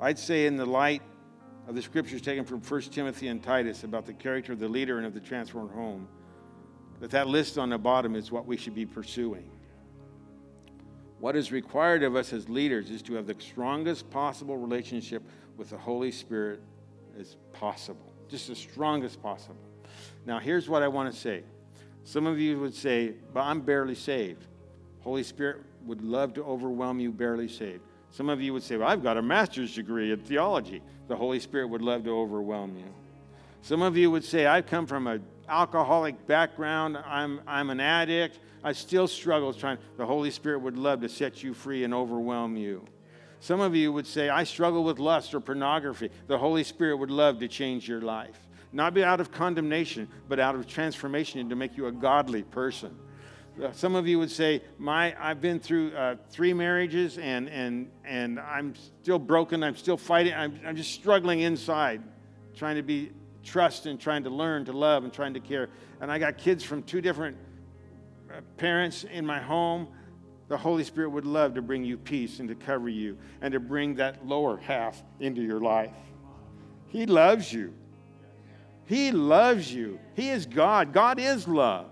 I'd 0.00 0.18
say, 0.18 0.46
in 0.46 0.56
the 0.56 0.66
light 0.66 1.02
of 1.68 1.76
the 1.76 1.82
scriptures 1.82 2.20
taken 2.20 2.44
from 2.44 2.60
1 2.60 2.80
Timothy 2.82 3.28
and 3.28 3.40
Titus 3.40 3.84
about 3.84 4.04
the 4.04 4.12
character 4.12 4.52
of 4.52 4.58
the 4.58 4.68
leader 4.68 4.98
and 4.98 5.06
of 5.06 5.14
the 5.14 5.20
transformed 5.20 5.70
home, 5.70 6.08
that 7.00 7.10
that 7.12 7.28
list 7.28 7.56
on 7.56 7.70
the 7.70 7.78
bottom 7.78 8.16
is 8.16 8.32
what 8.32 8.46
we 8.46 8.56
should 8.56 8.74
be 8.74 8.84
pursuing. 8.84 9.48
What 11.22 11.36
is 11.36 11.52
required 11.52 12.02
of 12.02 12.16
us 12.16 12.32
as 12.32 12.48
leaders 12.48 12.90
is 12.90 13.00
to 13.02 13.14
have 13.14 13.28
the 13.28 13.36
strongest 13.38 14.10
possible 14.10 14.56
relationship 14.56 15.22
with 15.56 15.70
the 15.70 15.78
Holy 15.78 16.10
Spirit 16.10 16.60
as 17.16 17.36
possible, 17.52 18.12
just 18.28 18.48
the 18.48 18.56
strongest 18.56 19.22
possible. 19.22 19.62
Now, 20.26 20.40
here's 20.40 20.68
what 20.68 20.82
I 20.82 20.88
want 20.88 21.14
to 21.14 21.16
say. 21.16 21.44
Some 22.02 22.26
of 22.26 22.40
you 22.40 22.58
would 22.58 22.74
say, 22.74 23.12
but 23.32 23.42
I'm 23.42 23.60
barely 23.60 23.94
saved. 23.94 24.46
Holy 25.02 25.22
Spirit 25.22 25.58
would 25.86 26.02
love 26.02 26.34
to 26.34 26.42
overwhelm 26.42 26.98
you, 26.98 27.12
barely 27.12 27.46
saved. 27.46 27.82
Some 28.10 28.28
of 28.28 28.40
you 28.40 28.52
would 28.52 28.64
say, 28.64 28.76
well, 28.76 28.88
I've 28.88 29.04
got 29.04 29.16
a 29.16 29.22
master's 29.22 29.76
degree 29.76 30.10
in 30.10 30.18
theology. 30.18 30.82
The 31.06 31.14
Holy 31.14 31.38
Spirit 31.38 31.68
would 31.68 31.82
love 31.82 32.02
to 32.02 32.10
overwhelm 32.10 32.76
you. 32.76 32.92
Some 33.62 33.80
of 33.80 33.96
you 33.96 34.10
would 34.10 34.24
say, 34.24 34.46
I've 34.46 34.66
come 34.66 34.88
from 34.88 35.06
an 35.06 35.22
alcoholic 35.52 36.26
background. 36.26 36.96
I'm, 37.06 37.40
I'm 37.46 37.68
an 37.70 37.78
addict. 37.78 38.40
I 38.64 38.72
still 38.72 39.06
struggle 39.06 39.52
trying. 39.52 39.78
The 39.98 40.06
Holy 40.06 40.30
Spirit 40.30 40.60
would 40.60 40.78
love 40.78 41.00
to 41.02 41.08
set 41.08 41.42
you 41.42 41.52
free 41.52 41.84
and 41.84 41.92
overwhelm 41.92 42.56
you. 42.56 42.84
Some 43.40 43.60
of 43.60 43.74
you 43.74 43.92
would 43.92 44.06
say, 44.06 44.28
I 44.28 44.44
struggle 44.44 44.82
with 44.84 44.98
lust 44.98 45.34
or 45.34 45.40
pornography. 45.40 46.10
The 46.28 46.38
Holy 46.38 46.64
Spirit 46.64 46.96
would 46.96 47.10
love 47.10 47.38
to 47.40 47.48
change 47.48 47.88
your 47.88 48.00
life. 48.00 48.38
Not 48.72 48.94
be 48.94 49.04
out 49.04 49.20
of 49.20 49.30
condemnation, 49.30 50.08
but 50.28 50.40
out 50.40 50.54
of 50.54 50.66
transformation 50.66 51.40
and 51.40 51.50
to 51.50 51.56
make 51.56 51.76
you 51.76 51.86
a 51.86 51.92
godly 51.92 52.44
person. 52.44 52.96
Uh, 53.62 53.70
some 53.72 53.94
of 53.94 54.08
you 54.08 54.18
would 54.18 54.30
say, 54.30 54.62
"My, 54.78 55.14
I've 55.22 55.42
been 55.42 55.60
through 55.60 55.94
uh, 55.94 56.16
three 56.30 56.54
marriages, 56.54 57.18
and 57.18 57.50
and 57.50 57.90
and 58.02 58.40
I'm 58.40 58.74
still 59.02 59.18
broken. 59.18 59.62
I'm 59.62 59.76
still 59.76 59.98
fighting. 59.98 60.32
I'm, 60.32 60.58
I'm 60.64 60.74
just 60.74 60.92
struggling 60.92 61.40
inside, 61.40 62.02
trying 62.56 62.76
to 62.76 62.82
be 62.82 63.10
trust 63.44 63.86
and 63.86 64.00
trying 64.00 64.24
to 64.24 64.30
learn 64.30 64.64
to 64.66 64.72
love 64.72 65.04
and 65.04 65.12
trying 65.12 65.34
to 65.34 65.40
care. 65.40 65.68
And 66.00 66.10
I 66.10 66.18
got 66.18 66.38
kids 66.38 66.64
from 66.64 66.82
two 66.82 67.00
different 67.00 67.36
uh, 68.30 68.40
parents 68.56 69.04
in 69.04 69.26
my 69.26 69.40
home. 69.40 69.88
The 70.48 70.56
Holy 70.56 70.84
Spirit 70.84 71.10
would 71.10 71.24
love 71.24 71.54
to 71.54 71.62
bring 71.62 71.84
you 71.84 71.96
peace 71.96 72.40
and 72.40 72.48
to 72.48 72.54
cover 72.54 72.88
you 72.88 73.16
and 73.40 73.52
to 73.52 73.60
bring 73.60 73.94
that 73.96 74.26
lower 74.26 74.58
half 74.58 75.02
into 75.20 75.42
your 75.42 75.60
life. 75.60 75.94
He 76.88 77.06
loves 77.06 77.52
you. 77.52 77.72
He 78.84 79.12
loves 79.12 79.72
you. 79.72 79.98
He 80.14 80.28
is 80.28 80.44
God. 80.44 80.92
God 80.92 81.18
is 81.18 81.48
love. 81.48 81.86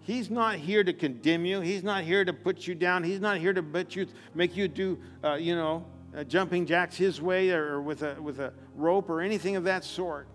He's 0.00 0.30
not 0.30 0.56
here 0.56 0.82
to 0.82 0.92
condemn 0.92 1.44
you. 1.44 1.60
He's 1.60 1.82
not 1.82 2.04
here 2.04 2.24
to 2.24 2.32
put 2.32 2.66
you 2.66 2.74
down. 2.74 3.04
He's 3.04 3.20
not 3.20 3.36
here 3.36 3.52
to 3.52 3.62
put 3.62 3.94
you, 3.94 4.06
make 4.34 4.56
you 4.56 4.66
do, 4.66 4.98
uh, 5.22 5.34
you 5.34 5.54
know, 5.54 5.84
uh, 6.16 6.24
jumping 6.24 6.66
jacks 6.66 6.96
his 6.96 7.20
way 7.20 7.50
or 7.50 7.80
with 7.80 8.02
a, 8.02 8.20
with 8.20 8.40
a 8.40 8.52
rope 8.74 9.10
or 9.10 9.20
anything 9.20 9.56
of 9.56 9.64
that 9.64 9.84
sort. 9.84 10.26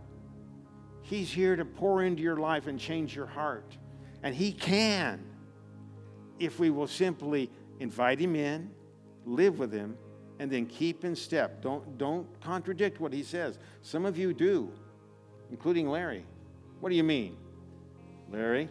He's 1.06 1.32
here 1.32 1.56
to 1.56 1.64
pour 1.64 2.02
into 2.02 2.24
your 2.24 2.38
life 2.38 2.66
and 2.66 2.80
change 2.80 3.16
your 3.16 3.28
heart. 3.28 3.78
And 4.24 4.34
He 4.34 4.52
can 4.52 5.24
if 6.40 6.60
we 6.60 6.72
will 6.72 6.88
simply 6.88 7.50
invite 7.80 8.20
Him 8.20 8.36
in, 8.36 8.72
live 9.24 9.60
with 9.60 9.72
Him, 9.72 9.98
and 10.40 10.52
then 10.52 10.66
keep 10.66 11.06
in 11.06 11.16
step. 11.16 11.62
Don't, 11.62 11.98
don't 12.00 12.28
contradict 12.42 13.00
what 13.00 13.14
He 13.14 13.22
says. 13.22 13.60
Some 13.84 14.06
of 14.06 14.18
you 14.18 14.34
do, 14.34 14.72
including 15.52 15.88
Larry. 15.88 16.26
What 16.80 16.90
do 16.90 16.96
you 16.96 17.04
mean? 17.04 17.38
Larry, 18.32 18.68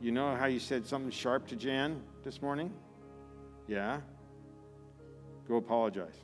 you 0.00 0.10
know 0.10 0.34
how 0.34 0.46
you 0.46 0.58
said 0.58 0.84
something 0.84 1.10
sharp 1.12 1.46
to 1.48 1.56
Jan 1.56 2.02
this 2.24 2.42
morning? 2.42 2.72
Yeah? 3.68 4.00
Go 5.48 5.56
apologize. 5.56 6.16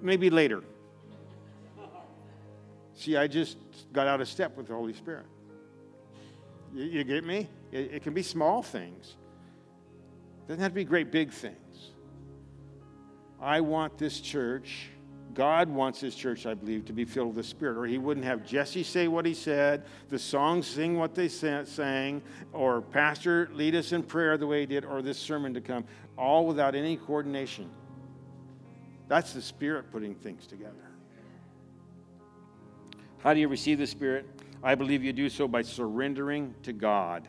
Maybe 0.00 0.30
later. 0.30 0.62
See, 2.94 3.16
I 3.16 3.26
just 3.26 3.58
got 3.92 4.06
out 4.06 4.20
of 4.20 4.28
step 4.28 4.56
with 4.56 4.66
the 4.66 4.74
Holy 4.74 4.92
Spirit. 4.92 5.26
You, 6.74 6.84
you 6.84 7.04
get 7.04 7.24
me? 7.24 7.48
It, 7.70 7.92
it 7.94 8.02
can 8.02 8.12
be 8.12 8.22
small 8.22 8.62
things. 8.62 9.16
It 10.44 10.48
doesn't 10.48 10.62
have 10.62 10.72
to 10.72 10.76
be 10.76 10.84
great 10.84 11.12
big 11.12 11.30
things. 11.30 11.92
I 13.40 13.60
want 13.60 13.98
this 13.98 14.20
church, 14.20 14.88
God 15.32 15.68
wants 15.68 16.00
this 16.00 16.16
church, 16.16 16.46
I 16.46 16.54
believe, 16.54 16.86
to 16.86 16.92
be 16.92 17.04
filled 17.04 17.28
with 17.28 17.36
the 17.36 17.48
Spirit, 17.48 17.78
or 17.78 17.86
He 17.86 17.98
wouldn't 17.98 18.26
have 18.26 18.44
Jesse 18.44 18.82
say 18.82 19.06
what 19.06 19.24
he 19.24 19.34
said, 19.34 19.84
the 20.08 20.18
songs 20.18 20.66
sing 20.66 20.98
what 20.98 21.14
they 21.14 21.28
sang, 21.28 22.22
or 22.52 22.80
Pastor 22.80 23.48
lead 23.52 23.76
us 23.76 23.92
in 23.92 24.02
prayer 24.02 24.36
the 24.36 24.46
way 24.46 24.60
he 24.60 24.66
did, 24.66 24.84
or 24.84 25.02
this 25.02 25.18
sermon 25.18 25.54
to 25.54 25.60
come, 25.60 25.84
all 26.16 26.46
without 26.46 26.74
any 26.74 26.96
coordination. 26.96 27.70
That's 29.08 29.32
the 29.32 29.42
Spirit 29.42 29.90
putting 29.90 30.14
things 30.14 30.46
together. 30.46 30.74
How 33.18 33.34
do 33.34 33.40
you 33.40 33.48
receive 33.48 33.78
the 33.78 33.86
Spirit? 33.86 34.26
I 34.62 34.74
believe 34.74 35.02
you 35.02 35.12
do 35.12 35.28
so 35.28 35.48
by 35.48 35.62
surrendering 35.62 36.54
to 36.62 36.72
God. 36.72 37.28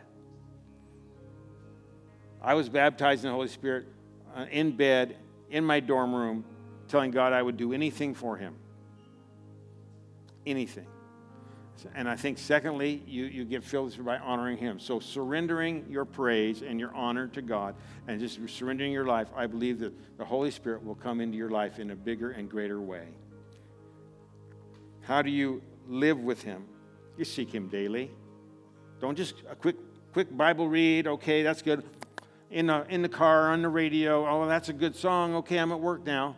I 2.41 2.53
was 2.53 2.69
baptized 2.69 3.23
in 3.23 3.30
the 3.30 3.36
Holy 3.36 3.47
Spirit 3.47 3.88
uh, 4.36 4.45
in 4.51 4.75
bed, 4.75 5.17
in 5.49 5.63
my 5.63 5.80
dorm 5.80 6.13
room, 6.13 6.45
telling 6.88 7.11
God 7.11 7.34
I 7.34 7.41
would 7.41 7.57
do 7.57 7.73
anything 7.73 8.13
for 8.13 8.38
Him. 8.38 8.55
Anything. 10.45 10.88
And 11.95 12.09
I 12.09 12.15
think, 12.15 12.38
secondly, 12.38 13.03
you, 13.07 13.25
you 13.25 13.45
get 13.45 13.63
filled 13.63 14.03
by 14.03 14.17
honoring 14.17 14.57
Him. 14.57 14.80
So, 14.80 14.99
surrendering 14.99 15.86
your 15.89 16.05
praise 16.05 16.61
and 16.61 16.80
your 16.80 16.93
honor 16.95 17.27
to 17.30 17.41
God 17.41 17.75
and 18.07 18.19
just 18.19 18.39
surrendering 18.49 18.91
your 18.91 19.05
life, 19.05 19.27
I 19.36 19.47
believe 19.47 19.80
that 19.80 19.93
the 20.17 20.25
Holy 20.25 20.51
Spirit 20.51 20.84
will 20.84 20.95
come 20.95 21.21
into 21.21 21.38
your 21.38 21.49
life 21.49 21.80
in 21.80 21.91
a 21.91 21.95
bigger 21.95 22.32
and 22.32 22.49
greater 22.49 22.82
way. 22.82 23.07
How 25.01 25.21
do 25.21 25.30
you 25.30 25.61
live 25.88 26.19
with 26.19 26.43
Him? 26.43 26.65
You 27.17 27.25
seek 27.25 27.53
Him 27.53 27.67
daily. 27.67 28.11
Don't 28.99 29.15
just 29.15 29.36
a 29.49 29.55
quick, 29.55 29.77
quick 30.13 30.36
Bible 30.36 30.67
read, 30.67 31.07
okay, 31.07 31.43
that's 31.43 31.61
good. 31.61 31.84
In 32.51 32.67
the, 32.67 32.86
in 32.89 33.01
the 33.01 33.09
car, 33.09 33.51
on 33.51 33.61
the 33.61 33.69
radio, 33.69 34.27
oh, 34.27 34.47
that's 34.47 34.69
a 34.69 34.73
good 34.73 34.95
song, 34.95 35.36
okay, 35.36 35.57
I'm 35.57 35.71
at 35.71 35.80
work 35.80 36.05
now. 36.05 36.36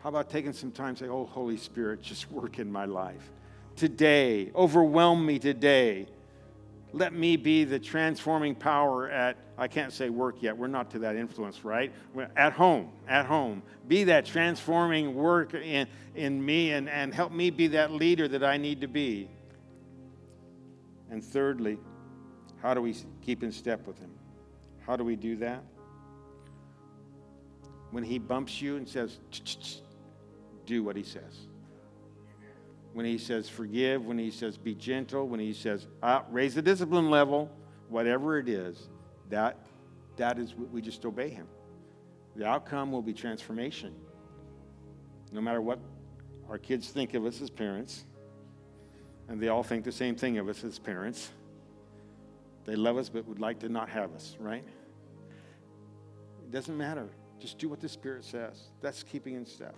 How 0.00 0.10
about 0.10 0.30
taking 0.30 0.52
some 0.52 0.70
time 0.70 0.94
say, 0.94 1.08
oh, 1.08 1.26
Holy 1.26 1.56
Spirit, 1.56 2.02
just 2.02 2.30
work 2.32 2.58
in 2.58 2.70
my 2.70 2.84
life? 2.84 3.30
Today. 3.78 4.50
Overwhelm 4.54 5.24
me 5.24 5.38
today. 5.38 6.06
Let 6.92 7.12
me 7.12 7.36
be 7.36 7.64
the 7.64 7.78
transforming 7.78 8.54
power 8.54 9.08
at, 9.08 9.36
I 9.56 9.68
can't 9.68 9.92
say 9.92 10.08
work 10.08 10.36
yet. 10.42 10.56
We're 10.56 10.68
not 10.68 10.90
to 10.92 10.98
that 11.00 11.16
influence, 11.16 11.64
right? 11.64 11.92
At 12.36 12.54
home, 12.54 12.90
at 13.06 13.26
home. 13.26 13.62
Be 13.86 14.04
that 14.04 14.26
transforming 14.26 15.14
work 15.14 15.54
in, 15.54 15.86
in 16.14 16.44
me 16.44 16.72
and, 16.72 16.88
and 16.88 17.14
help 17.14 17.32
me 17.32 17.50
be 17.50 17.68
that 17.68 17.92
leader 17.92 18.26
that 18.28 18.42
I 18.42 18.56
need 18.56 18.80
to 18.80 18.88
be. 18.88 19.28
And 21.10 21.22
thirdly, 21.22 21.78
how 22.62 22.74
do 22.74 22.82
we 22.82 22.96
keep 23.22 23.42
in 23.42 23.52
step 23.52 23.86
with 23.86 23.98
Him? 23.98 24.10
How 24.86 24.96
do 24.96 25.04
we 25.04 25.16
do 25.16 25.36
that? 25.36 25.62
When 27.90 28.02
He 28.02 28.18
bumps 28.18 28.60
you 28.60 28.76
and 28.76 28.88
says, 28.88 29.18
do 30.66 30.82
what 30.82 30.96
He 30.96 31.02
says 31.02 31.47
when 32.92 33.06
he 33.06 33.18
says 33.18 33.48
forgive, 33.48 34.04
when 34.04 34.18
he 34.18 34.30
says 34.30 34.56
be 34.56 34.74
gentle, 34.74 35.28
when 35.28 35.40
he 35.40 35.52
says 35.52 35.86
uh, 36.02 36.22
raise 36.30 36.54
the 36.54 36.62
discipline 36.62 37.10
level, 37.10 37.50
whatever 37.88 38.38
it 38.38 38.48
is, 38.48 38.88
that, 39.30 39.66
that 40.16 40.38
is 40.38 40.54
what 40.54 40.70
we 40.70 40.80
just 40.80 41.04
obey 41.04 41.28
him. 41.28 41.46
The 42.36 42.46
outcome 42.46 42.92
will 42.92 43.02
be 43.02 43.12
transformation. 43.12 43.94
No 45.32 45.40
matter 45.40 45.60
what 45.60 45.78
our 46.48 46.58
kids 46.58 46.88
think 46.88 47.14
of 47.14 47.24
us 47.26 47.40
as 47.42 47.50
parents, 47.50 48.04
And 49.28 49.40
they 49.40 49.48
all 49.48 49.62
think 49.62 49.84
the 49.84 49.92
same 49.92 50.16
thing 50.16 50.38
of 50.38 50.48
us 50.48 50.64
as 50.64 50.78
parents. 50.78 51.30
They 52.64 52.76
love 52.76 52.96
us 52.96 53.08
but 53.10 53.26
would 53.26 53.40
like 53.40 53.58
to 53.60 53.68
not 53.68 53.88
have 53.90 54.14
us, 54.14 54.36
right? 54.40 54.64
It 56.42 56.50
doesn't 56.50 56.76
matter. 56.76 57.08
Just 57.38 57.58
do 57.58 57.68
what 57.68 57.80
the 57.80 57.88
Spirit 57.88 58.24
says. 58.24 58.70
That's 58.80 59.02
keeping 59.02 59.34
in 59.34 59.44
step. 59.44 59.76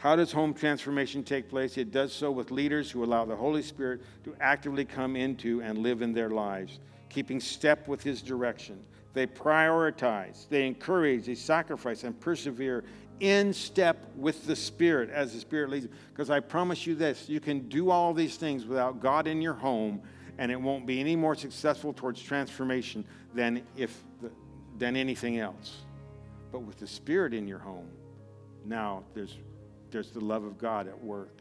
How 0.00 0.16
does 0.16 0.32
home 0.32 0.54
transformation 0.54 1.22
take 1.22 1.50
place? 1.50 1.76
It 1.76 1.92
does 1.92 2.10
so 2.10 2.30
with 2.30 2.50
leaders 2.50 2.90
who 2.90 3.04
allow 3.04 3.26
the 3.26 3.36
Holy 3.36 3.60
Spirit 3.60 4.00
to 4.24 4.34
actively 4.40 4.86
come 4.86 5.14
into 5.14 5.60
and 5.60 5.76
live 5.76 6.00
in 6.00 6.14
their 6.14 6.30
lives, 6.30 6.78
keeping 7.10 7.38
step 7.38 7.86
with 7.86 8.02
His 8.02 8.22
direction. 8.22 8.82
They 9.12 9.26
prioritize, 9.26 10.48
they 10.48 10.66
encourage, 10.66 11.26
they 11.26 11.34
sacrifice, 11.34 12.04
and 12.04 12.18
persevere 12.18 12.82
in 13.20 13.52
step 13.52 14.10
with 14.16 14.46
the 14.46 14.56
Spirit 14.56 15.10
as 15.10 15.34
the 15.34 15.40
Spirit 15.40 15.68
leads. 15.68 15.88
Because 16.08 16.30
I 16.30 16.40
promise 16.40 16.86
you 16.86 16.94
this 16.94 17.28
you 17.28 17.38
can 17.38 17.68
do 17.68 17.90
all 17.90 18.14
these 18.14 18.36
things 18.36 18.64
without 18.64 19.00
God 19.00 19.26
in 19.26 19.42
your 19.42 19.52
home, 19.52 20.00
and 20.38 20.50
it 20.50 20.58
won't 20.58 20.86
be 20.86 20.98
any 20.98 21.14
more 21.14 21.34
successful 21.34 21.92
towards 21.92 22.22
transformation 22.22 23.04
than, 23.34 23.62
if 23.76 24.02
the, 24.22 24.30
than 24.78 24.96
anything 24.96 25.40
else. 25.40 25.82
But 26.52 26.60
with 26.60 26.78
the 26.78 26.86
Spirit 26.86 27.34
in 27.34 27.46
your 27.46 27.58
home, 27.58 27.90
now 28.64 29.04
there's 29.12 29.36
there's 29.90 30.10
the 30.10 30.24
love 30.24 30.44
of 30.44 30.58
God 30.58 30.88
at 30.88 31.02
work. 31.02 31.40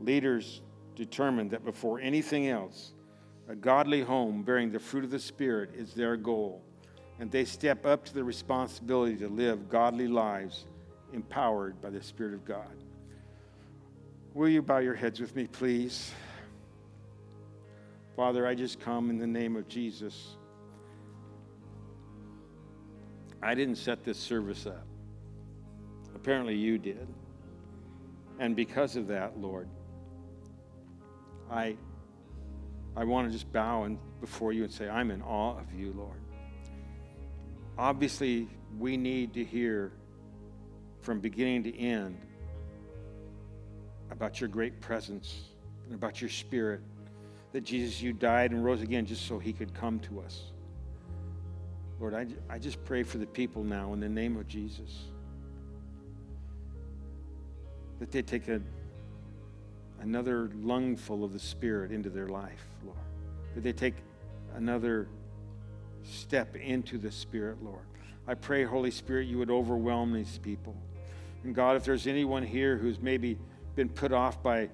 Leaders 0.00 0.62
determined 0.94 1.50
that 1.50 1.64
before 1.64 2.00
anything 2.00 2.48
else, 2.48 2.92
a 3.48 3.54
godly 3.54 4.02
home 4.02 4.42
bearing 4.42 4.70
the 4.70 4.78
fruit 4.78 5.04
of 5.04 5.10
the 5.10 5.18
Spirit 5.18 5.70
is 5.74 5.92
their 5.92 6.16
goal, 6.16 6.62
and 7.18 7.30
they 7.30 7.44
step 7.44 7.84
up 7.84 8.04
to 8.04 8.14
the 8.14 8.24
responsibility 8.24 9.16
to 9.16 9.28
live 9.28 9.68
godly 9.68 10.08
lives 10.08 10.66
empowered 11.12 11.80
by 11.80 11.90
the 11.90 12.02
Spirit 12.02 12.34
of 12.34 12.44
God. 12.44 12.84
Will 14.32 14.48
you 14.48 14.62
bow 14.62 14.78
your 14.78 14.94
heads 14.94 15.20
with 15.20 15.34
me, 15.34 15.46
please? 15.46 16.12
Father, 18.14 18.46
I 18.46 18.54
just 18.54 18.78
come 18.80 19.10
in 19.10 19.18
the 19.18 19.26
name 19.26 19.56
of 19.56 19.66
Jesus. 19.66 20.36
I 23.42 23.54
didn't 23.54 23.76
set 23.76 24.04
this 24.04 24.18
service 24.18 24.66
up. 24.66 24.86
Apparently, 26.20 26.54
you 26.54 26.76
did. 26.76 27.08
And 28.38 28.54
because 28.54 28.96
of 28.96 29.06
that, 29.06 29.38
Lord, 29.38 29.68
I, 31.50 31.76
I 32.94 33.04
want 33.04 33.28
to 33.28 33.32
just 33.32 33.50
bow 33.52 33.84
and, 33.84 33.98
before 34.20 34.52
you 34.52 34.64
and 34.64 34.72
say, 34.72 34.86
I'm 34.86 35.10
in 35.10 35.22
awe 35.22 35.58
of 35.58 35.72
you, 35.72 35.94
Lord. 35.96 36.20
Obviously, 37.78 38.48
we 38.78 38.98
need 38.98 39.32
to 39.32 39.44
hear 39.44 39.92
from 41.00 41.20
beginning 41.20 41.64
to 41.64 41.78
end 41.78 42.20
about 44.10 44.42
your 44.42 44.48
great 44.48 44.78
presence 44.82 45.40
and 45.86 45.94
about 45.94 46.20
your 46.20 46.28
spirit. 46.28 46.82
That 47.52 47.62
Jesus, 47.62 48.02
you 48.02 48.12
died 48.12 48.50
and 48.50 48.62
rose 48.62 48.82
again 48.82 49.06
just 49.06 49.26
so 49.26 49.38
he 49.38 49.54
could 49.54 49.72
come 49.72 50.00
to 50.00 50.20
us. 50.20 50.52
Lord, 51.98 52.14
I, 52.14 52.26
I 52.50 52.58
just 52.58 52.84
pray 52.84 53.04
for 53.04 53.16
the 53.16 53.26
people 53.26 53.64
now 53.64 53.94
in 53.94 54.00
the 54.00 54.08
name 54.08 54.36
of 54.36 54.46
Jesus 54.46 55.06
that 58.00 58.10
they 58.10 58.22
take 58.22 58.48
a, 58.48 58.60
another 60.00 60.50
lungful 60.56 61.22
of 61.22 61.32
the 61.32 61.38
Spirit 61.38 61.92
into 61.92 62.10
their 62.10 62.26
life, 62.26 62.66
Lord. 62.84 62.98
That 63.54 63.62
they 63.62 63.72
take 63.72 63.94
another 64.56 65.06
step 66.02 66.56
into 66.56 66.98
the 66.98 67.12
Spirit, 67.12 67.62
Lord. 67.62 67.84
I 68.26 68.34
pray, 68.34 68.64
Holy 68.64 68.90
Spirit, 68.90 69.28
you 69.28 69.38
would 69.38 69.50
overwhelm 69.50 70.12
these 70.12 70.38
people. 70.38 70.76
And 71.44 71.54
God, 71.54 71.76
if 71.76 71.84
there's 71.84 72.06
anyone 72.06 72.42
here 72.42 72.76
who's 72.76 73.00
maybe 73.00 73.38
been 73.76 73.88
put 73.88 74.12
off 74.12 74.42
by 74.42 74.64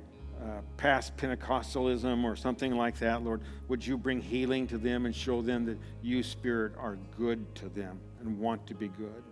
uh, 0.43 0.61
past 0.77 1.17
Pentecostalism 1.17 2.23
or 2.25 2.37
something 2.37 2.73
like 2.73 2.99
that, 2.99 3.23
Lord, 3.23 3.41
would 3.69 3.85
you 3.85 3.97
bring 3.97 4.21
healing 4.21 4.67
to 4.69 4.79
them 4.79 5.07
and 5.07 5.15
show 5.15 5.43
them 5.43 5.65
that 5.67 5.79
you, 6.03 6.23
Spirit, 6.23 6.75
are 6.79 6.97
good 7.17 7.55
to 7.57 7.69
them 7.69 7.99
and 8.21 8.39
want 8.39 8.67
to 8.69 8.75
be 8.75 8.89
good? 8.89 9.23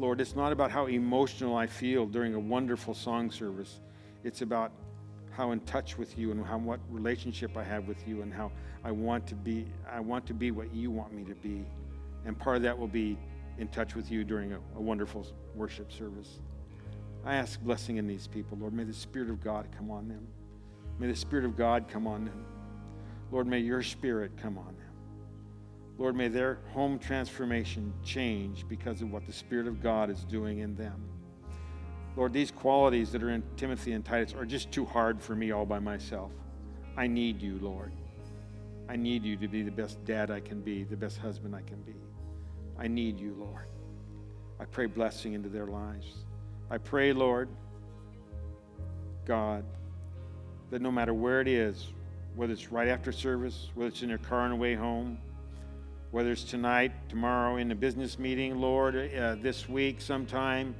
Lord, 0.00 0.18
it's 0.18 0.34
not 0.34 0.50
about 0.50 0.70
how 0.70 0.86
emotional 0.86 1.54
I 1.54 1.66
feel 1.66 2.06
during 2.06 2.32
a 2.32 2.40
wonderful 2.40 2.94
song 2.94 3.30
service. 3.30 3.80
It's 4.24 4.40
about 4.40 4.72
how 5.30 5.50
in 5.50 5.60
touch 5.60 5.98
with 5.98 6.16
you 6.16 6.30
and 6.30 6.42
how 6.42 6.56
what 6.56 6.80
relationship 6.88 7.54
I 7.54 7.64
have 7.64 7.86
with 7.86 8.08
you 8.08 8.22
and 8.22 8.32
how 8.32 8.50
I 8.82 8.92
want 8.92 9.26
to 9.26 9.34
be 9.34 9.66
I 9.92 10.00
want 10.00 10.26
to 10.28 10.32
be 10.32 10.52
what 10.52 10.72
you 10.72 10.90
want 10.90 11.12
me 11.12 11.24
to 11.24 11.34
be. 11.34 11.66
And 12.24 12.38
part 12.38 12.56
of 12.56 12.62
that 12.62 12.78
will 12.78 12.88
be 12.88 13.18
in 13.58 13.68
touch 13.68 13.94
with 13.94 14.10
you 14.10 14.24
during 14.24 14.54
a, 14.54 14.58
a 14.76 14.80
wonderful 14.80 15.26
worship 15.54 15.92
service. 15.92 16.38
I 17.22 17.34
ask 17.34 17.60
blessing 17.60 17.98
in 17.98 18.06
these 18.06 18.26
people, 18.26 18.56
Lord. 18.58 18.72
May 18.72 18.84
the 18.84 18.94
Spirit 18.94 19.28
of 19.28 19.44
God 19.44 19.68
come 19.76 19.90
on 19.90 20.08
them. 20.08 20.26
May 20.98 21.08
the 21.08 21.16
Spirit 21.16 21.44
of 21.44 21.58
God 21.58 21.88
come 21.88 22.06
on 22.06 22.24
them. 22.24 22.46
Lord, 23.30 23.46
may 23.46 23.58
your 23.58 23.82
Spirit 23.82 24.32
come 24.38 24.56
on 24.56 24.64
them. 24.64 24.79
Lord, 26.00 26.16
may 26.16 26.28
their 26.28 26.60
home 26.72 26.98
transformation 26.98 27.92
change 28.02 28.64
because 28.66 29.02
of 29.02 29.12
what 29.12 29.26
the 29.26 29.34
Spirit 29.34 29.66
of 29.66 29.82
God 29.82 30.08
is 30.08 30.24
doing 30.24 30.60
in 30.60 30.74
them. 30.74 30.98
Lord, 32.16 32.32
these 32.32 32.50
qualities 32.50 33.12
that 33.12 33.22
are 33.22 33.28
in 33.28 33.42
Timothy 33.58 33.92
and 33.92 34.02
Titus 34.02 34.32
are 34.32 34.46
just 34.46 34.72
too 34.72 34.86
hard 34.86 35.20
for 35.20 35.36
me 35.36 35.50
all 35.50 35.66
by 35.66 35.78
myself. 35.78 36.32
I 36.96 37.06
need 37.06 37.42
you, 37.42 37.58
Lord. 37.60 37.92
I 38.88 38.96
need 38.96 39.24
you 39.24 39.36
to 39.36 39.46
be 39.46 39.60
the 39.60 39.70
best 39.70 40.02
dad 40.06 40.30
I 40.30 40.40
can 40.40 40.62
be, 40.62 40.84
the 40.84 40.96
best 40.96 41.18
husband 41.18 41.54
I 41.54 41.60
can 41.60 41.82
be. 41.82 41.94
I 42.78 42.88
need 42.88 43.20
you, 43.20 43.36
Lord. 43.38 43.66
I 44.58 44.64
pray 44.64 44.86
blessing 44.86 45.34
into 45.34 45.50
their 45.50 45.66
lives. 45.66 46.24
I 46.70 46.78
pray, 46.78 47.12
Lord, 47.12 47.50
God, 49.26 49.66
that 50.70 50.80
no 50.80 50.90
matter 50.90 51.12
where 51.12 51.42
it 51.42 51.48
is, 51.48 51.88
whether 52.36 52.54
it's 52.54 52.72
right 52.72 52.88
after 52.88 53.12
service, 53.12 53.68
whether 53.74 53.88
it's 53.88 54.00
in 54.00 54.08
their 54.08 54.16
car 54.16 54.40
on 54.40 54.50
the 54.50 54.56
way 54.56 54.74
home, 54.74 55.18
whether 56.10 56.32
it's 56.32 56.44
tonight, 56.44 56.92
tomorrow 57.08 57.56
in 57.56 57.70
a 57.70 57.74
business 57.74 58.18
meeting, 58.18 58.60
Lord, 58.60 58.96
uh, 58.96 59.36
this 59.36 59.68
week 59.68 60.00
sometime, 60.00 60.74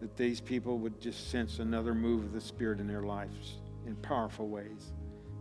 that 0.00 0.16
these 0.16 0.40
people 0.40 0.78
would 0.78 1.00
just 1.00 1.30
sense 1.30 1.58
another 1.58 1.94
move 1.94 2.24
of 2.24 2.32
the 2.32 2.40
Spirit 2.40 2.80
in 2.80 2.86
their 2.86 3.02
lives 3.02 3.56
in 3.86 3.96
powerful 3.96 4.48
ways. 4.48 4.92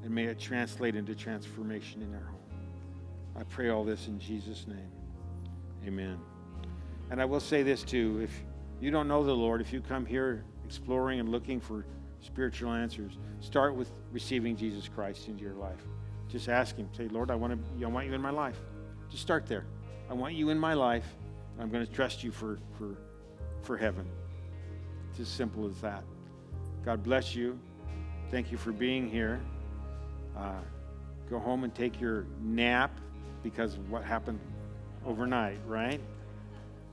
And 0.03 0.13
may 0.13 0.25
it 0.25 0.39
translate 0.39 0.95
into 0.95 1.13
transformation 1.13 2.01
in 2.01 2.11
their 2.11 2.23
home. 2.23 2.39
I 3.35 3.43
pray 3.43 3.69
all 3.69 3.83
this 3.83 4.07
in 4.07 4.19
Jesus' 4.19 4.65
name. 4.67 4.91
Amen. 5.85 6.17
And 7.11 7.21
I 7.21 7.25
will 7.25 7.39
say 7.39 7.63
this 7.63 7.83
too 7.83 8.19
if 8.23 8.31
you 8.79 8.91
don't 8.91 9.07
know 9.07 9.23
the 9.23 9.33
Lord, 9.33 9.61
if 9.61 9.73
you 9.73 9.81
come 9.81 10.05
here 10.05 10.43
exploring 10.65 11.19
and 11.19 11.29
looking 11.29 11.59
for 11.59 11.85
spiritual 12.21 12.71
answers, 12.71 13.17
start 13.41 13.75
with 13.75 13.91
receiving 14.11 14.55
Jesus 14.55 14.87
Christ 14.87 15.27
into 15.27 15.43
your 15.43 15.53
life. 15.53 15.81
Just 16.29 16.49
ask 16.49 16.75
Him. 16.75 16.89
Say, 16.95 17.07
Lord, 17.07 17.31
I 17.31 17.35
want, 17.35 17.53
to, 17.53 17.85
I 17.85 17.89
want 17.89 18.07
you 18.07 18.13
in 18.13 18.21
my 18.21 18.29
life. 18.29 18.59
Just 19.09 19.23
start 19.23 19.45
there. 19.45 19.65
I 20.09 20.13
want 20.13 20.33
you 20.33 20.49
in 20.49 20.59
my 20.59 20.73
life. 20.73 21.05
I'm 21.59 21.69
going 21.69 21.85
to 21.85 21.91
trust 21.91 22.23
you 22.23 22.31
for, 22.31 22.59
for, 22.77 22.97
for 23.61 23.77
heaven. 23.77 24.05
It's 25.09 25.19
as 25.19 25.27
simple 25.27 25.67
as 25.67 25.79
that. 25.81 26.03
God 26.85 27.03
bless 27.03 27.35
you. 27.35 27.59
Thank 28.29 28.51
you 28.51 28.57
for 28.57 28.71
being 28.71 29.09
here. 29.09 29.41
Uh, 30.37 30.59
go 31.29 31.39
home 31.39 31.63
and 31.63 31.73
take 31.73 31.99
your 31.99 32.25
nap 32.41 32.91
because 33.41 33.75
of 33.75 33.89
what 33.89 34.03
happened 34.03 34.39
overnight, 35.05 35.57
right? 35.65 36.01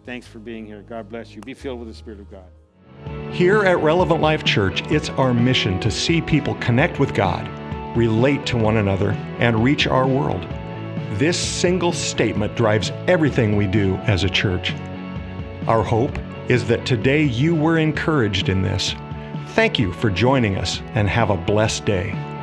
Thanks 0.04 0.26
for 0.26 0.38
being 0.38 0.66
here. 0.66 0.82
God 0.82 1.08
bless 1.08 1.34
you. 1.34 1.40
Be 1.40 1.54
filled 1.54 1.80
with 1.80 1.88
the 1.88 1.94
Spirit 1.94 2.20
of 2.20 2.30
God. 2.30 2.44
Here 3.32 3.64
at 3.64 3.78
Relevant 3.78 4.20
Life 4.20 4.44
Church, 4.44 4.82
it's 4.90 5.10
our 5.10 5.34
mission 5.34 5.80
to 5.80 5.90
see 5.90 6.20
people 6.20 6.54
connect 6.56 7.00
with 7.00 7.12
God 7.14 7.48
relate 7.94 8.44
to 8.46 8.56
one 8.56 8.76
another, 8.76 9.10
and 9.38 9.62
reach 9.62 9.86
our 9.86 10.06
world. 10.06 10.46
This 11.18 11.38
single 11.38 11.92
statement 11.92 12.56
drives 12.56 12.90
everything 13.06 13.56
we 13.56 13.66
do 13.66 13.94
as 14.06 14.24
a 14.24 14.30
church. 14.30 14.74
Our 15.66 15.82
hope 15.82 16.18
is 16.48 16.66
that 16.68 16.84
today 16.84 17.22
you 17.22 17.54
were 17.54 17.78
encouraged 17.78 18.48
in 18.48 18.62
this. 18.62 18.94
Thank 19.48 19.78
you 19.78 19.92
for 19.92 20.10
joining 20.10 20.56
us 20.56 20.82
and 20.94 21.08
have 21.08 21.30
a 21.30 21.36
blessed 21.36 21.84
day. 21.84 22.33